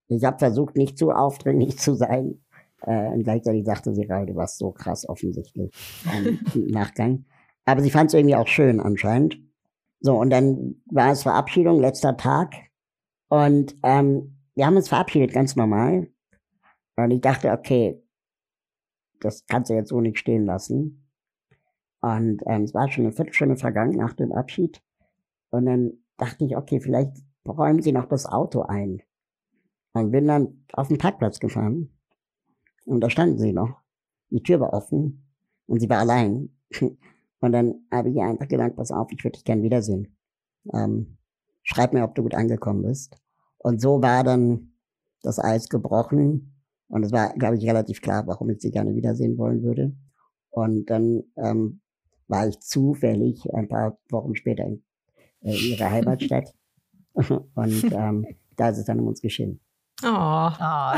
ich 0.08 0.24
habe 0.24 0.38
versucht, 0.38 0.76
nicht 0.76 0.98
zu 0.98 1.10
aufdringlich 1.10 1.78
zu 1.78 1.94
sein. 1.94 2.42
Äh, 2.82 3.08
und 3.08 3.22
gleichzeitig 3.22 3.64
sagte 3.64 3.94
sie 3.94 4.06
gerade, 4.06 4.34
was 4.34 4.56
so 4.56 4.72
krass 4.72 5.08
offensichtlich 5.08 5.70
im 6.54 6.66
Nachgang. 6.70 7.26
Aber 7.64 7.82
sie 7.82 7.90
fand 7.90 8.08
es 8.08 8.14
irgendwie 8.14 8.34
auch 8.34 8.48
schön 8.48 8.80
anscheinend. 8.80 9.38
So, 10.00 10.18
und 10.18 10.30
dann 10.30 10.76
war 10.86 11.12
es 11.12 11.22
Verabschiedung, 11.22 11.80
letzter 11.80 12.16
Tag. 12.16 12.54
Und 13.28 13.76
ähm, 13.84 14.39
wir 14.60 14.66
haben 14.66 14.76
uns 14.76 14.90
verabschiedet, 14.90 15.32
ganz 15.32 15.56
normal. 15.56 16.06
Und 16.96 17.10
ich 17.12 17.22
dachte, 17.22 17.50
okay, 17.50 17.98
das 19.20 19.46
kannst 19.46 19.70
du 19.70 19.74
jetzt 19.74 19.88
so 19.88 20.02
nicht 20.02 20.18
stehen 20.18 20.44
lassen. 20.44 21.10
Und 22.02 22.42
ähm, 22.44 22.64
es 22.64 22.74
war 22.74 22.90
schon 22.90 23.04
eine 23.04 23.14
Viertelstunde 23.14 23.56
vergangen 23.56 23.96
nach 23.96 24.12
dem 24.12 24.32
Abschied. 24.32 24.82
Und 25.48 25.64
dann 25.64 25.94
dachte 26.18 26.44
ich, 26.44 26.58
okay, 26.58 26.78
vielleicht 26.78 27.16
räumen 27.48 27.80
sie 27.80 27.92
noch 27.92 28.04
das 28.04 28.26
Auto 28.26 28.60
ein. 28.60 29.00
Und 29.94 30.10
bin 30.10 30.26
dann 30.26 30.66
auf 30.74 30.88
den 30.88 30.98
Parkplatz 30.98 31.40
gefahren. 31.40 31.98
Und 32.84 33.00
da 33.00 33.08
standen 33.08 33.38
sie 33.38 33.54
noch. 33.54 33.80
Die 34.28 34.42
Tür 34.42 34.60
war 34.60 34.74
offen 34.74 35.26
und 35.68 35.80
sie 35.80 35.88
war 35.88 36.00
allein. 36.00 36.54
Und 37.42 37.52
dann 37.52 37.86
habe 37.90 38.10
ich 38.10 38.16
ihr 38.16 38.24
einfach 38.24 38.48
gedacht, 38.48 38.76
pass 38.76 38.92
auf, 38.92 39.10
ich 39.10 39.24
würde 39.24 39.38
dich 39.38 39.44
gern 39.46 39.62
wiedersehen. 39.62 40.14
Ähm, 40.74 41.16
schreib 41.62 41.94
mir, 41.94 42.04
ob 42.04 42.14
du 42.14 42.22
gut 42.22 42.34
angekommen 42.34 42.82
bist. 42.82 43.16
Und 43.62 43.80
so 43.80 44.02
war 44.02 44.24
dann 44.24 44.72
das 45.22 45.38
Eis 45.38 45.68
gebrochen. 45.68 46.54
Und 46.88 47.04
es 47.04 47.12
war, 47.12 47.32
glaube 47.34 47.56
ich, 47.56 47.64
relativ 47.64 48.00
klar, 48.00 48.26
warum 48.26 48.50
ich 48.50 48.60
sie 48.60 48.70
gerne 48.70 48.94
wiedersehen 48.94 49.38
wollen 49.38 49.62
würde. 49.62 49.92
Und 50.50 50.86
dann 50.90 51.22
ähm, 51.36 51.80
war 52.26 52.48
ich 52.48 52.58
zufällig 52.60 53.52
ein 53.54 53.68
paar 53.68 53.98
Wochen 54.10 54.34
später 54.34 54.64
in, 54.64 54.82
äh, 55.42 55.50
in 55.50 55.72
ihrer 55.72 55.90
Heimatstadt. 55.90 56.54
Und 57.14 57.92
ähm, 57.92 58.26
da 58.56 58.70
ist 58.70 58.78
es 58.78 58.84
dann 58.86 59.00
um 59.00 59.08
uns 59.08 59.20
geschehen. 59.20 59.60
Oh. 60.02 60.06
oh. 60.06 60.92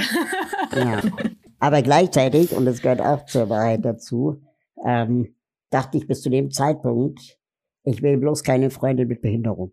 Ja. 0.77 1.03
Aber 1.59 1.83
gleichzeitig, 1.83 2.57
und 2.57 2.65
das 2.65 2.81
gehört 2.81 3.01
auch 3.01 3.27
zur 3.27 3.49
Wahrheit 3.49 3.85
dazu, 3.85 4.41
ähm, 4.85 5.35
dachte 5.71 5.99
ich 5.99 6.07
bis 6.07 6.23
zu 6.23 6.31
dem 6.31 6.51
Zeitpunkt, 6.51 7.39
ich 7.85 8.03
will 8.03 8.17
bloß 8.17 8.43
keine 8.43 8.71
Freunde 8.71 9.07
mit 9.07 9.23
Behinderung. 9.23 9.73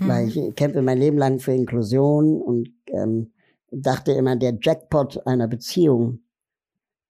Mhm. 0.00 0.08
Weil 0.08 0.28
ich 0.28 0.54
kämpfe 0.56 0.82
mein 0.82 0.98
Leben 0.98 1.18
lang 1.18 1.38
für 1.38 1.52
Inklusion 1.52 2.40
und 2.40 2.70
ähm, 2.88 3.32
dachte 3.70 4.12
immer, 4.12 4.36
der 4.36 4.58
Jackpot 4.60 5.26
einer 5.26 5.46
Beziehung 5.46 6.20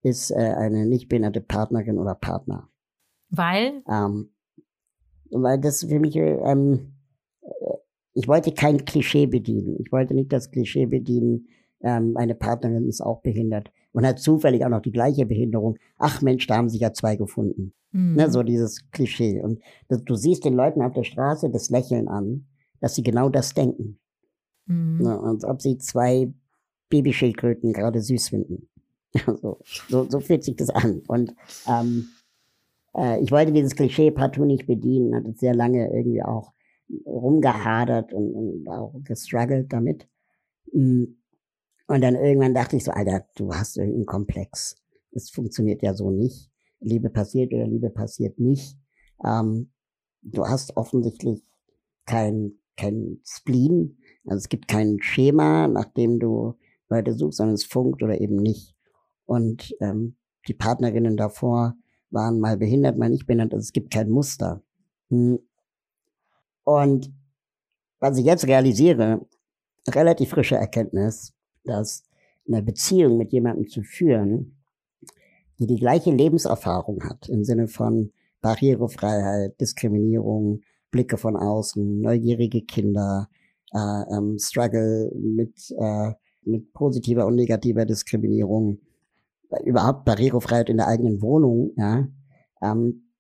ist 0.03 0.31
äh, 0.31 0.35
eine 0.35 0.87
nicht 0.87 1.09
behinderte 1.09 1.41
Partnerin 1.41 1.99
oder 1.99 2.15
Partner. 2.15 2.69
Weil? 3.31 3.83
Ähm, 3.89 4.31
weil 5.31 5.59
das 5.59 5.85
für 5.85 6.01
mich, 6.01 6.17
ähm, 6.17 6.93
ich 8.15 8.27
wollte 8.27 8.53
kein 8.53 8.85
Klischee 8.85 9.27
bedienen. 9.27 9.77
Ich 9.79 9.93
wollte 9.93 10.15
nicht 10.15 10.33
das 10.33 10.51
Klischee 10.51 10.87
bedienen, 10.87 11.47
ähm, 11.83 12.13
meine 12.13 12.35
Partnerin 12.35 12.89
ist 12.89 13.01
auch 13.01 13.23
behindert 13.23 13.71
und 13.93 14.07
hat 14.07 14.19
zufällig 14.19 14.65
auch 14.65 14.71
noch 14.71 14.83
die 14.83 14.93
gleiche 14.93 15.27
Behinderung. 15.27 15.79
Ach 15.99 16.21
Mensch, 16.23 16.47
da 16.47 16.57
haben 16.57 16.69
sich 16.69 16.81
ja 16.81 16.93
zwei 16.93 17.17
gefunden. 17.17 17.73
Mhm. 17.93 18.17
Ne, 18.17 18.31
so 18.31 18.43
dieses 18.43 18.91
Klischee. 18.91 19.41
Und 19.41 19.61
das, 19.89 20.05
du 20.05 20.15
siehst 20.15 20.45
den 20.45 20.55
Leuten 20.55 20.83
auf 20.83 20.93
der 20.93 21.05
Straße 21.05 21.51
das 21.51 21.71
Lächeln 21.71 22.09
an, 22.09 22.47
dass 22.81 22.95
sie 22.95 23.03
genau 23.03 23.29
das 23.29 23.55
denken. 23.55 23.99
Mhm. 24.67 24.99
Ne, 25.03 25.21
als 25.21 25.45
ob 25.45 25.63
sie 25.63 25.79
zwei 25.79 26.33
Babyschildkröten 26.89 27.73
gerade 27.73 28.01
süß 28.01 28.29
finden. 28.29 28.69
so, 29.43 29.59
so, 29.89 30.09
so 30.09 30.21
fühlt 30.21 30.45
sich 30.45 30.57
das 30.57 30.71
an. 30.71 31.03
Und 31.07 31.35
ähm, 31.67 32.09
äh, 32.95 33.21
ich 33.23 33.33
wollte 33.33 33.53
dieses 33.53 33.75
Klischee 33.75 34.11
partout 34.11 34.45
nicht 34.45 34.67
bedienen, 34.67 35.15
hatte 35.15 35.33
sehr 35.33 35.55
lange 35.55 35.93
irgendwie 35.93 36.23
auch 36.23 36.53
rumgehadert 37.07 38.13
und, 38.13 38.33
und 38.35 38.69
auch 38.69 38.95
gestruggelt 39.05 39.73
damit. 39.73 40.09
Mm. 40.73 41.05
Und 41.87 42.03
dann 42.03 42.15
irgendwann 42.15 42.55
dachte 42.55 42.77
ich 42.77 42.85
so, 42.85 42.93
Alter, 42.93 43.27
du 43.35 43.53
hast 43.53 43.77
irgendeinen 43.77 44.07
Komplex. 44.07 44.77
Das 45.11 45.29
funktioniert 45.29 45.83
ja 45.83 45.93
so 45.93 46.13
nicht. 46.13 46.49
Liebe 46.79 47.11
passiert 47.11 47.53
oder 47.53 47.67
Liebe 47.67 47.91
passiert 47.91 48.39
nicht. 48.39 48.77
Ähm, 49.25 49.73
du 50.23 50.47
hast 50.47 50.77
offensichtlich 50.77 51.45
kein, 52.07 52.60
kein 52.81 53.21
Spleen. 53.25 53.99
Also 54.25 54.39
es 54.39 54.49
gibt 54.49 54.69
kein 54.69 54.99
Schema, 55.01 55.69
nach 55.69 55.87
dem 55.93 56.19
du 56.19 56.55
Leute 56.89 57.15
suchst, 57.15 57.39
sondern 57.39 57.55
es 57.55 57.65
funkt 57.65 58.03
oder 58.03 58.21
eben 58.21 58.37
nicht. 58.37 58.75
Und 59.27 59.75
ähm, 59.81 60.17
die 60.49 60.55
Partnerinnen 60.55 61.17
davor 61.17 61.77
waren 62.11 62.41
mal 62.41 62.57
behindert, 62.57 62.99
mal 62.99 63.11
nicht 63.11 63.27
behindert. 63.27 63.55
Also 63.55 63.65
es 63.65 63.73
gibt 63.73 63.93
kein 63.93 64.11
Muster. 64.11 64.63
Hm. 65.11 65.39
Und 66.65 67.13
was 68.01 68.19
ich 68.19 68.25
jetzt 68.25 68.47
realisiere, 68.47 69.27
relativ 69.89 70.31
frische 70.31 70.57
Erkenntnis, 70.57 71.33
dass 71.65 72.05
eine 72.49 72.63
Beziehung 72.63 73.17
mit 73.19 73.33
jemandem 73.33 73.69
zu 73.69 73.83
führen, 73.83 74.57
die 75.59 75.67
die 75.67 75.79
gleiche 75.79 76.11
Lebenserfahrung 76.11 77.05
hat, 77.05 77.29
im 77.29 77.45
Sinne 77.45 77.69
von 77.69 78.13
Barrierefreiheit, 78.41 79.61
Diskriminierung, 79.61 80.63
Blicke 80.91 81.17
von 81.17 81.37
außen, 81.37 82.01
neugierige 82.01 82.63
Kinder, 82.63 83.29
äh, 83.73 84.17
ähm, 84.17 84.39
Struggle 84.39 85.13
mit, 85.15 85.71
äh, 85.79 86.13
mit 86.43 86.73
positiver 86.73 87.27
und 87.27 87.37
negativer 87.37 87.85
Diskriminierung, 87.85 88.81
überhaupt 89.65 90.05
Barrierefreiheit 90.05 90.71
in 90.71 90.79
der 90.79 90.89
eigenen 90.89 91.23
Wohnung, 91.23 91.73
ja, 91.77 92.09
ähm, 92.63 93.11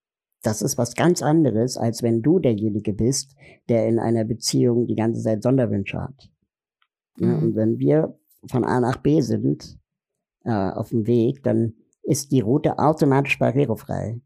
das 0.43 0.63
ist 0.63 0.79
was 0.79 0.95
ganz 0.95 1.23
anderes, 1.23 1.77
als 1.77 2.03
wenn 2.03 2.23
du 2.23 2.39
derjenige 2.39 2.93
bist, 2.93 3.35
der 3.69 3.87
in 3.89 3.99
einer 3.99 4.25
Beziehung 4.25 4.87
die 4.87 4.95
ganze 4.95 5.23
Zeit 5.23 5.43
Sonderwünsche 5.43 6.01
hat. 6.01 6.31
Mhm. 7.17 7.29
Ja, 7.29 7.39
und 7.39 7.55
wenn 7.57 7.79
wir 7.79 8.19
von 8.49 8.65
A 8.65 8.81
nach 8.81 8.97
B 8.99 9.21
sind, 9.21 9.79
äh, 10.45 10.51
auf 10.51 10.91
dem 10.91 11.07
Weg, 11.07 11.43
dann 11.43 11.75
ist 12.03 12.33
die 12.33 12.41
Route 12.41 12.79
automatisch 12.79 13.39
barrierefrei, 13.39 14.21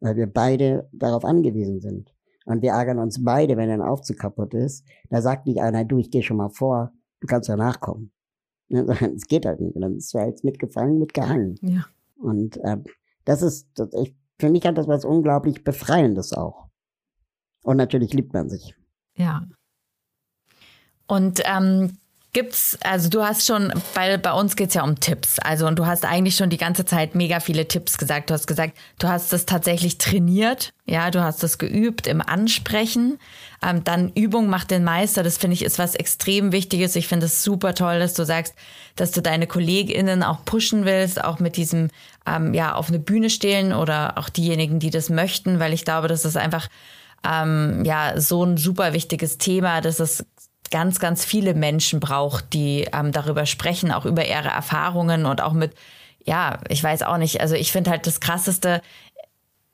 weil 0.00 0.16
wir 0.16 0.26
beide 0.26 0.88
darauf 0.92 1.24
angewiesen 1.24 1.80
sind. 1.80 2.14
Und 2.44 2.62
wir 2.62 2.72
ärgern 2.72 2.98
uns 2.98 3.22
beide, 3.22 3.56
wenn 3.56 3.70
ein 3.70 3.82
Aufzug 3.82 4.18
kaputt 4.18 4.54
ist. 4.54 4.84
Da 5.10 5.22
sagt 5.22 5.46
nicht 5.46 5.60
einer, 5.60 5.84
du, 5.84 5.98
ich 5.98 6.10
gehe 6.10 6.22
schon 6.22 6.36
mal 6.36 6.50
vor, 6.50 6.92
du 7.20 7.26
kannst 7.26 7.48
ja 7.48 7.56
nachkommen. 7.56 8.12
Es 8.70 9.26
geht 9.26 9.46
halt 9.46 9.60
nicht. 9.60 9.74
Und 9.76 9.82
dann 9.82 9.96
ist 9.96 10.14
er 10.14 10.26
jetzt 10.26 10.44
mitgefangen, 10.44 10.98
mitgehangen. 10.98 11.56
Ja. 11.60 11.84
Und 12.16 12.56
äh, 12.58 12.78
das 13.24 13.42
ist, 13.42 13.68
das, 13.74 13.92
ich, 13.94 14.16
für 14.38 14.50
mich 14.50 14.66
hat 14.66 14.78
das 14.78 14.88
was 14.88 15.04
unglaublich 15.04 15.62
Befreiendes 15.62 16.32
auch. 16.32 16.68
Und 17.62 17.76
natürlich 17.76 18.12
liebt 18.14 18.32
man 18.32 18.48
sich. 18.48 18.74
Ja. 19.14 19.46
Und 21.06 21.42
ähm, 21.44 21.98
Gibt's, 22.34 22.78
also 22.82 23.10
du 23.10 23.22
hast 23.22 23.46
schon, 23.46 23.74
weil 23.92 24.16
bei 24.16 24.32
uns 24.32 24.56
geht's 24.56 24.72
ja 24.72 24.84
um 24.84 24.98
Tipps. 24.98 25.38
Also 25.38 25.66
und 25.66 25.78
du 25.78 25.84
hast 25.84 26.06
eigentlich 26.06 26.34
schon 26.34 26.48
die 26.48 26.56
ganze 26.56 26.86
Zeit 26.86 27.14
mega 27.14 27.40
viele 27.40 27.68
Tipps 27.68 27.98
gesagt. 27.98 28.30
Du 28.30 28.34
hast 28.34 28.46
gesagt, 28.46 28.78
du 28.98 29.08
hast 29.08 29.34
das 29.34 29.44
tatsächlich 29.44 29.98
trainiert, 29.98 30.72
ja, 30.86 31.10
du 31.10 31.22
hast 31.22 31.42
das 31.42 31.58
geübt 31.58 32.06
im 32.06 32.22
Ansprechen. 32.22 33.18
Ähm, 33.62 33.84
dann 33.84 34.12
Übung 34.14 34.48
macht 34.48 34.70
den 34.70 34.82
Meister. 34.82 35.22
Das 35.22 35.36
finde 35.36 35.56
ich 35.56 35.62
ist 35.62 35.78
was 35.78 35.94
extrem 35.94 36.52
Wichtiges. 36.52 36.96
Ich 36.96 37.06
finde 37.06 37.26
es 37.26 37.42
super 37.42 37.74
toll, 37.74 37.98
dass 37.98 38.14
du 38.14 38.24
sagst, 38.24 38.54
dass 38.96 39.10
du 39.10 39.20
deine 39.20 39.46
KollegInnen 39.46 40.22
auch 40.22 40.42
pushen 40.46 40.86
willst, 40.86 41.22
auch 41.22 41.38
mit 41.38 41.58
diesem 41.58 41.90
ähm, 42.26 42.54
ja 42.54 42.74
auf 42.74 42.88
eine 42.88 42.98
Bühne 42.98 43.28
stehen 43.28 43.74
oder 43.74 44.16
auch 44.16 44.30
diejenigen, 44.30 44.78
die 44.78 44.90
das 44.90 45.10
möchten, 45.10 45.58
weil 45.60 45.74
ich 45.74 45.84
glaube, 45.84 46.08
das 46.08 46.24
ist 46.24 46.38
einfach 46.38 46.68
ähm, 47.30 47.84
ja 47.84 48.18
so 48.18 48.42
ein 48.42 48.56
super 48.56 48.94
wichtiges 48.94 49.36
Thema, 49.36 49.82
dass 49.82 50.00
es 50.00 50.24
ganz, 50.72 50.98
ganz 50.98 51.24
viele 51.24 51.54
Menschen 51.54 52.00
braucht, 52.00 52.52
die 52.52 52.88
ähm, 52.92 53.12
darüber 53.12 53.46
sprechen, 53.46 53.92
auch 53.92 54.04
über 54.04 54.26
ihre 54.26 54.48
Erfahrungen 54.48 55.26
und 55.26 55.40
auch 55.40 55.52
mit, 55.52 55.74
ja, 56.24 56.58
ich 56.68 56.82
weiß 56.82 57.02
auch 57.02 57.18
nicht, 57.18 57.40
also 57.40 57.54
ich 57.54 57.70
finde 57.70 57.90
halt 57.90 58.08
das 58.08 58.18
Krasseste, 58.18 58.82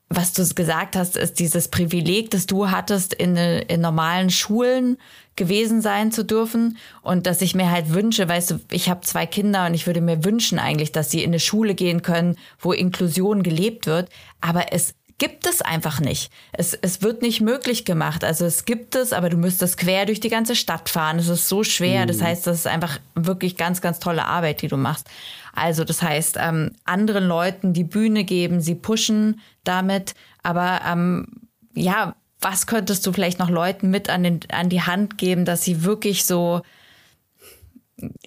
was 0.09 0.33
du 0.33 0.43
gesagt 0.55 0.95
hast, 0.95 1.17
ist 1.17 1.39
dieses 1.39 1.67
Privileg, 1.67 2.31
das 2.31 2.47
du 2.47 2.71
hattest, 2.71 3.13
in, 3.13 3.35
in 3.37 3.79
normalen 3.79 4.31
Schulen 4.31 4.97
gewesen 5.35 5.81
sein 5.81 6.11
zu 6.11 6.25
dürfen 6.25 6.77
und 7.01 7.27
dass 7.27 7.41
ich 7.41 7.55
mir 7.55 7.71
halt 7.71 7.93
wünsche, 7.93 8.27
weißt 8.27 8.51
du, 8.51 8.59
ich 8.71 8.89
habe 8.89 9.01
zwei 9.01 9.25
Kinder 9.25 9.67
und 9.67 9.75
ich 9.75 9.87
würde 9.87 10.01
mir 10.01 10.25
wünschen 10.25 10.59
eigentlich, 10.59 10.91
dass 10.91 11.11
sie 11.11 11.23
in 11.23 11.29
eine 11.29 11.39
Schule 11.39 11.75
gehen 11.75 12.01
können, 12.01 12.37
wo 12.59 12.73
Inklusion 12.73 13.43
gelebt 13.43 13.85
wird, 13.85 14.09
aber 14.41 14.73
es 14.73 14.95
gibt 15.19 15.45
es 15.45 15.61
einfach 15.61 15.99
nicht. 15.99 16.31
Es, 16.53 16.73
es 16.73 17.01
wird 17.03 17.21
nicht 17.21 17.41
möglich 17.41 17.85
gemacht. 17.85 18.23
Also 18.23 18.45
es 18.45 18.65
gibt 18.65 18.95
es, 18.95 19.13
aber 19.13 19.29
du 19.29 19.37
müsstest 19.37 19.77
quer 19.77 20.05
durch 20.05 20.19
die 20.19 20.29
ganze 20.29 20.55
Stadt 20.55 20.89
fahren. 20.89 21.19
Es 21.19 21.27
ist 21.27 21.47
so 21.47 21.63
schwer. 21.63 22.05
Das 22.05 22.17
mhm. 22.17 22.23
heißt, 22.23 22.47
das 22.47 22.57
ist 22.57 22.67
einfach 22.67 22.99
wirklich 23.15 23.57
ganz, 23.57 23.81
ganz 23.81 23.99
tolle 23.99 24.25
Arbeit, 24.25 24.61
die 24.61 24.67
du 24.67 24.77
machst. 24.77 25.07
Also 25.53 25.83
das 25.83 26.01
heißt, 26.01 26.37
ähm, 26.39 26.71
anderen 26.85 27.25
Leuten 27.25 27.73
die 27.73 27.83
Bühne 27.83 28.23
geben, 28.23 28.61
sie 28.61 28.75
pushen 28.75 29.41
damit. 29.63 30.15
Aber 30.41 30.81
ähm, 30.87 31.27
ja, 31.73 32.15
was 32.41 32.65
könntest 32.65 33.05
du 33.05 33.11
vielleicht 33.11 33.39
noch 33.39 33.49
Leuten 33.49 33.89
mit 33.89 34.09
an, 34.09 34.23
den, 34.23 34.39
an 34.51 34.69
die 34.69 34.81
Hand 34.81 35.17
geben, 35.17 35.45
dass 35.45 35.63
sie 35.63 35.83
wirklich 35.83 36.25
so 36.25 36.61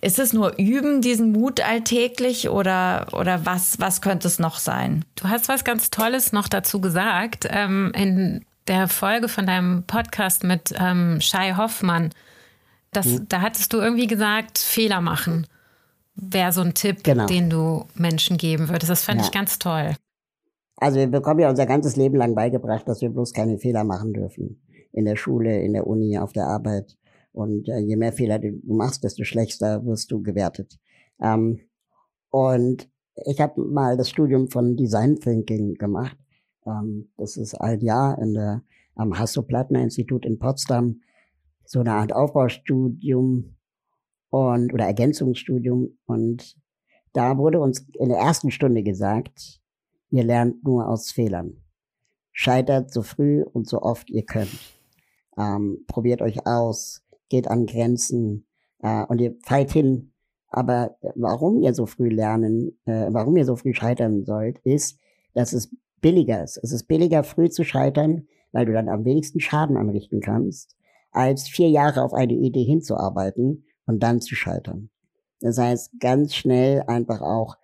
ist 0.00 0.18
es 0.18 0.32
nur 0.32 0.58
Üben, 0.58 1.00
diesen 1.00 1.32
Mut 1.32 1.60
alltäglich 1.60 2.48
oder, 2.48 3.08
oder 3.12 3.46
was, 3.46 3.80
was 3.80 4.00
könnte 4.00 4.28
es 4.28 4.38
noch 4.38 4.58
sein? 4.58 5.04
Du 5.16 5.28
hast 5.28 5.48
was 5.48 5.64
ganz 5.64 5.90
Tolles 5.90 6.32
noch 6.32 6.48
dazu 6.48 6.80
gesagt. 6.80 7.48
Ähm, 7.50 7.92
in 7.94 8.44
der 8.68 8.88
Folge 8.88 9.28
von 9.28 9.46
deinem 9.46 9.84
Podcast 9.84 10.44
mit 10.44 10.74
ähm, 10.78 11.20
Shai 11.20 11.54
Hoffmann, 11.56 12.10
das, 12.92 13.06
mhm. 13.06 13.28
da 13.28 13.40
hattest 13.40 13.72
du 13.72 13.78
irgendwie 13.78 14.06
gesagt, 14.06 14.58
Fehler 14.58 15.00
machen 15.00 15.46
wäre 16.14 16.52
so 16.52 16.60
ein 16.60 16.74
Tipp, 16.74 17.04
genau. 17.04 17.26
den 17.26 17.50
du 17.50 17.84
Menschen 17.94 18.36
geben 18.36 18.68
würdest. 18.68 18.90
Das 18.90 19.04
fand 19.04 19.20
ja. 19.20 19.26
ich 19.26 19.32
ganz 19.32 19.58
toll. 19.58 19.94
Also 20.76 20.98
wir 20.98 21.06
bekommen 21.06 21.40
ja 21.40 21.48
unser 21.48 21.66
ganzes 21.66 21.96
Leben 21.96 22.16
lang 22.16 22.34
beigebracht, 22.34 22.88
dass 22.88 23.00
wir 23.00 23.10
bloß 23.10 23.32
keine 23.32 23.58
Fehler 23.58 23.84
machen 23.84 24.12
dürfen. 24.12 24.60
in 24.92 25.06
der 25.06 25.16
Schule, 25.16 25.62
in 25.62 25.72
der 25.72 25.86
Uni, 25.86 26.18
auf 26.18 26.32
der 26.32 26.46
Arbeit. 26.46 26.96
Und 27.32 27.68
äh, 27.68 27.78
je 27.78 27.96
mehr 27.96 28.12
Fehler 28.12 28.38
du 28.38 28.60
machst, 28.64 29.04
desto 29.04 29.24
schlechter 29.24 29.84
wirst 29.84 30.10
du 30.10 30.22
gewertet. 30.22 30.78
Ähm, 31.20 31.60
und 32.30 32.88
ich 33.26 33.40
habe 33.40 33.62
mal 33.62 33.96
das 33.96 34.10
Studium 34.10 34.48
von 34.50 34.76
Design 34.76 35.16
Thinking 35.16 35.74
gemacht. 35.74 36.16
Ähm, 36.66 37.10
das 37.16 37.36
ist 37.36 37.54
ein 37.54 37.80
Jahr 37.80 38.18
in 38.18 38.34
der, 38.34 38.62
am 38.94 39.18
Hasso-Plattner-Institut 39.18 40.26
in 40.26 40.38
Potsdam. 40.38 41.00
So 41.64 41.80
eine 41.80 41.92
Art 41.92 42.12
Aufbaustudium 42.12 43.56
und 44.30 44.74
oder 44.74 44.86
Ergänzungsstudium. 44.86 45.98
Und 46.06 46.56
da 47.12 47.38
wurde 47.38 47.60
uns 47.60 47.86
in 47.98 48.08
der 48.08 48.18
ersten 48.18 48.50
Stunde 48.50 48.82
gesagt, 48.82 49.60
ihr 50.10 50.24
lernt 50.24 50.64
nur 50.64 50.88
aus 50.88 51.10
Fehlern. 51.10 51.62
Scheitert 52.32 52.92
so 52.92 53.02
früh 53.02 53.42
und 53.42 53.68
so 53.68 53.82
oft 53.82 54.10
ihr 54.10 54.24
könnt. 54.24 54.58
Ähm, 55.38 55.84
probiert 55.86 56.22
euch 56.22 56.46
aus, 56.46 57.02
geht 57.32 57.48
an 57.48 57.66
Grenzen 57.66 58.46
äh, 58.82 59.04
und 59.06 59.20
ihr 59.20 59.34
feilt 59.42 59.72
hin. 59.72 60.12
Aber 60.48 60.96
warum 61.14 61.62
ihr 61.62 61.72
so 61.72 61.86
früh 61.86 62.10
lernen, 62.10 62.78
äh, 62.84 63.06
warum 63.08 63.36
ihr 63.36 63.46
so 63.46 63.56
früh 63.56 63.72
scheitern 63.72 64.24
sollt, 64.24 64.58
ist, 64.60 64.98
dass 65.32 65.54
es 65.54 65.74
billiger 66.02 66.44
ist. 66.44 66.58
Es 66.62 66.72
ist 66.72 66.84
billiger, 66.84 67.24
früh 67.24 67.48
zu 67.48 67.64
scheitern, 67.64 68.28
weil 68.52 68.66
du 68.66 68.72
dann 68.72 68.90
am 68.90 69.06
wenigsten 69.06 69.40
Schaden 69.40 69.78
anrichten 69.78 70.20
kannst, 70.20 70.76
als 71.10 71.48
vier 71.48 71.70
Jahre 71.70 72.02
auf 72.02 72.12
eine 72.12 72.34
Idee 72.34 72.64
hinzuarbeiten 72.64 73.64
und 73.86 74.02
dann 74.02 74.20
zu 74.20 74.34
scheitern. 74.34 74.90
Das 75.40 75.56
heißt, 75.56 75.98
ganz 75.98 76.34
schnell 76.34 76.82
einfach 76.86 77.22
auch 77.22 77.56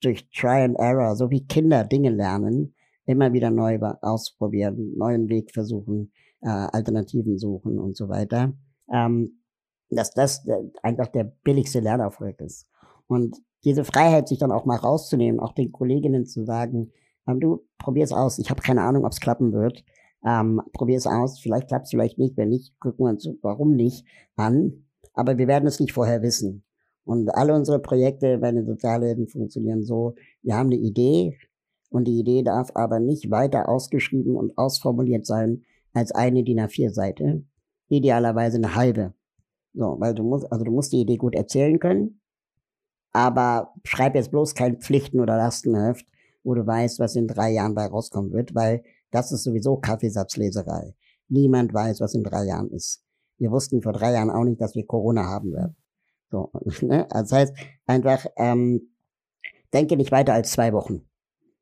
durch 0.00 0.28
Try 0.30 0.62
and 0.62 0.78
Error, 0.78 1.16
so 1.16 1.30
wie 1.30 1.46
Kinder 1.46 1.84
Dinge 1.84 2.10
lernen, 2.10 2.74
immer 3.04 3.34
wieder 3.34 3.50
neu 3.50 3.78
ausprobieren, 4.00 4.94
neuen 4.96 5.28
Weg 5.28 5.52
versuchen, 5.52 6.12
äh, 6.40 6.48
Alternativen 6.48 7.38
suchen 7.38 7.78
und 7.78 7.94
so 7.96 8.08
weiter, 8.08 8.54
ähm, 8.90 9.42
dass 9.90 10.12
das 10.12 10.46
einfach 10.82 11.08
der 11.08 11.24
billigste 11.24 11.80
Lernerfolg 11.80 12.40
ist. 12.40 12.66
Und 13.06 13.36
diese 13.64 13.84
Freiheit, 13.84 14.28
sich 14.28 14.38
dann 14.38 14.52
auch 14.52 14.64
mal 14.64 14.76
rauszunehmen, 14.76 15.40
auch 15.40 15.52
den 15.52 15.70
Kolleginnen 15.70 16.26
zu 16.26 16.44
sagen, 16.44 16.92
ähm, 17.26 17.40
du 17.40 17.64
probier's 17.78 18.12
aus, 18.12 18.38
ich 18.38 18.50
habe 18.50 18.62
keine 18.62 18.82
Ahnung, 18.82 19.04
ob 19.04 19.12
es 19.12 19.20
klappen 19.20 19.52
wird, 19.52 19.84
ähm, 20.24 20.62
probier's 20.72 21.06
aus, 21.06 21.38
vielleicht 21.40 21.68
klappt's, 21.68 21.90
vielleicht 21.90 22.18
nicht, 22.18 22.36
wenn 22.36 22.48
nicht, 22.48 22.78
gucken 22.80 23.04
wir 23.04 23.10
uns, 23.10 23.28
warum 23.42 23.74
nicht, 23.74 24.06
an, 24.36 24.86
aber 25.14 25.38
wir 25.38 25.46
werden 25.46 25.66
es 25.66 25.80
nicht 25.80 25.92
vorher 25.92 26.22
wissen. 26.22 26.64
Und 27.04 27.34
alle 27.34 27.54
unsere 27.54 27.80
Projekte 27.80 28.38
bei 28.38 28.52
den 28.52 28.66
Sozialhilfen 28.66 29.26
funktionieren 29.26 29.82
so, 29.82 30.14
wir 30.42 30.54
haben 30.54 30.68
eine 30.68 30.76
Idee. 30.76 31.36
Und 31.90 32.04
die 32.06 32.18
Idee 32.18 32.42
darf 32.42 32.70
aber 32.74 33.00
nicht 33.00 33.30
weiter 33.30 33.68
ausgeschrieben 33.68 34.36
und 34.36 34.56
ausformuliert 34.56 35.26
sein 35.26 35.64
als 35.92 36.12
eine 36.12 36.42
DIN 36.42 36.60
A4-Seite, 36.60 37.44
idealerweise 37.96 38.56
eine 38.56 38.74
halbe. 38.74 39.14
So, 39.74 39.96
weil 39.98 40.14
du 40.14 40.22
musst, 40.22 40.50
also 40.50 40.64
du 40.64 40.70
musst 40.70 40.92
die 40.92 41.00
Idee 41.00 41.16
gut 41.16 41.34
erzählen 41.34 41.78
können, 41.78 42.20
aber 43.12 43.74
schreib 43.84 44.14
jetzt 44.14 44.30
bloß 44.30 44.54
kein 44.54 44.80
Pflichten- 44.80 45.20
oder 45.20 45.36
Lastenheft, 45.36 46.06
wo 46.44 46.54
du 46.54 46.66
weißt, 46.66 46.98
was 46.98 47.16
in 47.16 47.28
drei 47.28 47.50
Jahren 47.50 47.74
bei 47.74 47.86
rauskommen 47.86 48.32
wird, 48.32 48.54
weil 48.54 48.82
das 49.10 49.32
ist 49.32 49.44
sowieso 49.44 49.76
Kaffeesatzleserei. 49.76 50.94
Niemand 51.28 51.72
weiß, 51.72 52.00
was 52.00 52.14
in 52.14 52.24
drei 52.24 52.44
Jahren 52.44 52.70
ist. 52.70 53.02
Wir 53.38 53.50
wussten 53.50 53.82
vor 53.82 53.92
drei 53.92 54.12
Jahren 54.12 54.30
auch 54.30 54.44
nicht, 54.44 54.60
dass 54.60 54.74
wir 54.74 54.86
Corona 54.86 55.24
haben 55.24 55.52
werden. 55.52 55.76
So, 56.30 56.50
ne? 56.80 57.10
Also 57.10 57.30
das 57.30 57.32
heißt 57.32 57.54
einfach, 57.86 58.26
ähm, 58.36 58.94
denke 59.72 59.96
nicht 59.96 60.12
weiter 60.12 60.34
als 60.34 60.52
zwei 60.52 60.72
Wochen. 60.72 61.02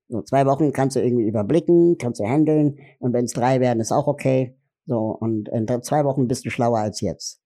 So, 0.08 0.22
zwei 0.22 0.46
Wochen 0.46 0.72
kannst 0.72 0.96
du 0.96 1.00
irgendwie 1.00 1.28
überblicken, 1.28 1.96
kannst 1.98 2.20
du 2.20 2.24
handeln 2.24 2.78
und 2.98 3.12
wenn 3.12 3.26
es 3.26 3.32
drei 3.32 3.60
werden, 3.60 3.80
ist 3.80 3.92
auch 3.92 4.08
okay. 4.08 4.56
So, 4.86 5.16
und 5.20 5.48
in 5.48 5.66
zwei 5.82 6.04
Wochen 6.04 6.28
bist 6.28 6.44
du 6.44 6.50
schlauer 6.50 6.78
als 6.78 7.00
jetzt. 7.00 7.40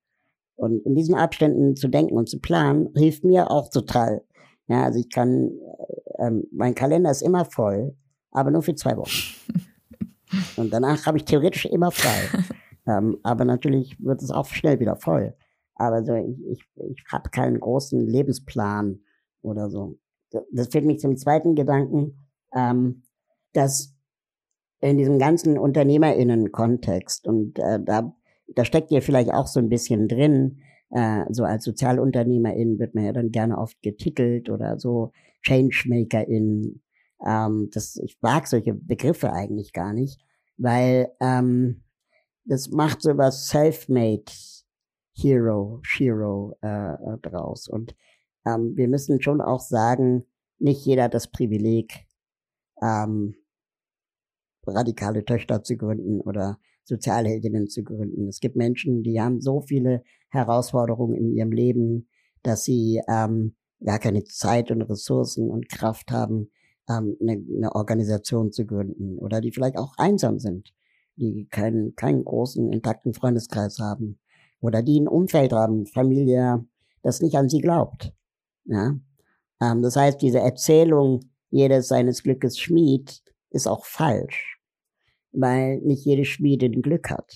Und 0.56 0.84
in 0.86 0.94
diesen 0.94 1.14
Abständen 1.14 1.76
zu 1.76 1.88
denken 1.88 2.16
und 2.16 2.28
zu 2.28 2.38
planen, 2.40 2.90
hilft 2.94 3.24
mir 3.24 3.50
auch 3.50 3.70
total. 3.70 4.22
Ja, 4.66 4.84
also 4.84 4.98
ich 4.98 5.10
kann, 5.10 5.50
äh, 5.50 6.26
ähm, 6.26 6.44
mein 6.52 6.74
Kalender 6.74 7.10
ist 7.10 7.22
immer 7.22 7.44
voll, 7.44 7.96
aber 8.30 8.50
nur 8.50 8.62
für 8.62 8.74
zwei 8.74 8.96
Wochen. 8.96 9.10
Und 10.56 10.72
danach 10.72 11.06
habe 11.06 11.18
ich 11.18 11.24
theoretisch 11.24 11.66
immer 11.66 11.90
frei. 11.90 12.44
ähm, 12.86 13.18
aber 13.22 13.44
natürlich 13.44 13.96
wird 14.00 14.22
es 14.22 14.30
auch 14.30 14.46
schnell 14.46 14.80
wieder 14.80 14.96
voll. 14.96 15.34
Aber 15.76 16.04
so, 16.04 16.14
ich, 16.14 16.44
ich, 16.46 16.64
ich 16.90 17.04
habe 17.12 17.30
keinen 17.30 17.60
großen 17.60 18.00
Lebensplan 18.00 19.00
oder 19.42 19.70
so. 19.70 19.98
Das 20.52 20.68
führt 20.68 20.84
mich 20.84 20.98
zum 20.98 21.16
zweiten 21.16 21.54
Gedanken, 21.54 22.26
ähm, 22.54 23.02
dass 23.52 23.93
in 24.90 24.98
diesem 24.98 25.18
ganzen 25.18 25.58
UnternehmerInnen-Kontext 25.58 27.26
und 27.26 27.58
äh, 27.58 27.80
da, 27.82 28.14
da 28.54 28.64
steckt 28.64 28.90
ihr 28.90 29.00
vielleicht 29.00 29.32
auch 29.32 29.46
so 29.46 29.58
ein 29.58 29.70
bisschen 29.70 30.08
drin, 30.08 30.60
äh, 30.90 31.24
so 31.30 31.44
als 31.44 31.64
Sozialunternehmerin 31.64 32.78
wird 32.78 32.94
man 32.94 33.04
ja 33.04 33.12
dann 33.12 33.30
gerne 33.30 33.56
oft 33.56 33.80
getitelt 33.82 34.50
oder 34.50 34.78
so 34.78 35.12
Changemakerin. 35.42 36.82
Ähm, 37.26 37.70
das, 37.72 37.96
ich 37.96 38.18
mag 38.20 38.46
solche 38.46 38.74
Begriffe 38.74 39.32
eigentlich 39.32 39.72
gar 39.72 39.94
nicht, 39.94 40.20
weil 40.58 41.10
ähm, 41.20 41.82
das 42.44 42.70
macht 42.70 43.00
so 43.00 43.16
was 43.16 43.48
Self-Made 43.48 44.30
Hero, 45.16 45.80
Shiro 45.82 46.56
äh, 46.62 46.92
äh, 46.92 47.18
draus. 47.22 47.68
Und 47.68 47.94
ähm, 48.44 48.76
wir 48.76 48.88
müssen 48.88 49.22
schon 49.22 49.40
auch 49.40 49.60
sagen, 49.60 50.24
nicht 50.58 50.84
jeder 50.84 51.04
hat 51.04 51.14
das 51.14 51.30
Privileg, 51.30 52.06
ähm, 52.82 53.34
radikale 54.66 55.24
Töchter 55.24 55.62
zu 55.62 55.76
gründen 55.76 56.20
oder 56.20 56.58
Sozialheldinnen 56.84 57.68
zu 57.68 57.82
gründen. 57.82 58.28
Es 58.28 58.40
gibt 58.40 58.56
Menschen, 58.56 59.02
die 59.02 59.20
haben 59.20 59.40
so 59.40 59.60
viele 59.62 60.02
Herausforderungen 60.28 61.14
in 61.14 61.32
ihrem 61.32 61.52
Leben, 61.52 62.08
dass 62.42 62.64
sie 62.64 63.00
ähm, 63.08 63.54
gar 63.82 63.98
keine 63.98 64.24
Zeit 64.24 64.70
und 64.70 64.82
Ressourcen 64.82 65.50
und 65.50 65.68
Kraft 65.68 66.10
haben, 66.10 66.50
ähm, 66.88 67.16
eine, 67.20 67.32
eine 67.56 67.74
Organisation 67.74 68.52
zu 68.52 68.66
gründen 68.66 69.18
oder 69.18 69.40
die 69.40 69.52
vielleicht 69.52 69.78
auch 69.78 69.94
einsam 69.96 70.38
sind, 70.38 70.74
die 71.16 71.46
keinen, 71.50 71.94
keinen 71.96 72.24
großen, 72.24 72.72
intakten 72.72 73.14
Freundeskreis 73.14 73.78
haben 73.78 74.18
oder 74.60 74.82
die 74.82 75.00
ein 75.00 75.08
Umfeld 75.08 75.52
haben, 75.52 75.86
Familie, 75.86 76.64
das 77.02 77.20
nicht 77.20 77.36
an 77.36 77.48
sie 77.48 77.60
glaubt. 77.60 78.12
Ja? 78.64 78.96
Ähm, 79.60 79.82
das 79.82 79.96
heißt, 79.96 80.20
diese 80.20 80.40
Erzählung, 80.40 81.20
jedes 81.50 81.88
seines 81.88 82.22
Glückes 82.22 82.58
Schmied, 82.58 83.22
ist 83.50 83.68
auch 83.68 83.84
falsch, 83.84 84.53
weil 85.34 85.78
nicht 85.78 86.04
jede 86.04 86.24
Schmiede 86.24 86.66
ein 86.66 86.82
Glück 86.82 87.10
hat. 87.10 87.34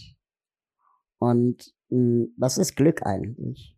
Und 1.19 1.75
mh, 1.91 1.99
hm, 1.99 2.35
was 2.37 2.59
ist 2.59 2.77
Glück 2.77 3.05
eigentlich? 3.05 3.77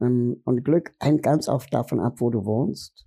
Ähm, 0.00 0.40
und 0.44 0.64
Glück 0.64 0.94
hängt 1.00 1.22
ganz 1.22 1.48
oft 1.48 1.72
davon 1.72 2.00
ab, 2.00 2.20
wo 2.20 2.30
du 2.30 2.44
wohnst, 2.44 3.06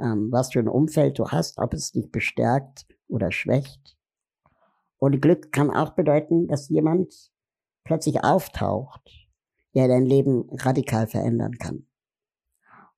ähm, 0.00 0.30
was 0.30 0.52
für 0.52 0.60
ein 0.60 0.68
Umfeld 0.68 1.18
du 1.18 1.28
hast, 1.28 1.58
ob 1.58 1.74
es 1.74 1.92
dich 1.92 2.10
bestärkt 2.10 2.86
oder 3.08 3.32
schwächt. 3.32 3.96
Und 4.98 5.20
Glück 5.20 5.52
kann 5.52 5.70
auch 5.70 5.94
bedeuten, 5.94 6.46
dass 6.48 6.68
jemand 6.68 7.32
plötzlich 7.84 8.22
auftaucht, 8.22 9.10
der 9.74 9.88
dein 9.88 10.04
Leben 10.04 10.48
radikal 10.50 11.06
verändern 11.06 11.56
kann. 11.58 11.86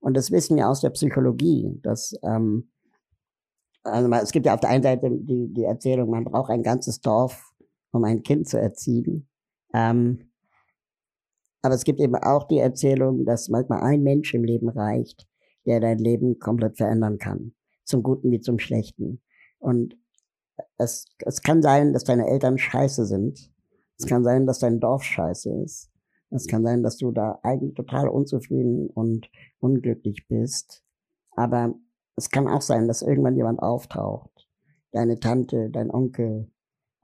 Und 0.00 0.16
das 0.16 0.32
wissen 0.32 0.56
wir 0.56 0.68
aus 0.68 0.80
der 0.80 0.90
Psychologie, 0.90 1.78
dass 1.82 2.14
ähm, 2.24 2.71
also 3.82 4.10
es 4.12 4.32
gibt 4.32 4.46
ja 4.46 4.54
auf 4.54 4.60
der 4.60 4.70
einen 4.70 4.82
Seite 4.82 5.10
die, 5.10 5.52
die 5.52 5.64
Erzählung, 5.64 6.10
man 6.10 6.24
braucht 6.24 6.50
ein 6.50 6.62
ganzes 6.62 7.00
Dorf, 7.00 7.52
um 7.90 8.04
ein 8.04 8.22
Kind 8.22 8.48
zu 8.48 8.58
erziehen. 8.58 9.28
Ähm, 9.74 10.30
aber 11.62 11.74
es 11.74 11.84
gibt 11.84 12.00
eben 12.00 12.16
auch 12.16 12.44
die 12.48 12.58
Erzählung, 12.58 13.24
dass 13.24 13.48
manchmal 13.48 13.82
ein 13.82 14.02
Mensch 14.02 14.34
im 14.34 14.44
Leben 14.44 14.68
reicht, 14.68 15.26
der 15.64 15.80
dein 15.80 15.98
Leben 15.98 16.38
komplett 16.38 16.76
verändern 16.76 17.18
kann. 17.18 17.54
Zum 17.84 18.02
Guten 18.02 18.30
wie 18.30 18.40
zum 18.40 18.58
Schlechten. 18.58 19.22
Und 19.58 19.96
es, 20.78 21.06
es 21.18 21.42
kann 21.42 21.62
sein, 21.62 21.92
dass 21.92 22.04
deine 22.04 22.26
Eltern 22.26 22.58
scheiße 22.58 23.06
sind. 23.06 23.52
Es 23.98 24.06
kann 24.06 24.24
sein, 24.24 24.46
dass 24.46 24.58
dein 24.58 24.80
Dorf 24.80 25.04
scheiße 25.04 25.50
ist. 25.62 25.90
Es 26.30 26.46
kann 26.46 26.64
sein, 26.64 26.82
dass 26.82 26.96
du 26.96 27.12
da 27.12 27.38
eigentlich 27.42 27.74
total 27.74 28.08
unzufrieden 28.08 28.88
und 28.88 29.28
unglücklich 29.60 30.26
bist. 30.28 30.82
Aber 31.32 31.74
es 32.16 32.30
kann 32.30 32.48
auch 32.48 32.62
sein, 32.62 32.88
dass 32.88 33.02
irgendwann 33.02 33.36
jemand 33.36 33.60
auftaucht. 33.60 34.48
Deine 34.92 35.18
Tante, 35.18 35.70
dein 35.70 35.90
Onkel, 35.90 36.50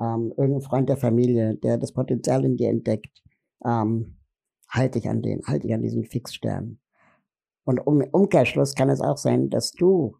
ähm, 0.00 0.32
irgendein 0.36 0.62
Freund 0.62 0.88
der 0.88 0.96
Familie, 0.96 1.54
der 1.56 1.78
das 1.78 1.92
Potenzial 1.92 2.44
in 2.44 2.56
dir 2.56 2.68
entdeckt. 2.68 3.22
Ähm, 3.64 4.18
halt 4.68 4.94
dich 4.94 5.09
an 5.09 5.22
den, 5.22 5.42
halt 5.46 5.64
dich 5.64 5.72
an 5.72 5.82
diesen 5.82 6.04
Fixstern. 6.04 6.78
Und 7.64 7.80
um 7.80 8.02
Umkehrschluss 8.02 8.74
kann 8.74 8.90
es 8.90 9.00
auch 9.00 9.16
sein, 9.16 9.50
dass 9.50 9.72
du 9.72 10.16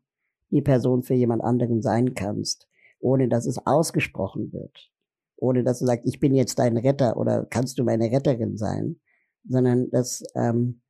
die 0.51 0.62
Person 0.62 1.03
für 1.03 1.14
jemand 1.14 1.43
anderen 1.45 1.82
sein 1.82 2.14
kannst, 2.14 2.66
ohne 3.01 3.28
dass 3.28 3.47
es 3.47 3.64
ausgesprochen 3.66 4.53
wird 4.53 4.91
ohne 5.39 5.62
dass 5.62 5.78
du 5.78 5.86
sagst, 5.86 6.07
ich 6.07 6.20
bin 6.20 6.34
jetzt 6.34 6.59
dein 6.59 6.76
Retter 6.76 7.16
oder 7.16 7.47
kannst 7.47 7.78
du 7.78 7.84
meine 7.84 8.11
Retterin 8.11 8.57
sein, 8.57 9.01
sondern 9.49 9.91
dass 9.91 10.22
ähm, 10.34 10.82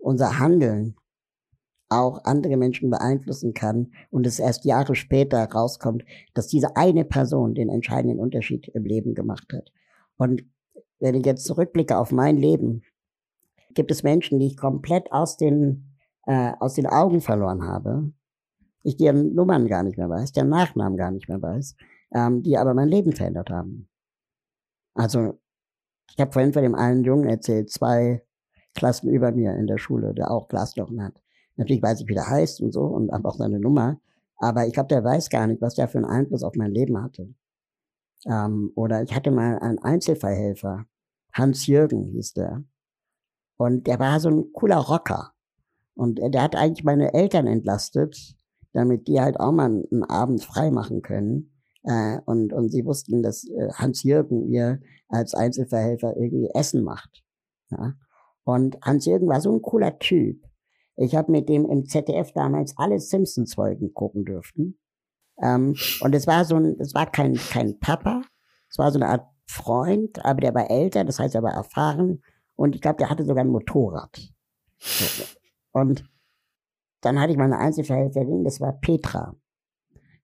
unser 0.00 0.38
Handeln 0.38 0.96
auch 1.88 2.24
andere 2.24 2.56
Menschen 2.56 2.90
beeinflussen 2.90 3.54
kann 3.54 3.92
und 4.10 4.26
es 4.26 4.38
erst 4.38 4.64
Jahre 4.64 4.94
später 4.94 5.44
rauskommt, 5.44 6.04
dass 6.34 6.48
diese 6.48 6.76
eine 6.76 7.04
Person 7.04 7.54
den 7.54 7.68
entscheidenden 7.68 8.18
Unterschied 8.18 8.68
im 8.68 8.84
Leben 8.84 9.14
gemacht 9.14 9.52
hat. 9.52 9.72
Und 10.16 10.44
wenn 10.98 11.14
ich 11.14 11.24
jetzt 11.24 11.44
zurückblicke 11.44 11.96
auf 11.96 12.10
mein 12.10 12.36
Leben, 12.36 12.82
gibt 13.74 13.90
es 13.90 14.02
Menschen, 14.02 14.38
die 14.40 14.46
ich 14.46 14.56
komplett 14.56 15.12
aus 15.12 15.36
den, 15.36 15.96
äh, 16.26 16.52
aus 16.58 16.74
den 16.74 16.86
Augen 16.86 17.20
verloren 17.20 17.62
habe. 17.64 18.10
Ich 18.82 18.96
deren 18.96 19.34
Nummern 19.34 19.66
gar 19.66 19.82
nicht 19.82 19.98
mehr 19.98 20.08
weiß, 20.08 20.32
deren 20.32 20.48
Nachnamen 20.48 20.96
gar 20.96 21.10
nicht 21.10 21.28
mehr 21.28 21.42
weiß, 21.42 21.76
ähm, 22.14 22.42
die 22.42 22.56
aber 22.56 22.74
mein 22.74 22.88
Leben 22.88 23.12
verändert 23.12 23.50
haben. 23.50 23.88
Also, 24.94 25.38
ich 26.10 26.20
habe 26.20 26.32
vorhin 26.32 26.52
von 26.52 26.62
dem 26.62 26.74
einen 26.74 27.04
Jungen 27.04 27.28
erzählt, 27.28 27.70
zwei 27.70 28.22
Klassen 28.74 29.10
über 29.10 29.32
mir 29.32 29.54
in 29.56 29.66
der 29.66 29.78
Schule, 29.78 30.14
der 30.14 30.30
auch 30.30 30.48
Glaslochen 30.48 31.02
hat. 31.02 31.20
Natürlich 31.56 31.82
weiß 31.82 32.00
ich, 32.00 32.08
wie 32.08 32.14
der 32.14 32.28
heißt 32.28 32.60
und 32.60 32.72
so 32.72 32.82
und 32.82 33.12
habe 33.12 33.28
auch 33.28 33.36
seine 33.36 33.58
Nummer. 33.58 33.98
Aber 34.38 34.66
ich 34.66 34.74
glaube, 34.74 34.88
der 34.88 35.02
weiß 35.02 35.30
gar 35.30 35.46
nicht, 35.46 35.62
was 35.62 35.74
der 35.74 35.88
für 35.88 35.98
einen 35.98 36.06
Einfluss 36.06 36.42
auf 36.42 36.54
mein 36.56 36.72
Leben 36.72 37.02
hatte. 37.02 37.34
Ähm, 38.26 38.72
oder 38.74 39.02
ich 39.02 39.14
hatte 39.14 39.30
mal 39.30 39.58
einen 39.58 39.78
Einzelverhelfer. 39.78 40.86
Hans 41.32 41.66
Jürgen 41.66 42.04
hieß 42.04 42.34
der. 42.34 42.64
Und 43.56 43.86
der 43.86 43.98
war 43.98 44.20
so 44.20 44.28
ein 44.28 44.52
cooler 44.52 44.78
Rocker. 44.78 45.32
Und 45.94 46.18
der 46.18 46.42
hat 46.42 46.56
eigentlich 46.56 46.84
meine 46.84 47.14
Eltern 47.14 47.46
entlastet, 47.46 48.36
damit 48.72 49.08
die 49.08 49.20
halt 49.20 49.40
auch 49.40 49.52
mal 49.52 49.66
einen 49.90 50.04
Abend 50.04 50.44
frei 50.44 50.70
machen 50.70 51.00
können. 51.00 51.52
Äh, 51.84 52.18
und, 52.26 52.52
und 52.52 52.70
sie 52.70 52.84
wussten, 52.84 53.22
dass 53.22 53.48
äh, 53.48 53.72
Hans 53.72 54.02
Jürgen 54.02 54.46
ihr 54.48 54.80
als 55.08 55.34
Einzelverhelfer 55.34 56.16
irgendwie 56.16 56.50
Essen 56.52 56.82
macht. 56.82 57.24
Ja? 57.70 57.94
Und 58.44 58.76
Hans 58.82 59.06
Jürgen 59.06 59.28
war 59.28 59.40
so 59.40 59.52
ein 59.52 59.62
cooler 59.62 59.98
Typ. 59.98 60.44
Ich 60.96 61.14
habe 61.14 61.30
mit 61.30 61.48
dem 61.48 61.66
im 61.66 61.86
ZDF 61.86 62.32
damals 62.32 62.74
alle 62.76 62.98
Simpsons-Folgen 62.98 63.92
gucken 63.92 64.24
dürften. 64.24 64.78
Ähm, 65.42 65.76
und 66.00 66.14
es 66.14 66.26
war 66.26 66.44
so 66.44 66.56
ein, 66.56 66.76
es 66.78 66.94
war 66.94 67.10
kein, 67.10 67.34
kein 67.34 67.78
Papa, 67.78 68.22
es 68.70 68.78
war 68.78 68.90
so 68.90 68.98
eine 68.98 69.08
Art 69.08 69.26
Freund, 69.48 70.24
aber 70.24 70.40
der 70.40 70.54
war 70.54 70.70
älter, 70.70 71.04
das 71.04 71.18
heißt, 71.18 71.34
er 71.34 71.42
war 71.42 71.52
erfahren 71.52 72.22
und 72.56 72.74
ich 72.74 72.80
glaube, 72.80 72.96
der 72.98 73.10
hatte 73.10 73.24
sogar 73.24 73.44
ein 73.44 73.50
Motorrad. 73.50 74.32
Und 75.72 76.04
dann 77.02 77.20
hatte 77.20 77.32
ich 77.32 77.38
meine 77.38 77.58
Einzelverhältnissin, 77.58 78.44
das 78.44 78.60
war 78.60 78.72
Petra. 78.72 79.36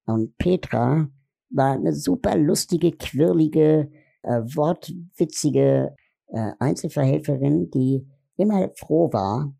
Und 0.06 0.36
Petra 0.38 1.08
war 1.50 1.72
eine 1.72 1.94
super 1.94 2.36
lustige, 2.36 2.92
quirlige, 2.92 3.90
äh, 4.22 4.40
wortwitzige 4.40 5.94
äh, 6.28 6.52
Einzelverhelferin, 6.58 7.70
die 7.70 8.08
immer 8.36 8.70
froh 8.76 9.12
war. 9.12 9.54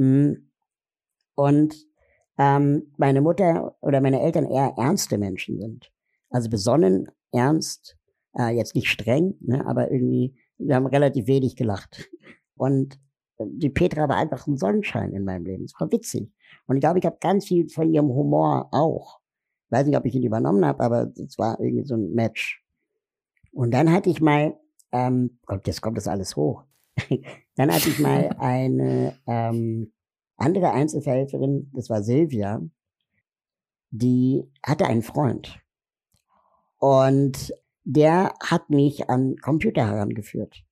Hm. 0.00 0.50
Und 1.34 1.76
ähm, 2.38 2.90
meine 2.96 3.20
Mutter 3.20 3.76
oder 3.82 4.00
meine 4.00 4.22
Eltern 4.22 4.46
eher 4.46 4.72
ernste 4.78 5.18
Menschen 5.18 5.60
sind. 5.60 5.92
Also 6.30 6.48
besonnen, 6.48 7.10
ernst, 7.32 7.98
äh, 8.38 8.56
jetzt 8.56 8.74
nicht 8.74 8.88
streng, 8.88 9.34
ne, 9.40 9.66
aber 9.66 9.90
irgendwie, 9.90 10.34
wir 10.56 10.74
haben 10.74 10.86
relativ 10.86 11.26
wenig 11.26 11.54
gelacht. 11.54 12.10
Und 12.56 12.98
die 13.38 13.68
Petra 13.68 14.08
war 14.08 14.16
einfach 14.16 14.46
ein 14.46 14.56
Sonnenschein 14.56 15.12
in 15.12 15.24
meinem 15.24 15.44
Leben. 15.44 15.64
Es 15.64 15.74
war 15.78 15.92
witzig. 15.92 16.30
Und 16.66 16.76
ich 16.76 16.80
glaube, 16.80 16.98
ich 16.98 17.06
habe 17.06 17.18
ganz 17.20 17.46
viel 17.46 17.68
von 17.68 17.92
ihrem 17.92 18.08
Humor 18.08 18.68
auch. 18.72 19.20
Ich 19.66 19.72
weiß 19.72 19.86
nicht, 19.86 19.96
ob 19.96 20.06
ich 20.06 20.14
ihn 20.14 20.22
übernommen 20.22 20.64
habe, 20.64 20.82
aber 20.82 21.12
es 21.16 21.38
war 21.38 21.60
irgendwie 21.60 21.86
so 21.86 21.94
ein 21.94 22.12
Match. 22.12 22.64
Und 23.52 23.72
dann 23.72 23.92
hatte 23.92 24.10
ich 24.10 24.20
mal, 24.20 24.58
ähm, 24.92 25.38
Gott, 25.46 25.66
jetzt 25.66 25.80
kommt 25.82 25.96
das 25.96 26.08
alles 26.08 26.36
hoch. 26.36 26.64
Dann 27.60 27.74
hatte 27.74 27.90
ich 27.90 27.98
mal 27.98 28.30
eine 28.38 29.18
ähm, 29.26 29.92
andere 30.38 30.72
Einzelverhelferin, 30.72 31.70
das 31.74 31.90
war 31.90 32.02
Silvia, 32.02 32.62
die 33.90 34.50
hatte 34.64 34.86
einen 34.86 35.02
Freund. 35.02 35.60
Und 36.78 37.52
der 37.84 38.32
hat 38.42 38.70
mich 38.70 39.10
an 39.10 39.36
Computer 39.36 39.86
herangeführt. 39.86 40.64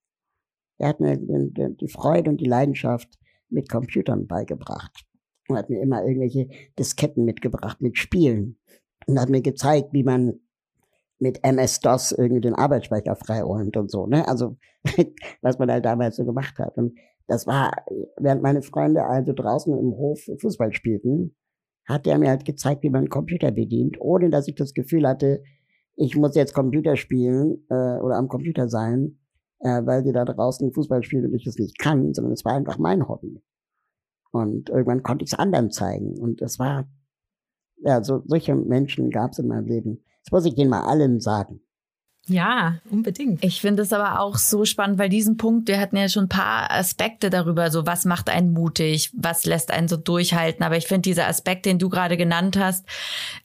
Er 0.79 0.89
hat 0.89 1.01
mir 1.01 1.19
die 1.19 1.89
Freude 1.89 2.31
und 2.31 2.41
die 2.41 2.49
Leidenschaft 2.49 3.19
mit 3.51 3.69
Computern 3.69 4.27
beigebracht. 4.27 5.05
Und 5.47 5.59
hat 5.59 5.69
mir 5.69 5.83
immer 5.83 6.03
irgendwelche 6.05 6.49
Disketten 6.79 7.27
mitgebracht 7.27 7.83
mit 7.83 7.99
Spielen. 7.99 8.59
Und 9.07 9.21
hat 9.21 9.29
mir 9.29 9.43
gezeigt, 9.43 9.93
wie 9.93 10.05
man 10.05 10.41
mit 11.19 11.43
MS-DOS 11.43 12.13
irgendwie 12.13 12.41
den 12.41 12.55
Arbeitsspeicher 12.55 13.17
freiräumt 13.17 13.77
und 13.77 13.91
so, 13.91 14.07
ne? 14.07 14.27
Also, 14.29 14.57
was 15.43 15.59
man 15.59 15.71
halt 15.71 15.85
damals 15.85 16.17
so 16.17 16.25
gemacht 16.25 16.59
hat. 16.59 16.77
Und 16.77 16.97
das 17.27 17.47
war, 17.47 17.73
während 18.17 18.43
meine 18.43 18.63
Freunde 18.63 19.05
also 19.05 19.33
draußen 19.33 19.77
im 19.77 19.93
Hof 19.93 20.21
Fußball 20.41 20.73
spielten, 20.73 21.37
hat 21.87 22.07
er 22.07 22.19
mir 22.19 22.29
halt 22.29 22.45
gezeigt, 22.45 22.83
wie 22.83 22.91
man 22.91 23.01
einen 23.01 23.09
Computer 23.09 23.51
bedient, 23.51 24.01
ohne 24.01 24.31
dass 24.31 24.47
ich 24.49 24.55
das 24.55 24.75
Gefühl 24.75 25.07
hatte, 25.09 25.43
ich 25.97 26.17
muss 26.17 26.37
jetzt 26.37 26.55
Computer 26.55 26.97
spielen 26.97 27.65
äh, 27.71 27.99
oder 27.99 28.17
am 28.17 28.29
Computer 28.29 28.69
sein, 28.69 29.19
äh, 29.61 29.85
weil 29.85 30.05
sie 30.05 30.13
da 30.13 30.25
draußen 30.25 30.73
Fußball 30.73 31.03
spielen 31.03 31.27
und 31.27 31.35
ich 31.35 31.47
es 31.47 31.59
nicht 31.59 31.79
kann, 31.79 32.15
sondern 32.15 32.33
es 32.33 32.45
war 32.45 32.55
einfach 32.55 32.79
mein 32.79 33.09
Hobby. 33.09 33.43
Und 34.31 34.69
irgendwann 34.69 35.03
konnte 35.03 35.25
ich 35.25 35.33
es 35.33 35.39
anderen 35.39 35.71
zeigen. 35.71 36.19
Und 36.19 36.41
das 36.41 36.59
war, 36.59 36.89
ja, 37.79 38.03
so, 38.05 38.23
solche 38.27 38.55
Menschen 38.55 39.11
gab 39.11 39.33
es 39.33 39.39
in 39.39 39.49
meinem 39.49 39.67
Leben. 39.67 40.05
Das 40.29 40.33
muss 40.33 40.45
ich 40.45 40.55
denen 40.55 40.69
mal 40.69 40.83
allen 40.83 41.21
sagen. 41.21 41.61
Ja, 42.27 42.81
unbedingt. 42.91 43.43
Ich 43.43 43.63
finde 43.63 43.83
es 43.83 43.95
aber 43.95 44.21
auch 44.21 44.37
so 44.37 44.67
spannend, 44.67 44.99
weil 44.99 45.09
diesen 45.09 45.39
Punkt, 45.39 45.67
wir 45.69 45.81
hatten 45.81 45.97
ja 45.97 46.11
schon 46.11 46.25
ein 46.25 46.29
paar 46.29 46.71
Aspekte 46.71 47.31
darüber, 47.31 47.71
so 47.71 47.87
was 47.87 48.05
macht 48.05 48.29
einen 48.29 48.53
mutig, 48.53 49.11
was 49.15 49.47
lässt 49.47 49.71
einen 49.71 49.89
so 49.89 49.97
durchhalten. 49.97 50.63
Aber 50.63 50.77
ich 50.77 50.87
finde 50.87 51.09
dieser 51.09 51.27
Aspekt, 51.27 51.65
den 51.65 51.79
du 51.79 51.89
gerade 51.89 52.19
genannt 52.19 52.59
hast, 52.59 52.85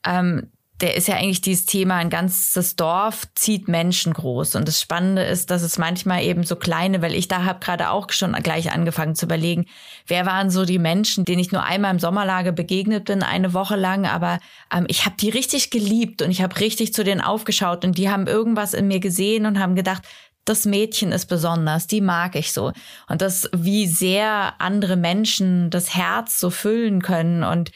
ähm, 0.06 0.50
der 0.84 0.96
ist 0.96 1.08
ja 1.08 1.16
eigentlich 1.16 1.40
dieses 1.40 1.64
Thema, 1.64 1.96
ein 1.96 2.10
ganzes 2.10 2.76
Dorf 2.76 3.26
zieht 3.34 3.68
Menschen 3.68 4.12
groß. 4.12 4.54
Und 4.54 4.68
das 4.68 4.82
Spannende 4.82 5.22
ist, 5.22 5.50
dass 5.50 5.62
es 5.62 5.78
manchmal 5.78 6.22
eben 6.22 6.44
so 6.44 6.56
kleine, 6.56 7.00
weil 7.00 7.14
ich 7.14 7.26
da 7.26 7.44
habe 7.44 7.60
gerade 7.60 7.88
auch 7.88 8.12
schon 8.12 8.34
gleich 8.34 8.70
angefangen 8.70 9.14
zu 9.14 9.24
überlegen, 9.24 9.64
wer 10.06 10.26
waren 10.26 10.50
so 10.50 10.66
die 10.66 10.78
Menschen, 10.78 11.24
denen 11.24 11.38
ich 11.38 11.52
nur 11.52 11.62
einmal 11.62 11.90
im 11.90 11.98
Sommerlager 11.98 12.52
begegnet 12.52 13.06
bin, 13.06 13.22
eine 13.22 13.54
Woche 13.54 13.76
lang, 13.76 14.04
aber 14.04 14.40
ähm, 14.70 14.84
ich 14.86 15.06
habe 15.06 15.16
die 15.18 15.30
richtig 15.30 15.70
geliebt 15.70 16.20
und 16.20 16.30
ich 16.30 16.42
habe 16.42 16.60
richtig 16.60 16.92
zu 16.92 17.02
denen 17.02 17.22
aufgeschaut 17.22 17.86
und 17.86 17.96
die 17.96 18.10
haben 18.10 18.26
irgendwas 18.26 18.74
in 18.74 18.86
mir 18.86 19.00
gesehen 19.00 19.46
und 19.46 19.58
haben 19.58 19.76
gedacht, 19.76 20.02
das 20.44 20.66
Mädchen 20.66 21.12
ist 21.12 21.24
besonders, 21.26 21.86
die 21.86 22.02
mag 22.02 22.36
ich 22.36 22.52
so. 22.52 22.72
Und 23.08 23.22
das, 23.22 23.48
wie 23.56 23.86
sehr 23.86 24.52
andere 24.58 24.96
Menschen 24.96 25.70
das 25.70 25.96
Herz 25.96 26.38
so 26.38 26.50
füllen 26.50 27.00
können 27.00 27.42
und 27.42 27.70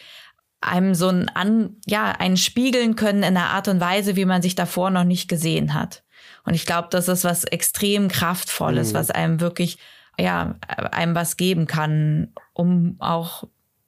einem 0.60 0.94
so 0.94 1.08
ein 1.08 1.28
an, 1.28 1.76
ja, 1.86 2.10
einen 2.10 2.36
spiegeln 2.36 2.96
können 2.96 3.22
in 3.22 3.36
einer 3.36 3.50
Art 3.50 3.68
und 3.68 3.80
Weise, 3.80 4.16
wie 4.16 4.24
man 4.24 4.42
sich 4.42 4.54
davor 4.54 4.90
noch 4.90 5.04
nicht 5.04 5.28
gesehen 5.28 5.74
hat. 5.74 6.04
Und 6.44 6.54
ich 6.54 6.66
glaube, 6.66 6.88
das 6.90 7.08
ist 7.08 7.24
was 7.24 7.44
extrem 7.44 8.08
kraftvolles, 8.08 8.92
mhm. 8.92 8.96
was 8.96 9.10
einem 9.10 9.40
wirklich, 9.40 9.78
ja, 10.18 10.56
einem 10.66 11.14
was 11.14 11.36
geben 11.36 11.66
kann, 11.66 12.32
um 12.54 12.96
auch, 12.98 13.44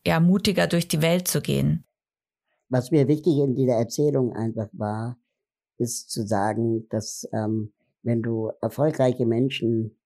ja, 0.07 0.21
mutiger 0.21 0.67
durch 0.67 0.89
die 0.89 1.03
Welt 1.03 1.29
zu 1.29 1.41
gehen. 1.41 1.85
Was 2.69 2.91
mir 2.91 3.09
wichtig 3.09 3.39
in 3.39 3.57
dieser 3.57 3.75
Erzählung 3.75 4.33
einfach 4.33 4.69
war, 4.73 5.19
ist 5.79 6.11
zu 6.11 6.27
sagen, 6.27 6.87
dass 6.89 7.29
ähm, 7.33 7.73
wenn 8.03 8.23
du 8.23 8.51
erfolgreiche 8.61 9.27
Menschen 9.27 9.97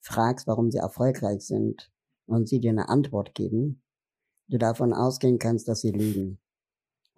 fragst, 0.00 0.46
warum 0.46 0.70
sie 0.70 0.78
erfolgreich 0.78 1.42
sind 1.42 1.90
und 2.26 2.48
sie 2.48 2.60
dir 2.60 2.70
eine 2.70 2.88
Antwort 2.88 3.34
geben, 3.34 3.82
du 4.48 4.58
davon 4.58 4.92
ausgehen 4.92 5.38
kannst, 5.38 5.68
dass 5.68 5.80
sie 5.80 5.92
lügen. 5.92 6.38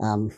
Ähm, 0.00 0.30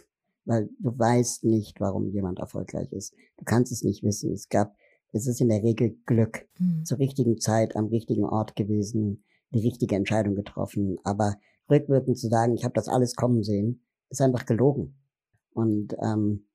weil 0.44 0.70
du 0.78 0.98
weißt 0.98 1.44
nicht, 1.44 1.78
warum 1.78 2.08
jemand 2.08 2.38
erfolgreich 2.38 2.90
ist. 2.92 3.14
Du 3.36 3.44
kannst 3.44 3.70
es 3.70 3.84
nicht 3.84 4.02
wissen. 4.02 4.32
Es 4.32 4.48
gab, 4.48 4.74
es 5.12 5.26
ist 5.26 5.42
in 5.42 5.50
der 5.50 5.62
Regel 5.62 5.98
Glück. 6.06 6.48
Mhm. 6.58 6.84
Zur 6.84 6.98
richtigen 6.98 7.38
Zeit, 7.38 7.76
am 7.76 7.86
richtigen 7.86 8.24
Ort 8.24 8.56
gewesen, 8.56 9.24
die 9.50 9.60
richtige 9.60 9.94
Entscheidung 9.94 10.34
getroffen. 10.34 10.98
Aber 11.04 11.36
rückwirkend 11.70 12.18
zu 12.18 12.28
sagen, 12.28 12.54
ich 12.54 12.64
habe 12.64 12.74
das 12.74 12.88
alles 12.88 13.14
kommen 13.14 13.42
sehen, 13.42 13.82
ist 14.08 14.22
einfach 14.22 14.46
gelogen. 14.46 14.96
Und 15.52 15.94
ähm, 16.02 16.46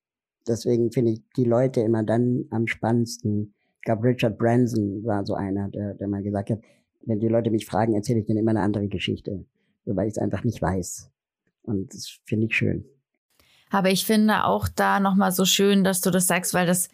deswegen 0.47 0.91
finde 0.91 1.11
ich 1.11 1.21
die 1.37 1.45
Leute 1.45 1.81
immer 1.81 2.03
dann 2.03 2.45
am 2.49 2.65
spannendsten. 2.65 3.53
Ich 3.75 3.81
glaube, 3.83 4.07
Richard 4.07 4.39
Branson 4.39 5.03
war 5.03 5.23
so 5.23 5.35
einer, 5.35 5.69
der, 5.69 5.93
der 5.93 6.07
mal 6.07 6.23
gesagt 6.23 6.49
hat, 6.49 6.61
wenn 7.05 7.19
die 7.19 7.27
Leute 7.27 7.51
mich 7.51 7.67
fragen, 7.67 7.93
erzähle 7.93 8.21
ich 8.21 8.25
denen 8.25 8.39
immer 8.39 8.51
eine 8.51 8.61
andere 8.61 8.87
Geschichte 8.87 9.45
weil 9.85 10.07
ich 10.07 10.13
es 10.13 10.17
einfach 10.17 10.43
nicht 10.43 10.61
weiß. 10.61 11.09
Und 11.63 11.93
das 11.93 12.19
finde 12.25 12.47
ich 12.47 12.55
schön. 12.55 12.85
Aber 13.69 13.89
ich 13.89 14.05
finde 14.05 14.45
auch 14.45 14.67
da 14.67 14.99
nochmal 14.99 15.31
so 15.31 15.45
schön, 15.45 15.83
dass 15.83 16.01
du 16.01 16.11
das 16.11 16.27
sagst, 16.27 16.53
weil 16.53 16.67
das, 16.67 16.89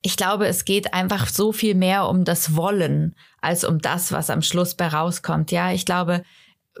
ich 0.00 0.16
glaube, 0.16 0.46
es 0.46 0.64
geht 0.64 0.94
einfach 0.94 1.28
so 1.28 1.52
viel 1.52 1.74
mehr 1.74 2.08
um 2.08 2.24
das 2.24 2.56
Wollen 2.56 3.14
als 3.40 3.64
um 3.64 3.78
das, 3.78 4.10
was 4.10 4.30
am 4.30 4.40
Schluss 4.40 4.74
bei 4.74 4.88
rauskommt. 4.88 5.52
Ja, 5.52 5.72
ich 5.72 5.84
glaube, 5.84 6.22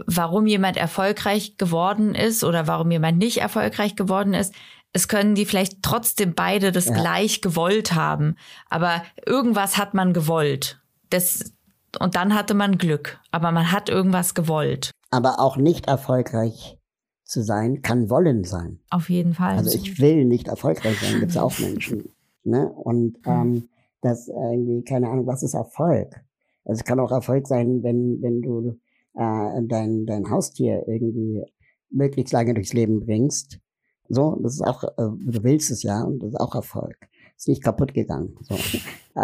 warum 0.06 0.46
jemand 0.46 0.76
erfolgreich 0.76 1.58
geworden 1.58 2.14
ist 2.14 2.42
oder 2.42 2.66
warum 2.66 2.90
jemand 2.90 3.18
nicht 3.18 3.38
erfolgreich 3.38 3.96
geworden 3.96 4.32
ist, 4.32 4.54
es 4.92 5.08
können 5.08 5.34
die 5.34 5.44
vielleicht 5.44 5.82
trotzdem 5.82 6.34
beide 6.34 6.72
das 6.72 6.86
ja. 6.86 6.94
gleich 6.94 7.40
gewollt 7.40 7.94
haben. 7.94 8.36
Aber 8.70 9.02
irgendwas 9.26 9.76
hat 9.76 9.92
man 9.92 10.14
gewollt. 10.14 10.80
Das, 11.10 11.52
und 11.98 12.14
dann 12.14 12.34
hatte 12.34 12.54
man 12.54 12.78
Glück. 12.78 13.18
Aber 13.30 13.52
man 13.52 13.72
hat 13.72 13.88
irgendwas 13.88 14.34
gewollt 14.34 14.92
aber 15.14 15.38
auch 15.38 15.56
nicht 15.56 15.86
erfolgreich 15.86 16.78
zu 17.22 17.42
sein, 17.42 17.82
kann 17.82 18.10
wollen 18.10 18.42
sein. 18.42 18.80
Auf 18.90 19.08
jeden 19.08 19.32
Fall. 19.32 19.56
Also 19.56 19.70
ich 19.70 20.00
will 20.00 20.24
nicht 20.24 20.48
erfolgreich 20.48 20.98
sein, 21.00 21.20
gibt 21.20 21.30
es 21.30 21.38
auch 21.38 21.56
Menschen. 21.60 22.10
Ne? 22.42 22.68
Und 22.68 23.18
ähm, 23.24 23.68
dass 24.02 24.28
irgendwie, 24.28 24.82
keine 24.82 25.08
Ahnung, 25.08 25.26
was 25.26 25.42
ist 25.42 25.54
Erfolg? 25.54 26.20
Also 26.64 26.80
es 26.80 26.84
kann 26.84 26.98
auch 26.98 27.12
Erfolg 27.12 27.46
sein, 27.46 27.82
wenn, 27.82 28.20
wenn 28.20 28.42
du 28.42 28.76
äh, 29.14 29.62
dein, 29.62 30.04
dein 30.04 30.28
Haustier 30.30 30.84
irgendwie 30.88 31.44
möglichst 31.90 32.32
lange 32.32 32.54
durchs 32.54 32.72
Leben 32.72 33.04
bringst. 33.06 33.60
So, 34.08 34.36
das 34.42 34.54
ist 34.54 34.62
auch, 34.62 34.82
äh, 34.82 34.88
du 34.96 35.44
willst 35.44 35.70
es 35.70 35.84
ja 35.84 36.02
und 36.02 36.22
das 36.22 36.30
ist 36.30 36.40
auch 36.40 36.56
Erfolg. 36.56 36.96
Ist 37.36 37.48
nicht 37.48 37.62
kaputt 37.62 37.94
gegangen. 37.94 38.36
So. 38.42 38.56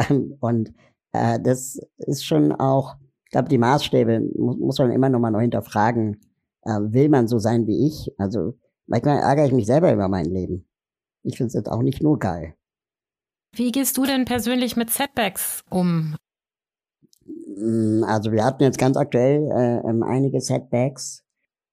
Ähm, 0.08 0.36
und 0.38 0.72
äh, 1.10 1.40
das 1.40 1.80
ist 1.96 2.24
schon 2.24 2.52
auch, 2.52 2.94
ich 3.30 3.32
glaube, 3.32 3.48
die 3.48 3.58
Maßstäbe 3.58 4.28
muss, 4.36 4.80
man 4.80 4.90
immer 4.90 5.08
noch 5.08 5.20
mal 5.20 5.30
neu 5.30 5.42
hinterfragen. 5.42 6.16
Äh, 6.62 6.80
will 6.80 7.08
man 7.08 7.28
so 7.28 7.38
sein 7.38 7.68
wie 7.68 7.86
ich? 7.86 8.12
Also 8.18 8.54
manchmal 8.88 9.18
ärgere 9.18 9.46
ich 9.46 9.52
mich 9.52 9.66
selber 9.66 9.92
über 9.92 10.08
mein 10.08 10.24
Leben. 10.24 10.66
Ich 11.22 11.36
finde 11.36 11.46
es 11.46 11.54
jetzt 11.54 11.70
auch 11.70 11.80
nicht 11.80 12.02
nur 12.02 12.18
geil. 12.18 12.56
Wie 13.52 13.70
gehst 13.70 13.96
du 13.96 14.04
denn 14.04 14.24
persönlich 14.24 14.74
mit 14.74 14.90
Setbacks 14.90 15.62
um? 15.70 16.16
Mm, 17.24 18.02
also 18.02 18.32
wir 18.32 18.44
hatten 18.44 18.64
jetzt 18.64 18.78
ganz 18.78 18.96
aktuell 18.96 19.48
äh, 19.52 19.88
ähm, 19.88 20.02
einige 20.02 20.40
Setbacks. 20.40 21.22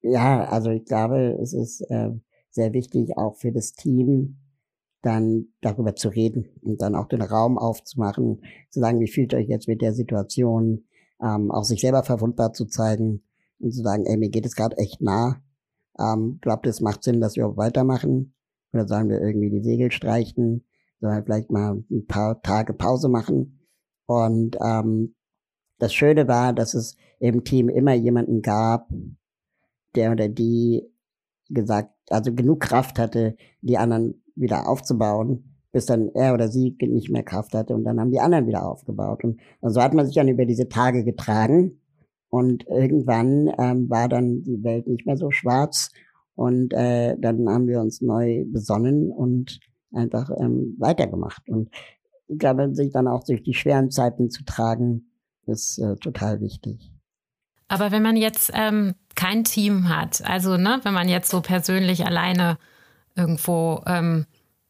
Ja, 0.04 0.48
also 0.50 0.70
ich 0.70 0.86
glaube, 0.86 1.40
es 1.42 1.54
ist 1.54 1.82
äh, 1.90 2.12
sehr 2.52 2.72
wichtig 2.74 3.18
auch 3.18 3.36
für 3.36 3.52
das 3.52 3.74
Team, 3.74 4.38
dann 5.02 5.48
darüber 5.62 5.96
zu 5.96 6.10
reden 6.10 6.50
und 6.62 6.84
dann 6.84 6.94
auch 6.94 7.08
den 7.08 7.24
Raum 7.24 7.58
aufzumachen, 7.58 8.44
zu 8.70 8.80
sagen, 8.80 9.00
wie 9.00 9.08
fühlt 9.08 9.34
ihr 9.34 9.40
euch 9.40 9.48
jetzt 9.48 9.68
mit 9.68 9.82
der 9.82 9.94
Situation, 9.94 10.84
ähm, 11.22 11.52
auch 11.52 11.64
sich 11.64 11.82
selber 11.82 12.04
verwundbar 12.04 12.54
zu 12.54 12.66
zeigen 12.66 13.24
und 13.60 13.74
zu 13.74 13.82
sagen, 13.82 14.06
ey, 14.06 14.18
mir 14.18 14.30
geht 14.30 14.46
es 14.46 14.56
gerade 14.56 14.78
echt 14.78 15.02
nah. 15.02 15.42
Ähm, 16.00 16.40
glaubt 16.42 16.68
es 16.68 16.82
macht 16.82 17.04
Sinn, 17.04 17.22
dass 17.22 17.36
wir 17.36 17.48
auch 17.48 17.58
weitermachen? 17.58 18.34
Oder 18.74 18.88
sagen 18.88 19.10
wir 19.10 19.22
irgendwie 19.22 19.50
die 19.50 19.64
Segel 19.64 19.92
streichen, 19.92 20.66
sondern 21.00 21.24
vielleicht 21.24 21.52
mal 21.52 21.84
ein 21.90 22.06
paar 22.06 22.42
Tage 22.42 22.74
Pause 22.74 23.10
machen. 23.10 23.60
Und 24.06 24.58
ähm, 24.64 25.16
das 25.80 25.94
Schöne 25.94 26.28
war, 26.28 26.54
dass 26.54 26.74
es 26.74 26.96
im 27.20 27.44
Team 27.44 27.70
immer 27.70 27.94
jemanden 27.94 28.42
gab, 28.42 28.90
der 29.96 30.12
oder 30.12 30.30
die 30.30 30.84
gesagt, 31.50 31.94
also 32.10 32.34
genug 32.34 32.60
Kraft 32.60 33.00
hatte, 33.00 33.36
die 33.62 33.78
anderen 33.78 34.24
wieder 34.36 34.68
aufzubauen, 34.68 35.47
bis 35.72 35.86
dann 35.86 36.10
er 36.14 36.34
oder 36.34 36.48
sie 36.48 36.76
nicht 36.80 37.10
mehr 37.10 37.24
Kraft 37.24 37.54
hatte 37.54 37.74
und 37.74 37.84
dann 37.84 38.00
haben 38.00 38.12
die 38.12 38.20
anderen 38.20 38.48
wieder 38.48 38.66
aufgebaut. 38.66 39.24
Und, 39.24 39.40
und 39.60 39.74
so 39.74 39.82
hat 39.82 39.94
man 39.94 40.06
sich 40.06 40.16
dann 40.16 40.28
über 40.28 40.46
diese 40.46 40.70
Tage 40.70 41.04
getragen 41.04 41.80
und 42.30 42.66
irgendwann 42.68 43.52
ähm, 43.58 43.90
war 43.90 44.10
dann 44.10 44.44
die 44.44 44.64
Welt 44.64 44.88
nicht 44.88 45.06
mehr 45.06 45.18
so 45.18 45.32
schwarz 45.32 45.92
und 46.36 46.74
äh, 46.74 47.16
dann 47.18 47.50
haben 47.50 47.68
wir 47.68 47.82
uns 47.82 48.02
neu 48.02 48.46
besonnen 48.46 49.12
und 49.12 49.60
einfach 49.92 50.30
ähm, 50.40 50.76
weitergemacht. 50.78 51.50
Und 51.50 51.70
ich 52.28 52.38
glaube, 52.38 52.74
sich 52.76 52.92
dann 52.92 53.08
auch 53.08 53.24
durch 53.24 53.42
die 53.44 53.54
schweren 53.54 53.90
Zeiten 53.90 54.30
zu 54.30 54.44
tragen, 54.44 55.10
ist 55.46 55.80
äh, 55.80 55.96
total 55.96 56.42
wichtig. 56.42 56.92
Aber 57.70 57.92
wenn 57.92 58.04
man 58.04 58.16
jetzt 58.16 58.52
ähm, 58.54 58.96
kein 59.16 59.44
Team 59.44 59.90
hat, 59.90 60.22
also 60.26 60.58
ne, 60.58 60.80
wenn 60.84 60.94
man 60.94 61.10
jetzt 61.10 61.30
so 61.30 61.42
persönlich 61.42 62.06
alleine 62.06 62.58
irgendwo 63.16 63.82
ähm, 63.86 64.26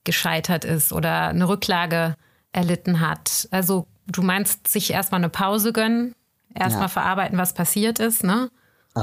gescheitert 0.08 0.66
ist 0.66 0.91
oder 0.91 1.28
eine 1.28 1.47
Rücklage 1.47 2.16
erlitten 2.51 3.01
hat, 3.01 3.47
also 3.51 3.86
du 4.08 4.24
meinst 4.24 4.68
sich 4.68 4.91
erstmal 4.91 5.20
eine 5.20 5.30
Pause 5.30 5.74
gönnen, 5.74 6.16
erstmal 6.55 6.86
ja. 6.86 6.89
verarbeiten, 6.89 7.38
was 7.38 7.53
passiert 7.53 7.99
ist, 7.99 8.24
ne? 8.24 8.49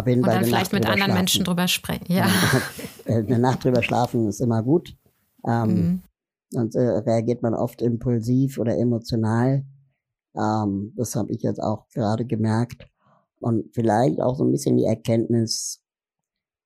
Jeden 0.07 0.25
Und 0.25 0.27
dann 0.27 0.45
vielleicht 0.45 0.73
mit 0.73 0.87
anderen 0.87 1.05
schlafen. 1.05 1.15
Menschen 1.15 1.45
drüber 1.45 1.69
sprechen. 1.69 2.07
Ja. 2.09 2.27
eine 3.07 3.39
Nacht 3.39 3.63
drüber 3.63 3.81
schlafen 3.81 4.27
ist 4.27 4.41
immer 4.41 4.61
gut. 4.61 4.97
Ähm, 5.47 5.69
mhm. 5.69 6.03
Sonst 6.51 6.75
äh, 6.75 6.81
reagiert 6.81 7.43
man 7.43 7.55
oft 7.55 7.81
impulsiv 7.81 8.59
oder 8.59 8.77
emotional. 8.77 9.65
Ähm, 10.37 10.93
das 10.97 11.15
habe 11.15 11.31
ich 11.31 11.43
jetzt 11.43 11.63
auch 11.63 11.87
gerade 11.91 12.25
gemerkt. 12.25 12.89
Und 13.39 13.73
vielleicht 13.73 14.21
auch 14.21 14.37
so 14.37 14.45
ein 14.45 14.51
bisschen 14.51 14.77
die 14.77 14.85
Erkenntnis, 14.85 15.81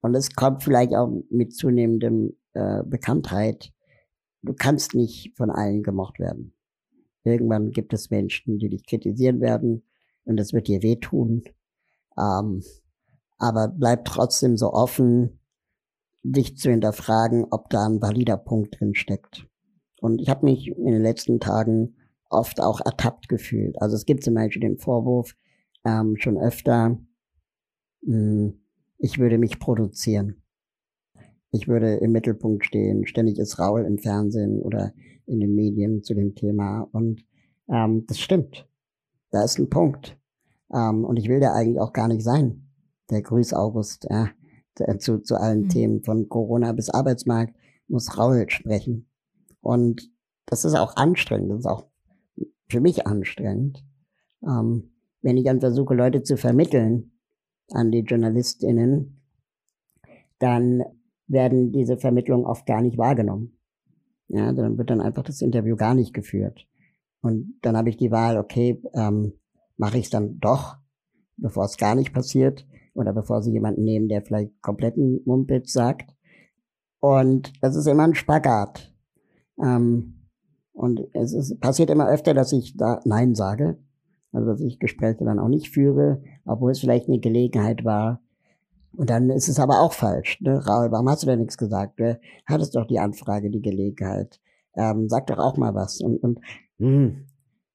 und 0.01 0.15
es 0.15 0.35
kommt 0.35 0.63
vielleicht 0.63 0.95
auch 0.95 1.11
mit 1.29 1.55
zunehmendem 1.55 2.35
äh, 2.55 2.83
Bekanntheit, 2.85 3.73
du 4.43 4.55
kannst 4.55 4.95
nicht 4.95 5.37
von 5.37 5.51
allen 5.51 5.83
gemocht 5.83 6.19
werden. 6.19 6.55
Irgendwann 7.25 7.71
gibt 7.71 7.93
es 7.93 8.11
Menschen, 8.11 8.59
die 8.59 8.69
dich 8.69 8.87
kritisieren 8.87 9.41
werden 9.41 9.85
und 10.25 10.37
das 10.37 10.53
wird 10.53 10.69
dir 10.69 10.83
wehtun. 10.83 11.45
Ähm, 12.19 12.63
aber 13.39 13.69
bleib 13.69 14.05
trotzdem 14.05 14.57
so 14.57 14.73
offen, 14.73 15.41
dich 16.23 16.57
zu 16.57 16.71
hinterfragen, 16.71 17.47
ob 17.51 17.71
da 17.71 17.87
ein 17.87 18.03
valider 18.03 18.37
Punkt 18.37 18.79
drin 18.79 18.95
steckt. 18.95 19.47
Und 20.01 20.21
ich 20.21 20.29
habe 20.29 20.47
mich 20.47 20.69
in 20.69 20.93
den 20.93 21.03
letzten 21.03 21.41
Tagen 21.41 21.97
oft 22.31 22.61
auch 22.61 22.81
ertappt 22.85 23.29
gefühlt. 23.29 23.81
Also 23.81 23.97
es 23.97 24.05
gibt 24.05 24.23
zum 24.23 24.35
Beispiel 24.35 24.61
den 24.61 24.79
Vorwurf 24.79 25.35
ähm, 25.85 26.17
schon 26.19 26.37
öfter, 26.39 26.99
mh, 28.03 28.13
hm, 28.13 28.61
ich 28.99 29.19
würde 29.19 29.39
mich 29.39 29.59
produzieren. 29.59 30.43
Ich 31.51 31.69
würde 31.69 31.95
im 31.97 32.13
Mittelpunkt 32.13 32.65
stehen. 32.65 33.07
Ständig 33.07 33.39
ist 33.39 33.59
Raul 33.59 33.85
im 33.85 33.99
Fernsehen 33.99 34.61
oder 34.61 34.93
in 35.27 35.41
den 35.41 35.55
Medien 35.55 36.03
zu 36.03 36.15
dem 36.15 36.35
Thema. 36.35 36.89
Und 36.93 37.25
ähm, 37.69 38.05
das 38.07 38.19
stimmt. 38.19 38.69
Da 39.31 39.45
ist 39.45 39.59
ein 39.59 39.71
Punkt. 39.71 40.19
Ähm, 40.73 41.05
und 41.05 41.17
ich 41.17 41.29
will 41.29 41.41
da 41.41 41.53
eigentlich 41.53 41.81
auch 41.81 41.93
gar 41.93 42.09
nicht 42.09 42.23
sein. 42.23 42.69
Der 43.11 43.23
Grüß 43.23 43.55
August, 43.55 44.07
ja, 44.11 44.31
zu, 44.99 45.19
zu 45.19 45.37
allen 45.37 45.63
mhm. 45.63 45.69
Themen 45.71 46.03
von 46.03 46.29
Corona 46.29 46.73
bis 46.73 46.91
Arbeitsmarkt 46.91 47.55
muss 47.89 48.19
Raul 48.19 48.49
sprechen. 48.49 49.09
Und 49.61 50.11
das 50.47 50.65
ist 50.65 50.75
auch 50.75 50.97
anstrengend. 50.97 51.51
Das 51.51 51.61
ist 51.61 51.67
auch 51.67 51.87
für 52.69 52.81
mich 52.81 53.07
anstrengend. 53.07 53.85
Ähm, 54.43 54.91
wenn 55.23 55.37
ich 55.37 55.45
dann 55.45 55.61
versuche, 55.61 55.95
Leute 55.95 56.23
zu 56.23 56.37
vermitteln 56.37 57.13
an 57.71 57.91
die 57.91 58.01
JournalistInnen, 58.01 59.21
dann 60.39 60.85
werden 61.29 61.73
diese 61.73 61.99
Vermittlungen 61.99 62.45
oft 62.45 62.67
gar 62.67 62.83
nicht 62.83 62.99
wahrgenommen. 62.99 63.59
Ja, 64.29 64.53
dann 64.53 64.77
wird 64.77 64.91
dann 64.91 65.01
einfach 65.01 65.23
das 65.23 65.41
Interview 65.41 65.77
gar 65.77 65.95
nicht 65.95 66.13
geführt. 66.13 66.67
Und 67.21 67.59
dann 67.63 67.77
habe 67.77 67.89
ich 67.89 67.97
die 67.97 68.11
Wahl, 68.11 68.37
okay, 68.37 68.83
ähm, 68.95 69.33
mache 69.77 69.99
ich 69.99 70.05
es 70.05 70.11
dann 70.11 70.39
doch, 70.39 70.77
bevor 71.37 71.65
es 71.65 71.77
gar 71.77 71.95
nicht 71.95 72.13
passiert 72.13 72.67
oder 72.95 73.13
bevor 73.13 73.43
sie 73.43 73.53
jemanden 73.53 73.85
nehmen, 73.85 74.09
der 74.09 74.23
vielleicht 74.23 74.61
kompletten 74.61 75.21
Mumpitz 75.25 75.73
sagt. 75.73 76.15
Und 77.01 77.53
das 77.63 77.77
ist 77.77 77.87
immer 77.87 78.05
ein 78.05 78.15
Spagat. 78.15 78.93
Ähm, 79.63 80.29
und 80.73 81.01
es 81.13 81.33
ist, 81.33 81.61
passiert 81.61 81.91
immer 81.91 82.09
öfter, 82.09 82.35
dass 82.35 82.53
ich 82.53 82.77
da 82.77 83.01
Nein 83.05 83.35
sage. 83.35 83.79
Also 84.33 84.47
dass 84.47 84.61
ich 84.61 84.79
Gespräche 84.79 85.25
dann 85.25 85.39
auch 85.39 85.49
nicht 85.49 85.71
führe, 85.71 86.23
obwohl 86.45 86.73
es 86.73 86.81
vielleicht 86.81 87.09
eine 87.09 87.19
Gelegenheit 87.19 87.85
war. 87.85 88.21
Und 88.99 89.11
dann 89.11 89.31
ist 89.31 89.47
es 89.47 89.61
aber 89.61 89.81
auch 89.81 89.93
falsch. 89.93 90.41
Ne? 90.41 90.59
Raul, 90.67 90.91
warum 90.91 91.09
hast 91.09 91.23
du 91.23 91.29
denn 91.29 91.39
nichts 91.39 91.57
gesagt? 91.57 92.01
Du 92.01 92.19
hattest 92.47 92.75
doch 92.75 92.85
die 92.85 92.99
Anfrage, 92.99 93.49
die 93.49 93.63
Gelegenheit. 93.63 94.41
Ähm, 94.75 95.09
sag 95.09 95.29
doch 95.29 95.39
auch 95.39 95.57
mal 95.57 95.73
was. 95.73 96.01
Und, 96.01 96.17
und 96.17 96.41
hm, 96.81 97.25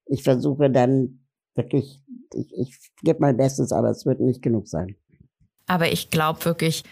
ich 0.04 0.22
versuche 0.22 0.70
dann 0.70 1.20
wirklich, 1.54 2.02
ich, 2.34 2.52
ich 2.52 2.90
gebe 3.02 3.20
mein 3.20 3.38
Bestes, 3.38 3.72
aber 3.72 3.88
es 3.88 4.04
wird 4.04 4.20
nicht 4.20 4.42
genug 4.42 4.68
sein. 4.68 4.96
Aber 5.66 5.90
ich 5.90 6.10
glaube 6.10 6.44
wirklich, 6.44 6.84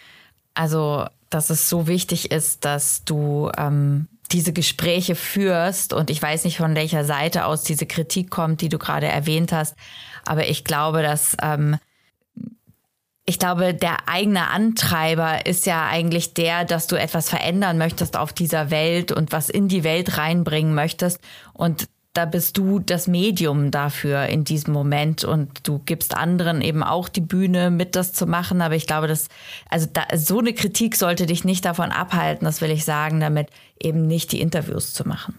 also, 0.55 1.05
dass 1.29 1.51
es 1.51 1.69
so 1.69 1.87
wichtig 1.87 2.33
ist, 2.33 2.65
dass 2.65 3.05
du 3.05 3.51
ähm, 3.59 4.09
diese 4.31 4.55
Gespräche 4.55 5.15
führst. 5.15 5.93
Und 5.93 6.09
ich 6.09 6.23
weiß 6.23 6.45
nicht, 6.45 6.57
von 6.57 6.75
welcher 6.75 7.05
Seite 7.05 7.45
aus 7.45 7.65
diese 7.65 7.85
Kritik 7.85 8.31
kommt, 8.31 8.63
die 8.63 8.71
du 8.71 8.79
gerade 8.79 9.09
erwähnt 9.09 9.53
hast. 9.53 9.77
Aber 10.25 10.49
ich 10.49 10.65
glaube, 10.65 11.03
dass 11.03 11.37
ähm, 11.43 11.77
ich 13.25 13.39
glaube, 13.39 13.73
der 13.73 14.09
eigene 14.09 14.49
Antreiber 14.49 15.47
ist 15.47 15.65
ja 15.67 15.87
eigentlich 15.87 16.35
der, 16.35 16.65
dass 16.65 16.89
du 16.89 16.97
etwas 16.97 17.29
verändern 17.31 17.79
möchtest 17.79 18.17
auf 18.17 18.33
dieser 18.33 18.71
Welt 18.71 19.13
und 19.13 19.31
was 19.31 19.49
in 19.49 19.69
die 19.69 19.85
Welt 19.85 20.19
reinbringen 20.19 20.75
möchtest. 20.75 21.21
Und 21.53 21.89
da 22.15 22.27
bist 22.27 22.59
du 22.59 22.79
das 22.79 23.07
Medium 23.07 23.71
dafür 23.71 24.27
in 24.27 24.45
diesem 24.45 24.75
Moment 24.75 25.25
und 25.25 25.67
du 25.67 25.79
gibst 25.79 26.17
anderen 26.17 26.61
eben 26.61 26.83
auch 26.83 27.09
die 27.09 27.23
Bühne, 27.23 27.71
mit 27.71 27.97
das 27.97 28.13
zu 28.13 28.27
machen. 28.27 28.61
Aber 28.61 28.75
ich 28.75 28.87
glaube, 28.87 29.07
dass, 29.07 29.29
also 29.71 29.87
da, 29.91 30.03
so 30.17 30.41
eine 30.41 30.53
Kritik 30.53 30.97
sollte 30.97 31.25
dich 31.25 31.45
nicht 31.45 31.65
davon 31.65 31.91
abhalten, 31.91 32.45
das 32.45 32.61
will 32.61 32.71
ich 32.71 32.85
sagen, 32.85 33.21
damit 33.21 33.49
eben 33.81 34.07
nicht 34.07 34.33
die 34.33 34.41
Interviews 34.41 34.93
zu 34.93 35.07
machen. 35.07 35.39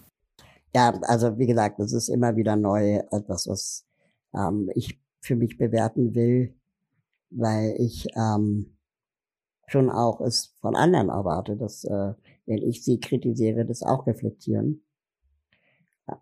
Ja, 0.73 0.93
also 1.03 1.37
wie 1.37 1.45
gesagt, 1.45 1.79
das 1.79 1.91
ist 1.91 2.09
immer 2.09 2.35
wieder 2.35 2.55
neu, 2.55 3.01
etwas, 3.11 3.47
was 3.47 3.85
ähm, 4.33 4.71
ich 4.73 4.99
für 5.21 5.35
mich 5.35 5.57
bewerten 5.57 6.15
will, 6.15 6.55
weil 7.35 7.75
ich 7.79 8.07
ähm, 8.15 8.77
schon 9.67 9.89
auch 9.89 10.21
es 10.21 10.53
von 10.61 10.75
anderen 10.75 11.09
erwarte, 11.09 11.55
dass 11.55 11.83
äh, 11.83 12.13
wenn 12.45 12.57
ich 12.57 12.83
sie 12.83 12.99
kritisiere, 12.99 13.65
das 13.65 13.83
auch 13.83 14.07
reflektieren. 14.07 14.83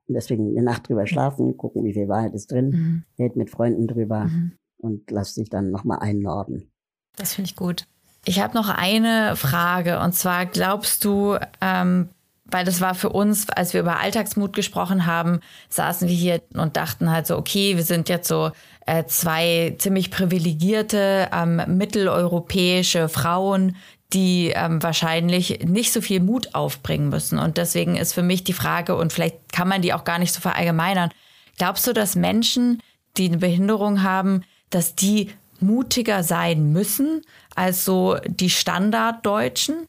Deswegen 0.07 0.49
eine 0.49 0.63
Nacht 0.63 0.87
drüber 0.87 1.07
schlafen, 1.07 1.57
gucken, 1.57 1.83
wie 1.83 1.93
viel 1.93 2.07
Wahrheit 2.07 2.33
ist 2.33 2.51
drin, 2.51 2.69
mhm. 2.69 3.03
red 3.17 3.35
mit 3.35 3.49
Freunden 3.49 3.87
drüber 3.87 4.25
mhm. 4.25 4.53
und 4.77 5.09
lass 5.09 5.33
dich 5.33 5.49
dann 5.49 5.71
nochmal 5.71 5.99
einnorden. 5.99 6.71
Das 7.15 7.33
finde 7.33 7.49
ich 7.49 7.55
gut. 7.55 7.87
Ich 8.25 8.39
habe 8.39 8.53
noch 8.53 8.69
eine 8.69 9.35
Frage 9.35 9.99
und 9.99 10.13
zwar 10.13 10.45
glaubst 10.45 11.03
du, 11.03 11.37
ähm, 11.59 12.09
weil 12.51 12.65
das 12.65 12.81
war 12.81 12.95
für 12.95 13.09
uns, 13.09 13.49
als 13.49 13.73
wir 13.73 13.81
über 13.81 13.99
Alltagsmut 13.99 14.53
gesprochen 14.53 15.05
haben, 15.05 15.39
saßen 15.69 16.07
wir 16.07 16.15
hier 16.15 16.41
und 16.53 16.77
dachten 16.77 17.11
halt 17.11 17.27
so, 17.27 17.37
okay, 17.37 17.77
wir 17.77 17.83
sind 17.83 18.09
jetzt 18.09 18.27
so 18.27 18.51
äh, 18.85 19.05
zwei 19.05 19.75
ziemlich 19.77 20.11
privilegierte 20.11 21.29
ähm, 21.33 21.61
mitteleuropäische 21.67 23.09
Frauen, 23.09 23.75
die 24.13 24.51
ähm, 24.53 24.83
wahrscheinlich 24.83 25.65
nicht 25.65 25.93
so 25.93 26.01
viel 26.01 26.19
Mut 26.19 26.53
aufbringen 26.53 27.09
müssen. 27.09 27.39
Und 27.39 27.57
deswegen 27.57 27.95
ist 27.95 28.13
für 28.13 28.23
mich 28.23 28.43
die 28.43 28.53
Frage, 28.53 28.95
und 28.95 29.13
vielleicht 29.13 29.53
kann 29.53 29.67
man 29.67 29.81
die 29.81 29.93
auch 29.93 30.03
gar 30.03 30.19
nicht 30.19 30.33
so 30.33 30.41
verallgemeinern, 30.41 31.11
glaubst 31.57 31.87
du, 31.87 31.93
dass 31.93 32.15
Menschen, 32.15 32.81
die 33.17 33.27
eine 33.27 33.37
Behinderung 33.37 34.03
haben, 34.03 34.43
dass 34.69 34.95
die 34.95 35.31
mutiger 35.59 36.23
sein 36.23 36.71
müssen 36.71 37.21
als 37.55 37.85
so 37.85 38.17
die 38.25 38.49
Standarddeutschen? 38.49 39.87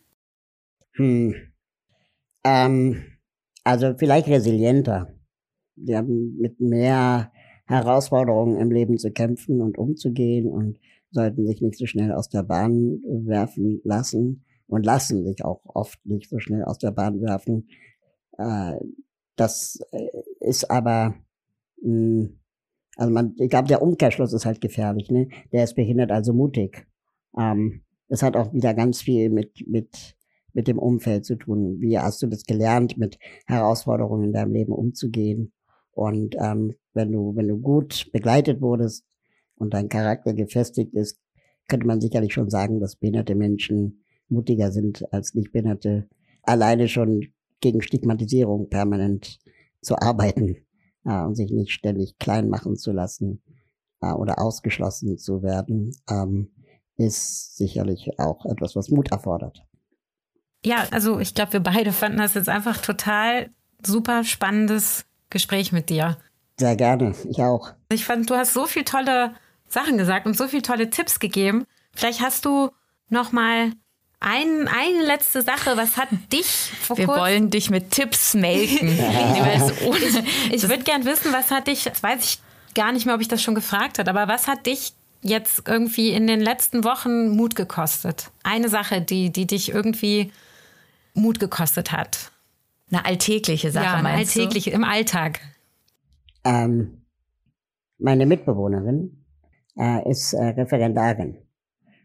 Hm. 0.92 1.51
Ähm, 2.44 3.02
also 3.64 3.94
vielleicht 3.96 4.28
resilienter. 4.28 5.14
Die 5.76 5.96
haben 5.96 6.36
mit 6.38 6.60
mehr 6.60 7.32
Herausforderungen 7.66 8.58
im 8.58 8.70
Leben 8.70 8.98
zu 8.98 9.10
kämpfen 9.10 9.60
und 9.60 9.78
umzugehen 9.78 10.48
und 10.48 10.78
sollten 11.10 11.46
sich 11.46 11.60
nicht 11.60 11.78
so 11.78 11.86
schnell 11.86 12.12
aus 12.12 12.28
der 12.28 12.42
Bahn 12.42 13.00
werfen 13.04 13.80
lassen 13.84 14.44
und 14.66 14.84
lassen 14.84 15.24
sich 15.24 15.44
auch 15.44 15.60
oft 15.64 16.04
nicht 16.04 16.30
so 16.30 16.38
schnell 16.38 16.64
aus 16.64 16.78
der 16.78 16.90
Bahn 16.90 17.20
werfen. 17.20 17.68
Äh, 18.38 18.76
das 19.36 19.78
äh, 19.92 20.08
ist 20.40 20.70
aber, 20.70 21.14
mh, 21.82 22.24
hm, 22.24 22.38
also 22.96 23.12
man, 23.12 23.34
ich 23.38 23.48
glaube, 23.48 23.68
der 23.68 23.80
Umkehrschluss 23.80 24.32
ist 24.32 24.44
halt 24.44 24.60
gefährlich, 24.60 25.10
ne? 25.10 25.28
Der 25.50 25.64
ist 25.64 25.74
behindert, 25.74 26.10
also 26.10 26.34
mutig. 26.34 26.86
Ähm, 27.38 27.84
das 28.08 28.22
hat 28.22 28.36
auch 28.36 28.52
wieder 28.52 28.74
ganz 28.74 29.00
viel 29.00 29.30
mit, 29.30 29.66
mit 29.66 30.14
mit 30.52 30.68
dem 30.68 30.78
Umfeld 30.78 31.24
zu 31.24 31.36
tun. 31.36 31.80
Wie 31.80 31.98
hast 31.98 32.22
du 32.22 32.26
das 32.26 32.44
gelernt, 32.44 32.98
mit 32.98 33.18
Herausforderungen 33.46 34.24
in 34.24 34.32
deinem 34.32 34.52
Leben 34.52 34.72
umzugehen? 34.72 35.52
Und 35.92 36.36
ähm, 36.38 36.74
wenn 36.94 37.12
du, 37.12 37.34
wenn 37.36 37.48
du 37.48 37.58
gut 37.58 38.10
begleitet 38.12 38.60
wurdest 38.60 39.04
und 39.56 39.74
dein 39.74 39.88
Charakter 39.88 40.34
gefestigt 40.34 40.94
ist, 40.94 41.18
könnte 41.68 41.86
man 41.86 42.00
sicherlich 42.00 42.32
schon 42.32 42.50
sagen, 42.50 42.80
dass 42.80 42.96
behinderte 42.96 43.34
Menschen 43.34 44.04
mutiger 44.28 44.72
sind 44.72 45.10
als 45.12 45.34
nicht 45.34 45.52
behinderte, 45.52 46.08
alleine 46.42 46.88
schon 46.88 47.32
gegen 47.60 47.82
Stigmatisierung 47.82 48.68
permanent 48.68 49.38
zu 49.80 49.96
arbeiten 49.96 50.56
äh, 51.04 51.22
und 51.22 51.36
sich 51.36 51.50
nicht 51.50 51.72
ständig 51.72 52.18
klein 52.18 52.48
machen 52.48 52.76
zu 52.76 52.92
lassen 52.92 53.42
äh, 54.00 54.12
oder 54.12 54.40
ausgeschlossen 54.40 55.18
zu 55.18 55.42
werden, 55.42 55.92
ähm, 56.10 56.50
ist 56.96 57.56
sicherlich 57.56 58.18
auch 58.18 58.44
etwas, 58.46 58.76
was 58.76 58.90
Mut 58.90 59.10
erfordert. 59.12 59.64
Ja, 60.64 60.86
also 60.90 61.18
ich 61.18 61.34
glaube, 61.34 61.54
wir 61.54 61.60
beide 61.60 61.92
fanden 61.92 62.18
das 62.18 62.34
jetzt 62.34 62.48
einfach 62.48 62.78
total 62.78 63.50
super 63.84 64.24
spannendes 64.24 65.04
Gespräch 65.30 65.72
mit 65.72 65.90
dir. 65.90 66.18
Sehr 66.58 66.76
gerne, 66.76 67.14
ich 67.28 67.40
auch. 67.42 67.72
Ich 67.90 68.04
fand, 68.04 68.30
du 68.30 68.36
hast 68.36 68.52
so 68.52 68.66
viele 68.66 68.84
tolle 68.84 69.34
Sachen 69.68 69.98
gesagt 69.98 70.26
und 70.26 70.36
so 70.36 70.46
viele 70.46 70.62
tolle 70.62 70.90
Tipps 70.90 71.18
gegeben. 71.18 71.66
Vielleicht 71.94 72.20
hast 72.20 72.44
du 72.44 72.70
noch 73.08 73.32
mal 73.32 73.72
ein, 74.20 74.68
eine 74.68 75.04
letzte 75.04 75.42
Sache, 75.42 75.76
was 75.76 75.96
hat 75.96 76.08
dich 76.32 76.46
vor 76.80 76.96
Wir 76.96 77.08
wollen 77.08 77.50
dich 77.50 77.70
mit 77.70 77.90
Tipps 77.90 78.34
melken. 78.34 78.88
ich 80.48 80.52
ich 80.52 80.68
würde 80.68 80.84
gern 80.84 81.04
wissen, 81.04 81.32
was 81.32 81.50
hat 81.50 81.66
dich, 81.66 81.84
das 81.84 82.02
weiß 82.02 82.24
ich 82.24 82.38
gar 82.74 82.92
nicht 82.92 83.06
mehr, 83.06 83.16
ob 83.16 83.20
ich 83.20 83.28
das 83.28 83.42
schon 83.42 83.54
gefragt 83.54 83.98
habe, 83.98 84.08
aber 84.08 84.32
was 84.32 84.46
hat 84.46 84.66
dich 84.66 84.92
jetzt 85.22 85.62
irgendwie 85.66 86.10
in 86.10 86.26
den 86.26 86.40
letzten 86.40 86.84
Wochen 86.84 87.30
Mut 87.30 87.56
gekostet? 87.56 88.30
Eine 88.44 88.68
Sache, 88.68 89.00
die, 89.00 89.30
die 89.30 89.46
dich 89.46 89.70
irgendwie 89.70 90.32
Mut 91.14 91.38
gekostet 91.40 91.92
hat? 91.92 92.32
Eine 92.90 93.04
alltägliche 93.04 93.70
Sache, 93.70 93.84
ja, 93.84 93.94
eine 93.94 94.02
meinst 94.02 94.36
alltägliche, 94.36 94.70
du? 94.70 94.76
im 94.76 94.84
Alltag. 94.84 95.40
Ähm, 96.44 97.02
meine 97.98 98.26
Mitbewohnerin 98.26 99.24
äh, 99.78 100.10
ist 100.10 100.32
äh, 100.32 100.44
Referendarin 100.44 101.38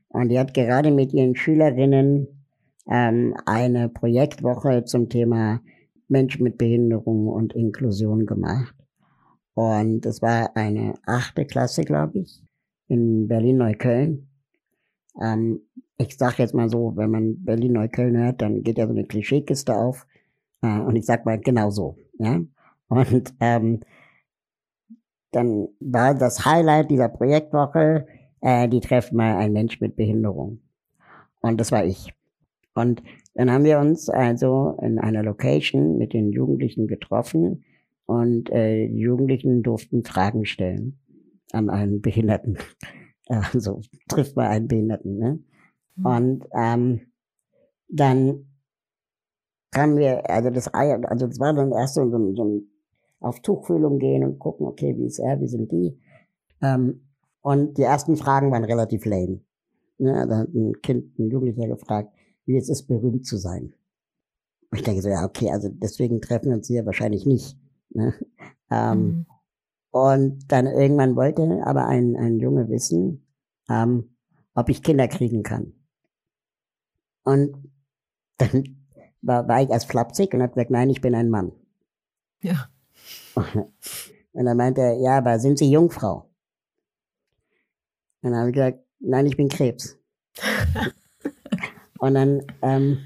und 0.10 0.30
die 0.30 0.40
hat 0.40 0.54
gerade 0.54 0.92
mit 0.92 1.14
ihren 1.14 1.36
Schülerinnen 1.36 2.28
ähm, 2.90 3.36
eine 3.46 3.90
Projektwoche 3.90 4.86
zum 4.86 5.10
Thema 5.10 5.62
Menschen 6.08 6.44
mit 6.44 6.58
Behinderung 6.58 7.28
und 7.28 7.54
Inklusion 7.54 8.26
gemacht. 8.26 8.76
Und 9.54 10.06
es 10.06 10.22
war 10.22 10.56
eine 10.56 10.94
achte 11.06 11.46
Klasse, 11.46 11.84
glaube 11.84 12.20
ich, 12.20 12.44
in 12.88 13.28
Berlin-Neukölln. 13.28 14.30
Ähm, 15.22 15.62
ich 15.98 16.18
sag 16.18 16.38
jetzt 16.40 16.54
mal 16.54 16.70
so, 16.70 16.94
wenn 16.96 17.10
man 17.10 17.44
Berlin-Neukölln 17.44 18.18
hört, 18.18 18.42
dann 18.42 18.64
geht 18.64 18.78
ja 18.78 18.86
so 18.86 18.94
eine 18.94 19.06
Klischeekiste 19.06 19.76
auf. 19.76 20.06
Äh, 20.62 20.80
und 20.80 20.96
ich 20.96 21.06
sag 21.06 21.26
mal 21.26 21.40
genau 21.40 21.70
so. 21.70 21.98
Ja? 22.20 22.40
Und 22.88 23.34
ähm, 23.40 23.82
dann 25.32 25.68
war 25.80 26.14
das 26.16 26.46
Highlight 26.46 26.90
dieser 26.90 27.10
Projektwoche, 27.10 28.08
äh, 28.42 28.70
die 28.70 28.80
treffen 28.80 29.18
mal 29.18 29.38
einen 29.38 29.54
Mensch 29.54 29.82
mit 29.82 29.96
Behinderung. 29.96 30.62
Und 31.42 31.60
das 31.60 31.72
war 31.72 31.86
ich. 31.86 32.14
Und 32.74 33.02
dann 33.34 33.52
haben 33.52 33.64
wir 33.64 33.80
uns 33.80 34.10
also 34.10 34.78
in 34.82 35.00
einer 35.00 35.24
Location 35.24 35.98
mit 35.98 36.14
den 36.14 36.32
Jugendlichen 36.32 36.88
getroffen 36.88 37.66
und 38.06 38.50
äh, 38.52 38.88
die 38.88 39.00
Jugendlichen 39.00 39.64
durften 39.64 40.04
Fragen 40.04 40.46
stellen 40.46 41.00
an 41.52 41.70
einen 41.70 42.02
Behinderten. 42.02 42.58
Also 43.30 43.82
trifft 44.08 44.38
mal 44.38 44.48
einen 44.48 44.70
Behinderten, 44.70 45.18
ne? 45.18 45.40
Mhm. 45.98 46.06
Und 46.06 46.48
ähm, 46.54 47.02
dann 47.90 48.46
kamen 49.72 49.98
wir, 49.98 50.30
also 50.30 50.50
das 50.50 50.68
also 50.70 51.28
das 51.28 51.40
war 51.40 51.54
dann 51.54 51.72
erst 51.72 51.96
so, 51.96 52.10
so, 52.10 52.36
so 52.36 52.44
ein 52.44 52.72
auf 53.20 53.42
Tuchfühlung 53.42 54.00
gehen 54.00 54.24
und 54.24 54.40
gucken, 54.40 54.68
okay, 54.68 54.96
wie 54.98 55.06
ist 55.06 55.20
er, 55.20 55.40
wie 55.42 55.48
sind 55.48 55.72
die? 55.72 56.00
Ähm, 56.62 57.08
und 57.42 57.78
die 57.78 57.84
ersten 57.84 58.16
Fragen 58.16 58.52
waren 58.52 58.64
relativ 58.64 59.06
lame. 59.06 59.42
Ne, 59.98 60.28
da 60.28 60.38
hat 60.40 60.54
ein 60.54 60.74
Kind, 60.82 61.18
ein 61.18 61.32
Jugendlicher 61.32 61.68
gefragt, 61.68 62.14
wie 62.46 62.58
es 62.58 62.70
ist, 62.70 62.88
berühmt 62.88 63.26
zu 63.26 63.38
sein. 63.38 63.74
Und 64.70 64.78
ich 64.78 64.84
denke 64.84 65.02
so, 65.02 65.10
ja, 65.10 65.26
okay, 65.26 65.50
also 65.52 65.70
deswegen 65.70 66.22
treffen 66.22 66.50
wir 66.50 66.58
uns 66.58 66.68
hier 66.68 66.86
wahrscheinlich 66.86 67.26
nicht. 67.26 67.58
Ne? 67.90 68.14
Ähm, 68.70 69.00
mhm. 69.00 69.26
Und 69.92 70.52
dann 70.52 70.68
irgendwann 70.68 71.16
wollte 71.16 71.62
aber 71.66 71.88
ein, 71.88 72.18
ein 72.18 72.40
Junge 72.40 72.68
wissen, 72.68 73.26
ähm, 73.70 74.16
ob 74.54 74.68
ich 74.68 74.84
Kinder 74.84 75.08
kriegen 75.08 75.42
kann. 75.42 75.72
Und 77.28 77.74
dann 78.38 78.78
war, 79.22 79.46
war 79.50 79.62
ich 79.62 79.70
erst 79.70 79.92
flapsig 79.92 80.34
und 80.34 80.42
habe 80.42 80.54
gesagt, 80.54 80.72
nein, 80.72 80.90
ich 80.90 81.02
bin 81.02 81.14
ein 81.14 81.30
Mann. 81.30 81.52
Ja. 82.42 82.70
Und 83.36 84.46
dann 84.46 84.56
meinte 84.56 84.82
er, 84.82 84.94
ja, 84.94 85.18
aber 85.18 85.38
sind 85.40 85.58
Sie 85.58 85.70
Jungfrau? 85.70 86.30
Und 88.22 88.32
dann 88.32 88.36
habe 88.36 88.50
ich 88.50 88.54
gesagt, 88.54 88.80
nein, 89.00 89.26
ich 89.26 89.36
bin 89.36 89.50
Krebs. 89.50 89.98
und 92.00 92.14
dann 92.14 92.44
ähm, 92.62 93.00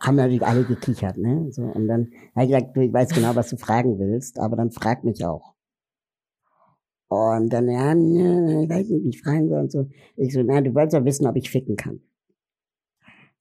haben 0.00 0.16
natürlich 0.16 0.42
alle 0.42 0.64
gekichert, 0.64 1.18
ne? 1.18 1.52
So, 1.52 1.62
und 1.62 1.88
dann 1.88 2.10
habe 2.34 2.46
ich 2.46 2.52
gesagt, 2.52 2.74
du, 2.74 2.80
ich 2.80 2.92
weiß 2.92 3.10
genau, 3.10 3.36
was 3.36 3.50
du 3.50 3.58
fragen 3.58 3.98
willst, 3.98 4.38
aber 4.38 4.56
dann 4.56 4.70
frag 4.70 5.04
mich 5.04 5.24
auch. 5.26 5.54
Und 7.08 7.52
dann, 7.52 7.68
ja, 7.68 7.92
ich 7.92 8.70
weiß 8.70 8.88
nicht, 8.88 9.04
wie 9.04 9.08
ich 9.10 9.22
fragen 9.22 9.50
soll 9.50 9.60
und 9.60 9.72
so. 9.72 9.90
Ich 10.16 10.32
so, 10.32 10.42
na, 10.42 10.62
du 10.62 10.74
wolltest 10.74 10.94
ja 10.94 11.04
wissen, 11.04 11.26
ob 11.26 11.36
ich 11.36 11.50
ficken 11.50 11.76
kann. 11.76 12.00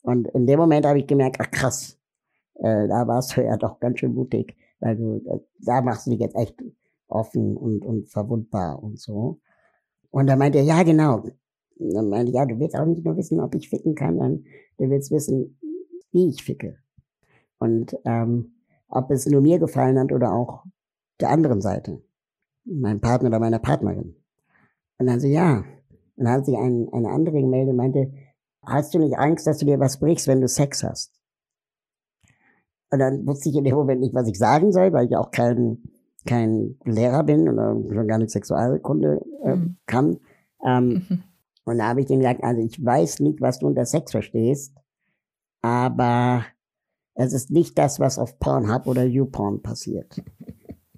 Und 0.01 0.27
in 0.29 0.45
dem 0.47 0.59
Moment 0.59 0.85
habe 0.85 0.99
ich 0.99 1.07
gemerkt, 1.07 1.37
ach 1.39 1.51
krass, 1.51 1.99
äh, 2.55 2.87
da 2.87 3.07
warst 3.07 3.35
du 3.35 3.43
ja 3.43 3.57
doch 3.57 3.79
ganz 3.79 3.99
schön 3.99 4.13
mutig, 4.13 4.55
weil 4.79 4.95
du, 4.95 5.21
äh, 5.29 5.39
da 5.59 5.81
machst 5.81 6.07
du 6.07 6.11
dich 6.11 6.19
jetzt 6.19 6.35
echt 6.35 6.55
offen 7.07 7.57
und, 7.57 7.85
und 7.85 8.09
verwundbar 8.09 8.81
und 8.81 8.99
so. 8.99 9.39
Und 10.09 10.27
dann 10.27 10.39
meinte 10.39 10.59
er, 10.59 10.63
ja, 10.63 10.83
genau. 10.83 11.23
Und 11.75 11.93
dann 11.93 12.09
meinte 12.09 12.29
ich, 12.29 12.35
ja, 12.35 12.45
du 12.45 12.59
willst 12.59 12.75
auch 12.75 12.85
nicht 12.85 13.03
nur 13.05 13.17
wissen, 13.17 13.39
ob 13.39 13.53
ich 13.55 13.69
ficken 13.69 13.95
kann, 13.95 14.17
dann 14.17 14.45
du 14.77 14.89
willst 14.89 15.11
wissen, 15.11 15.59
wie 16.11 16.29
ich 16.29 16.43
ficke. 16.43 16.77
Und 17.59 17.97
ähm, 18.05 18.53
ob 18.89 19.11
es 19.11 19.25
nur 19.25 19.41
mir 19.41 19.59
gefallen 19.59 19.99
hat 19.99 20.11
oder 20.11 20.33
auch 20.33 20.63
der 21.19 21.29
anderen 21.29 21.61
Seite, 21.61 22.01
mein 22.63 23.01
Partner 23.01 23.29
oder 23.29 23.39
meiner 23.39 23.59
Partnerin. 23.59 24.15
Und 24.97 25.07
dann 25.07 25.19
so, 25.19 25.27
ja. 25.27 25.63
Und 26.15 26.25
dann 26.25 26.33
hat 26.33 26.45
sich 26.45 26.57
ein, 26.57 26.87
eine 26.91 27.09
andere 27.09 27.41
gemeldet 27.41 27.71
und 27.71 27.77
meinte, 27.77 28.11
hast 28.67 28.93
du 28.93 28.99
nicht 28.99 29.17
Angst, 29.17 29.47
dass 29.47 29.57
du 29.57 29.65
dir 29.65 29.79
was 29.79 29.99
brichst, 29.99 30.27
wenn 30.27 30.41
du 30.41 30.47
Sex 30.47 30.83
hast? 30.83 31.13
Und 32.89 32.99
dann 32.99 33.25
wusste 33.25 33.49
ich 33.49 33.55
in 33.55 33.63
dem 33.63 33.75
Moment 33.75 34.01
nicht, 34.01 34.13
was 34.13 34.27
ich 34.27 34.37
sagen 34.37 34.71
soll, 34.71 34.93
weil 34.93 35.07
ich 35.07 35.15
auch 35.15 35.31
kein, 35.31 35.79
kein 36.25 36.77
Lehrer 36.85 37.23
bin 37.23 37.49
oder 37.49 37.75
schon 37.93 38.07
gar 38.07 38.17
nicht 38.17 38.31
Sexualkunde 38.31 39.25
äh, 39.43 39.55
mhm. 39.55 39.77
kann. 39.85 40.19
Ähm, 40.65 41.05
mhm. 41.09 41.23
Und 41.65 41.79
da 41.79 41.89
habe 41.89 42.01
ich 42.01 42.09
ihm 42.09 42.19
gesagt, 42.19 42.43
also 42.43 42.61
ich 42.61 42.83
weiß 42.83 43.19
nicht, 43.19 43.41
was 43.41 43.59
du 43.59 43.67
unter 43.67 43.85
Sex 43.85 44.11
verstehst, 44.11 44.73
aber 45.61 46.45
es 47.13 47.33
ist 47.33 47.51
nicht 47.51 47.77
das, 47.77 47.99
was 47.99 48.19
auf 48.19 48.39
Pornhub 48.39 48.87
oder 48.87 49.03
YouPorn 49.03 49.61
passiert. 49.61 50.21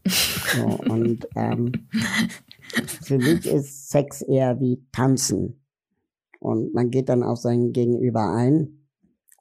So, 0.06 0.66
und 0.90 1.28
ähm, 1.36 1.72
für 3.02 3.18
mich 3.18 3.48
ist 3.48 3.90
Sex 3.90 4.22
eher 4.22 4.60
wie 4.60 4.86
Tanzen. 4.92 5.60
Und 6.40 6.74
man 6.74 6.90
geht 6.90 7.10
dann 7.10 7.24
auf 7.24 7.38
sein 7.38 7.74
Gegenüber 7.74 8.32
ein 8.34 8.80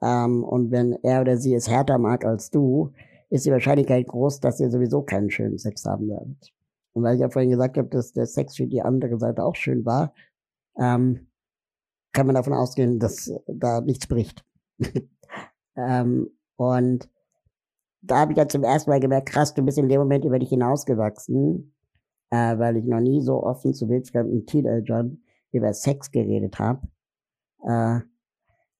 Ähm, 0.02 0.44
und 0.44 0.70
wenn 0.70 0.92
er 1.02 1.22
oder 1.22 1.36
sie 1.36 1.54
es 1.54 1.68
härter 1.68 1.98
mag 1.98 2.24
als 2.24 2.50
du, 2.50 2.92
ist 3.30 3.46
die 3.46 3.50
Wahrscheinlichkeit 3.50 4.06
groß, 4.06 4.40
dass 4.40 4.60
ihr 4.60 4.70
sowieso 4.70 5.02
keinen 5.02 5.30
schönen 5.30 5.58
Sex 5.58 5.84
haben 5.84 6.08
werdet. 6.08 6.52
Und 6.92 7.02
weil 7.02 7.14
ich 7.14 7.20
ja 7.20 7.30
vorhin 7.30 7.50
gesagt 7.50 7.76
habe, 7.78 7.88
dass 7.88 8.12
der 8.12 8.26
Sex 8.26 8.56
für 8.56 8.66
die 8.66 8.82
andere 8.82 9.18
Seite 9.18 9.44
auch 9.44 9.56
schön 9.56 9.84
war, 9.84 10.14
ähm, 10.78 11.28
kann 12.12 12.26
man 12.26 12.34
davon 12.34 12.54
ausgehen, 12.54 12.98
dass 12.98 13.32
da 13.46 13.80
nichts 13.80 14.06
bricht. 14.06 14.44
ähm, 15.76 16.30
und 16.56 17.08
da 18.00 18.20
habe 18.20 18.32
ich 18.32 18.38
ja 18.38 18.48
zum 18.48 18.64
ersten 18.64 18.90
Mal 18.90 19.00
gemerkt, 19.00 19.28
krass, 19.30 19.54
du 19.54 19.62
bist 19.62 19.78
in 19.78 19.88
dem 19.88 20.00
Moment 20.00 20.24
über 20.24 20.38
dich 20.38 20.48
hinausgewachsen, 20.48 21.74
äh, 22.30 22.58
weil 22.58 22.76
ich 22.76 22.84
noch 22.84 23.00
nie 23.00 23.20
so 23.20 23.42
offen 23.42 23.74
zu 23.74 23.88
wildfremden 23.88 24.46
Teenagern 24.46 25.22
über 25.52 25.72
Sex 25.72 26.10
geredet 26.10 26.58
habe. 26.58 26.86
Äh, 27.64 28.00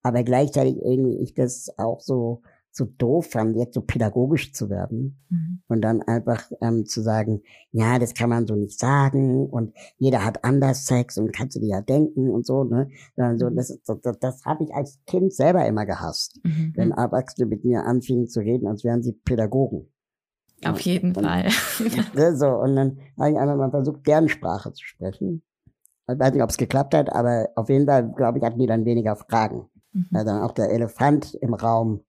aber 0.02 0.22
gleichzeitig 0.22 0.76
irgendwie 0.76 1.18
ich 1.18 1.34
das 1.34 1.68
auch 1.78 2.00
so 2.00 2.42
so 2.78 2.84
doof 2.84 3.30
fand, 3.32 3.56
jetzt 3.56 3.74
so 3.74 3.82
pädagogisch 3.82 4.52
zu 4.52 4.70
werden 4.70 5.18
mhm. 5.28 5.60
und 5.68 5.82
dann 5.82 6.00
einfach 6.02 6.50
ähm, 6.62 6.86
zu 6.86 7.02
sagen, 7.02 7.42
ja, 7.72 7.98
das 7.98 8.14
kann 8.14 8.30
man 8.30 8.46
so 8.46 8.54
nicht 8.54 8.78
sagen 8.78 9.46
und 9.46 9.74
jeder 9.98 10.24
hat 10.24 10.44
anders 10.44 10.86
Sex 10.86 11.18
und 11.18 11.32
kannst 11.32 11.56
du 11.56 11.60
dir 11.60 11.68
ja 11.68 11.80
denken 11.82 12.30
und 12.30 12.46
so, 12.46 12.64
ne? 12.64 12.88
Also 13.16 13.50
das, 13.50 13.78
das, 13.84 14.00
das, 14.00 14.18
das 14.18 14.44
habe 14.44 14.64
ich 14.64 14.74
als 14.74 15.00
Kind 15.06 15.34
selber 15.34 15.66
immer 15.66 15.86
gehasst, 15.86 16.40
mhm. 16.44 16.72
wenn 16.76 16.92
Erwachsene 16.92 17.46
mit 17.46 17.64
mir 17.64 17.84
anfingen 17.84 18.28
zu 18.28 18.40
reden, 18.40 18.66
als 18.66 18.84
wären 18.84 19.02
sie 19.02 19.12
Pädagogen. 19.12 19.88
Auf 20.64 20.80
jeden 20.80 21.14
und, 21.14 21.24
Fall. 21.24 21.48
Ne, 22.14 22.36
so, 22.36 22.48
und 22.48 22.74
dann 22.74 22.98
habe 23.18 23.30
ich 23.30 23.38
einfach 23.38 23.56
mal 23.56 23.70
versucht, 23.70 24.06
deren 24.06 24.28
Sprache 24.28 24.72
zu 24.72 24.84
sprechen. 24.84 25.42
Ich 26.10 26.18
weiß 26.18 26.32
nicht, 26.32 26.42
ob 26.42 26.50
es 26.50 26.56
geklappt 26.56 26.94
hat, 26.94 27.12
aber 27.12 27.48
auf 27.54 27.68
jeden 27.68 27.86
Fall, 27.86 28.10
glaube 28.12 28.38
ich, 28.38 28.44
hatten 28.44 28.58
die 28.58 28.66
dann 28.66 28.84
weniger 28.84 29.16
Fragen. 29.16 29.68
Mhm. 29.92 30.06
Weil 30.10 30.24
dann 30.24 30.42
auch 30.42 30.52
der 30.52 30.70
Elefant 30.70 31.34
im 31.34 31.54
Raum 31.54 32.00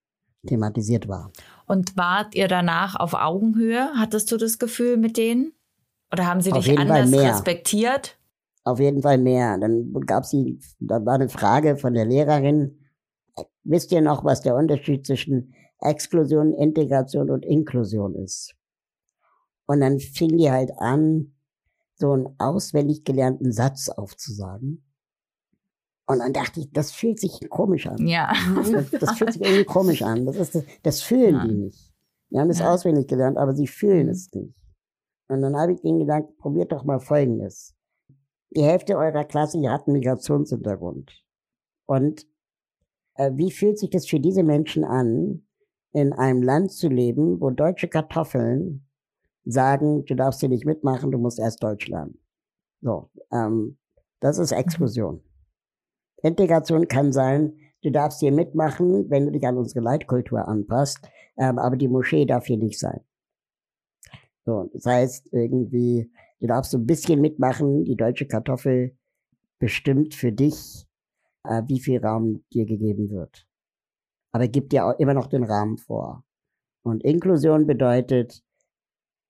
thematisiert 0.47 1.07
war. 1.07 1.31
Und 1.67 1.97
wart 1.97 2.33
ihr 2.33 2.47
danach 2.47 2.95
auf 2.95 3.13
Augenhöhe? 3.13 3.89
Hattest 3.95 4.31
du 4.31 4.37
das 4.37 4.57
Gefühl 4.57 4.97
mit 4.97 5.17
denen? 5.17 5.53
Oder 6.11 6.25
haben 6.25 6.41
sie 6.41 6.51
dich 6.51 6.77
anders 6.77 7.11
respektiert? 7.11 8.17
Auf 8.63 8.79
jeden 8.79 9.01
Fall 9.01 9.17
mehr. 9.17 9.57
Dann 9.57 9.91
gab 10.05 10.25
sie, 10.25 10.59
da 10.79 11.05
war 11.05 11.15
eine 11.15 11.29
Frage 11.29 11.75
von 11.77 11.93
der 11.93 12.05
Lehrerin. 12.05 12.79
Wisst 13.63 13.91
ihr 13.91 14.01
noch, 14.01 14.23
was 14.23 14.41
der 14.41 14.55
Unterschied 14.55 15.05
zwischen 15.05 15.53
Exklusion, 15.81 16.53
Integration 16.53 17.29
und 17.29 17.45
Inklusion 17.45 18.15
ist? 18.15 18.55
Und 19.65 19.81
dann 19.81 19.99
fing 19.99 20.37
die 20.37 20.49
halt 20.49 20.71
an, 20.77 21.33
so 21.99 22.13
einen 22.13 22.35
auswendig 22.37 23.03
gelernten 23.03 23.51
Satz 23.51 23.89
aufzusagen. 23.89 24.83
Und 26.07 26.19
dann 26.19 26.33
dachte 26.33 26.61
ich, 26.61 26.71
das 26.71 26.91
fühlt 26.91 27.19
sich 27.19 27.47
komisch 27.49 27.85
an. 27.87 28.07
Ja. 28.07 28.33
Das, 28.71 28.89
das 28.91 29.17
fühlt 29.17 29.33
sich 29.33 29.41
irgendwie 29.43 29.63
komisch 29.65 30.01
an. 30.01 30.25
Das, 30.25 30.37
ist, 30.37 30.55
das, 30.55 30.63
das 30.81 31.01
fühlen 31.01 31.35
ja. 31.35 31.47
die 31.47 31.55
nicht. 31.55 31.93
Die 32.31 32.39
haben 32.39 32.49
es 32.49 32.59
ja. 32.59 32.73
auswendig 32.73 33.07
gelernt, 33.07 33.37
aber 33.37 33.53
sie 33.53 33.67
fühlen 33.67 34.05
mhm. 34.05 34.11
es 34.11 34.31
nicht. 34.33 34.55
Und 35.27 35.41
dann 35.41 35.55
habe 35.55 35.73
ich 35.73 35.81
den 35.81 35.99
Gedanken, 35.99 36.35
probiert 36.37 36.71
doch 36.71 36.83
mal 36.83 36.99
Folgendes. 36.99 37.75
Die 38.55 38.63
Hälfte 38.63 38.97
eurer 38.97 39.25
Klasse 39.25 39.59
hat 39.69 39.87
einen 39.87 39.97
Migrationshintergrund. 39.97 41.11
Und 41.85 42.25
äh, 43.15 43.31
wie 43.35 43.51
fühlt 43.51 43.77
sich 43.77 43.91
das 43.91 44.07
für 44.07 44.19
diese 44.19 44.41
Menschen 44.41 44.83
an, 44.83 45.45
in 45.91 46.13
einem 46.13 46.41
Land 46.41 46.71
zu 46.71 46.87
leben, 46.87 47.39
wo 47.41 47.51
deutsche 47.51 47.87
Kartoffeln 47.87 48.88
sagen, 49.51 50.05
du 50.05 50.15
darfst 50.15 50.39
hier 50.39 50.49
nicht 50.49 50.65
mitmachen, 50.65 51.11
du 51.11 51.17
musst 51.17 51.39
erst 51.39 51.63
Deutsch 51.63 51.87
lernen. 51.87 52.19
So, 52.81 53.09
ähm, 53.31 53.77
das 54.19 54.37
ist. 54.37 54.51
Exklusion. 54.51 55.21
Integration 56.21 56.87
kann 56.87 57.13
sein, 57.13 57.57
du 57.81 57.91
darfst 57.91 58.19
hier 58.19 58.31
mitmachen, 58.31 59.09
wenn 59.09 59.25
du 59.25 59.31
dich 59.31 59.45
an 59.47 59.57
unsere 59.57 59.79
Leitkultur 59.79 60.47
anpasst, 60.47 61.09
ähm, 61.37 61.57
aber 61.57 61.77
die 61.77 61.87
Moschee 61.87 62.25
darf 62.25 62.45
hier 62.45 62.57
nicht 62.57 62.79
sein. 62.79 63.01
So, 64.45 64.69
das 64.73 64.85
heißt 64.85 65.31
irgendwie, 65.31 66.11
du 66.39 66.47
darfst 66.47 66.71
so 66.71 66.77
ein 66.77 66.85
bisschen 66.85 67.21
mitmachen, 67.21 67.85
die 67.85 67.95
deutsche 67.95 68.27
Kartoffel 68.27 68.97
bestimmt 69.59 70.13
für 70.13 70.31
dich, 70.31 70.87
äh, 71.43 71.63
wie 71.67 71.79
viel 71.79 72.03
Raum 72.03 72.43
dir 72.53 72.65
gegeben 72.65 73.09
wird. 73.09 73.47
Aber 74.31 74.47
gibt 74.47 74.73
dir 74.73 74.85
auch 74.85 74.99
immer 74.99 75.13
noch 75.13 75.27
den 75.27 75.43
Rahmen 75.43 75.77
vor. 75.77 76.23
Und 76.83 77.03
Inklusion 77.03 77.67
bedeutet, 77.67 78.43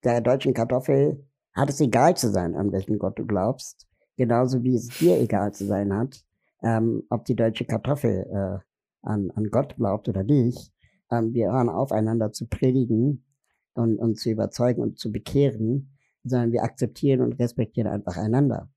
der 0.03 0.21
deutschen 0.21 0.53
Kartoffel 0.53 1.25
hat 1.53 1.69
es 1.69 1.81
egal 1.81 2.15
zu 2.15 2.29
sein, 2.29 2.55
an 2.55 2.71
welchen 2.71 2.99
Gott 2.99 3.19
du 3.19 3.25
glaubst, 3.25 3.87
genauso 4.17 4.63
wie 4.63 4.75
es 4.75 4.87
dir 4.87 5.19
egal 5.19 5.53
zu 5.53 5.65
sein 5.65 5.93
hat, 5.93 6.23
ähm, 6.61 7.03
ob 7.09 7.25
die 7.25 7.35
deutsche 7.35 7.65
Kartoffel 7.65 8.25
äh, 8.31 9.07
an, 9.07 9.31
an 9.31 9.49
Gott 9.49 9.75
glaubt 9.75 10.07
oder 10.09 10.23
nicht. 10.23 10.71
Ähm, 11.11 11.33
wir 11.33 11.51
hören 11.51 11.69
auf, 11.69 11.91
einander 11.91 12.31
zu 12.31 12.47
predigen 12.47 13.25
und, 13.73 13.97
und 13.97 14.19
zu 14.19 14.29
überzeugen 14.29 14.81
und 14.81 14.99
zu 14.99 15.11
bekehren, 15.11 15.97
sondern 16.23 16.51
wir 16.51 16.63
akzeptieren 16.63 17.21
und 17.21 17.33
respektieren 17.39 17.91
einfach 17.91 18.17
einander. 18.17 18.69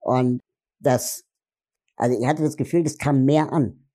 Und 0.00 0.40
das, 0.80 1.24
also 1.96 2.18
ich 2.18 2.26
hatte 2.26 2.42
das 2.42 2.56
Gefühl, 2.56 2.84
das 2.84 2.98
kam 2.98 3.24
mehr 3.24 3.52
an. 3.52 3.88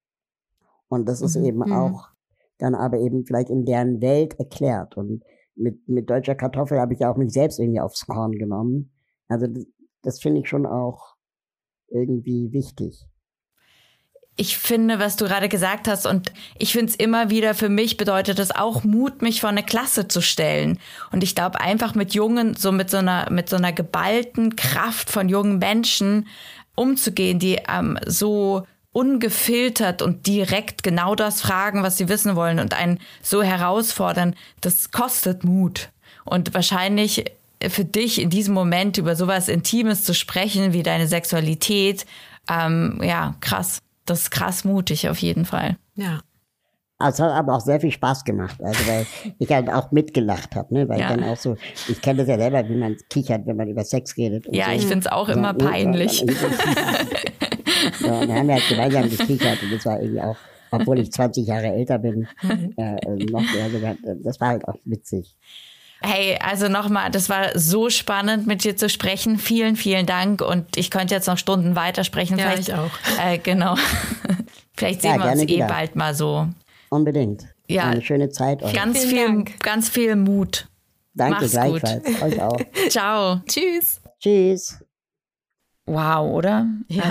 Und 0.87 1.07
das 1.07 1.21
ist 1.21 1.37
mhm. 1.37 1.45
eben 1.45 1.59
mhm. 1.59 1.71
auch 1.71 2.09
dann 2.57 2.75
aber 2.75 2.99
eben 2.99 3.25
vielleicht 3.25 3.49
in 3.49 3.65
deren 3.65 4.01
Welt 4.01 4.37
erklärt. 4.37 4.97
Und 4.97 5.23
mit, 5.59 5.87
mit 5.87 6.09
deutscher 6.09 6.35
Kartoffel 6.35 6.79
habe 6.79 6.93
ich 6.93 7.05
auch 7.05 7.17
mich 7.17 7.31
selbst 7.31 7.59
irgendwie 7.59 7.81
aufs 7.81 8.07
Horn 8.07 8.33
genommen. 8.33 8.91
Also 9.27 9.47
das, 9.47 9.65
das 10.01 10.21
finde 10.21 10.41
ich 10.41 10.49
schon 10.49 10.65
auch 10.65 11.15
irgendwie 11.89 12.51
wichtig 12.51 13.09
ich 14.39 14.57
finde, 14.57 14.99
was 14.99 15.17
du 15.17 15.25
gerade 15.25 15.49
gesagt 15.49 15.89
hast, 15.89 16.05
und 16.05 16.31
ich 16.57 16.71
finde 16.71 16.85
es 16.85 16.95
immer 16.95 17.29
wieder, 17.29 17.53
für 17.53 17.67
mich 17.67 17.97
bedeutet 17.97 18.39
es 18.39 18.51
auch 18.51 18.85
Mut, 18.85 19.21
mich 19.21 19.41
vor 19.41 19.49
eine 19.49 19.63
Klasse 19.63 20.07
zu 20.07 20.21
stellen. 20.21 20.79
Und 21.11 21.23
ich 21.25 21.35
glaube, 21.35 21.59
einfach 21.59 21.93
mit 21.93 22.13
jungen, 22.13 22.55
so 22.55 22.71
mit 22.71 22.89
so 22.89 22.97
einer, 22.97 23.29
mit 23.29 23.49
so 23.49 23.57
einer 23.57 23.73
geballten 23.73 24.55
Kraft 24.55 25.09
von 25.09 25.27
jungen 25.27 25.57
Menschen 25.57 26.25
umzugehen, 26.75 27.37
die 27.37 27.59
ähm, 27.67 27.99
so 28.05 28.63
ungefiltert 28.91 30.01
und 30.01 30.25
direkt 30.27 30.83
genau 30.83 31.15
das 31.15 31.41
fragen, 31.41 31.83
was 31.83 31.97
sie 31.97 32.09
wissen 32.09 32.35
wollen 32.35 32.59
und 32.59 32.73
einen 32.73 32.99
so 33.21 33.43
herausfordern, 33.43 34.35
das 34.61 34.91
kostet 34.91 35.43
Mut. 35.43 35.89
Und 36.25 36.53
wahrscheinlich 36.53 37.25
für 37.61 37.85
dich 37.85 38.21
in 38.21 38.29
diesem 38.29 38.53
Moment 38.53 38.97
über 38.97 39.15
sowas 39.15 39.47
Intimes 39.47 40.03
zu 40.03 40.13
sprechen 40.13 40.73
wie 40.73 40.83
deine 40.83 41.07
Sexualität, 41.07 42.05
ähm, 42.49 42.99
ja, 43.03 43.35
krass 43.41 43.81
das 44.09 44.21
ist 44.21 44.31
krass 44.31 44.63
mutig 44.63 45.09
auf 45.09 45.19
jeden 45.19 45.45
Fall. 45.45 45.77
Ja. 45.95 46.21
Also 47.01 47.23
es 47.23 47.29
hat 47.29 47.37
aber 47.37 47.55
auch 47.55 47.61
sehr 47.61 47.79
viel 47.79 47.91
Spaß 47.91 48.25
gemacht, 48.25 48.61
also 48.61 48.87
weil 48.87 49.05
ich 49.39 49.49
halt 49.49 49.69
auch 49.69 49.91
mitgelacht 49.91 50.55
habe, 50.55 50.73
ne? 50.73 50.89
Weil 50.89 50.99
ja. 50.99 51.09
dann 51.09 51.23
auch 51.23 51.37
so, 51.37 51.55
ich 51.87 52.01
kenne 52.01 52.19
das 52.19 52.27
ja 52.27 52.37
selber, 52.37 52.67
wie 52.67 52.75
man 52.75 52.97
kichert, 53.09 53.45
wenn 53.45 53.55
man 53.55 53.69
über 53.69 53.85
Sex 53.85 54.17
redet. 54.17 54.47
ja, 54.51 54.65
so. 54.65 54.71
ich 54.71 54.81
finde 54.81 54.99
es 54.99 55.07
auch 55.07 55.29
immer 55.29 55.53
peinlich. 55.53 56.25
ja, 57.99 58.19
und 58.19 58.29
dann 58.29 58.37
haben 58.37 58.47
wir 58.47 58.55
halt 58.55 58.69
gemeinsam 58.69 59.09
gekichert 59.09 59.63
und 59.63 59.73
das 59.73 59.85
war 59.85 59.99
irgendwie 59.99 60.21
auch, 60.21 60.37
obwohl 60.71 60.99
ich 60.99 61.11
20 61.11 61.47
Jahre 61.47 61.67
älter 61.67 61.99
bin, 61.99 62.27
äh, 62.77 62.95
noch 63.31 63.41
mehr 63.53 63.69
sogar, 63.71 63.95
das 64.23 64.39
war 64.39 64.49
halt 64.49 64.67
auch 64.67 64.77
witzig. 64.85 65.35
Hey, 66.01 66.37
also 66.41 66.69
nochmal, 66.69 67.11
das 67.11 67.27
war 67.27 67.57
so 67.57 67.89
spannend, 67.89 68.47
mit 68.47 68.63
dir 68.63 68.77
zu 68.77 68.87
sprechen. 68.87 69.37
Vielen, 69.37 69.75
vielen 69.75 70.05
Dank. 70.05 70.41
Und 70.41 70.77
ich 70.77 70.91
könnte 70.91 71.13
jetzt 71.13 71.27
noch 71.27 71.37
Stunden 71.37 71.75
weitersprechen. 71.75 72.37
Ja, 72.37 72.51
Vielleicht, 72.51 72.69
ich 72.69 72.73
auch. 72.73 72.91
Äh, 73.21 73.37
genau. 73.37 73.75
Vielleicht 74.77 75.01
sehen 75.01 75.19
ja, 75.19 75.25
wir 75.25 75.31
uns 75.31 75.49
eh 75.49 75.59
bald 75.63 75.97
mal 75.97 76.15
so. 76.15 76.47
Unbedingt. 76.89 77.47
Ja. 77.67 77.89
Eine 77.89 78.01
schöne 78.01 78.29
Zeit. 78.29 78.63
Euch. 78.63 78.73
Ganz 78.73 79.03
viel, 79.03 79.25
Dank. 79.25 79.59
ganz 79.59 79.89
viel 79.89 80.15
Mut. 80.15 80.67
Danke 81.13 81.35
Mach's 81.41 81.51
gleichfalls. 81.51 82.03
Gut. 82.03 82.21
Euch 82.21 82.41
auch. 82.41 82.59
Ciao. 82.89 83.41
Tschüss. 83.45 84.01
Tschüss. 84.19 84.79
Wow, 85.89 86.35
oder? 86.35 86.67
Ja. 86.87 87.03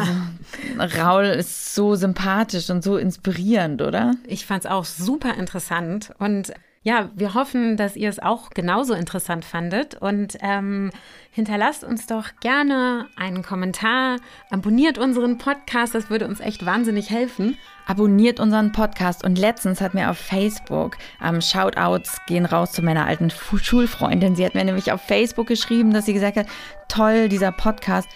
Also, 0.79 0.99
Raul 1.01 1.25
ist 1.25 1.75
so 1.75 1.97
sympathisch 1.97 2.71
und 2.71 2.85
so 2.85 2.97
inspirierend, 2.97 3.83
oder? 3.83 4.15
Ich 4.25 4.47
fand 4.47 4.65
es 4.65 4.71
auch 4.71 4.85
super 4.85 5.35
interessant 5.35 6.13
und 6.21 6.53
ja, 6.83 7.11
wir 7.17 7.35
hoffen, 7.35 7.77
dass 7.77 7.97
ihr 7.97 8.09
es 8.09 8.21
auch 8.21 8.51
genauso 8.51 8.95
interessant 8.95 9.45
fandet 9.45 9.97
und 9.97 10.39
ähm, 10.41 10.93
hinterlasst 11.33 11.83
uns 11.83 12.07
doch 12.07 12.37
gerne 12.41 13.09
einen 13.17 13.43
Kommentar, 13.43 14.19
abonniert 14.49 14.97
unseren 14.97 15.39
Podcast, 15.39 15.97
das 15.97 16.09
würde 16.09 16.29
uns 16.29 16.39
echt 16.39 16.65
wahnsinnig 16.65 17.11
helfen. 17.11 17.59
Abonniert 17.87 18.39
unseren 18.39 18.71
Podcast 18.71 19.25
und 19.25 19.39
letztens 19.39 19.81
hat 19.81 19.95
mir 19.95 20.09
auf 20.09 20.19
Facebook 20.19 20.97
ähm, 21.23 21.41
Shoutouts 21.41 22.21
gehen 22.27 22.47
raus 22.47 22.73
zu 22.73 22.83
meiner 22.83 23.07
alten 23.07 23.31
Schulfreundin. 23.31 24.37
Sie 24.37 24.45
hat 24.47 24.55
mir 24.55 24.65
nämlich 24.65 24.93
auf 24.93 25.03
Facebook 25.03 25.49
geschrieben, 25.49 25.93
dass 25.93 26.07
sie 26.07 26.15
gesagt 26.15 26.37
hat, 26.37 26.47
toll, 26.89 27.29
dieser 27.29 27.51
Podcast 27.51 28.09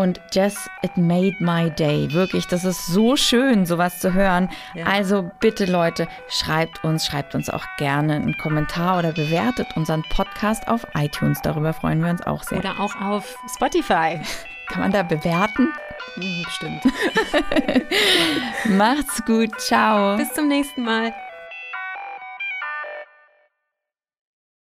und 0.00 0.20
Jess, 0.32 0.68
it 0.82 0.96
made 0.96 1.36
my 1.40 1.70
day. 1.70 2.12
Wirklich, 2.12 2.46
das 2.46 2.64
ist 2.64 2.86
so 2.86 3.16
schön, 3.16 3.66
sowas 3.66 4.00
zu 4.00 4.12
hören. 4.14 4.48
Ja. 4.74 4.86
Also 4.86 5.30
bitte 5.40 5.66
Leute, 5.66 6.08
schreibt 6.28 6.82
uns, 6.84 7.06
schreibt 7.06 7.34
uns 7.34 7.50
auch 7.50 7.64
gerne 7.78 8.14
einen 8.14 8.36
Kommentar 8.38 8.98
oder 8.98 9.12
bewertet 9.12 9.68
unseren 9.76 10.02
Podcast 10.10 10.66
auf 10.68 10.86
iTunes. 10.94 11.40
Darüber 11.42 11.72
freuen 11.72 12.02
wir 12.02 12.10
uns 12.10 12.22
auch 12.26 12.42
sehr. 12.42 12.58
Oder 12.58 12.80
auch 12.80 13.00
auf 13.00 13.36
Spotify. 13.54 14.20
Kann 14.68 14.82
man 14.82 14.92
da 14.92 15.02
bewerten? 15.02 15.72
Hm, 16.14 16.44
Bestimmt. 16.44 16.82
Macht's 18.76 19.24
gut. 19.24 19.50
Ciao. 19.60 20.16
Bis 20.16 20.32
zum 20.32 20.48
nächsten 20.48 20.82
Mal. 20.82 21.12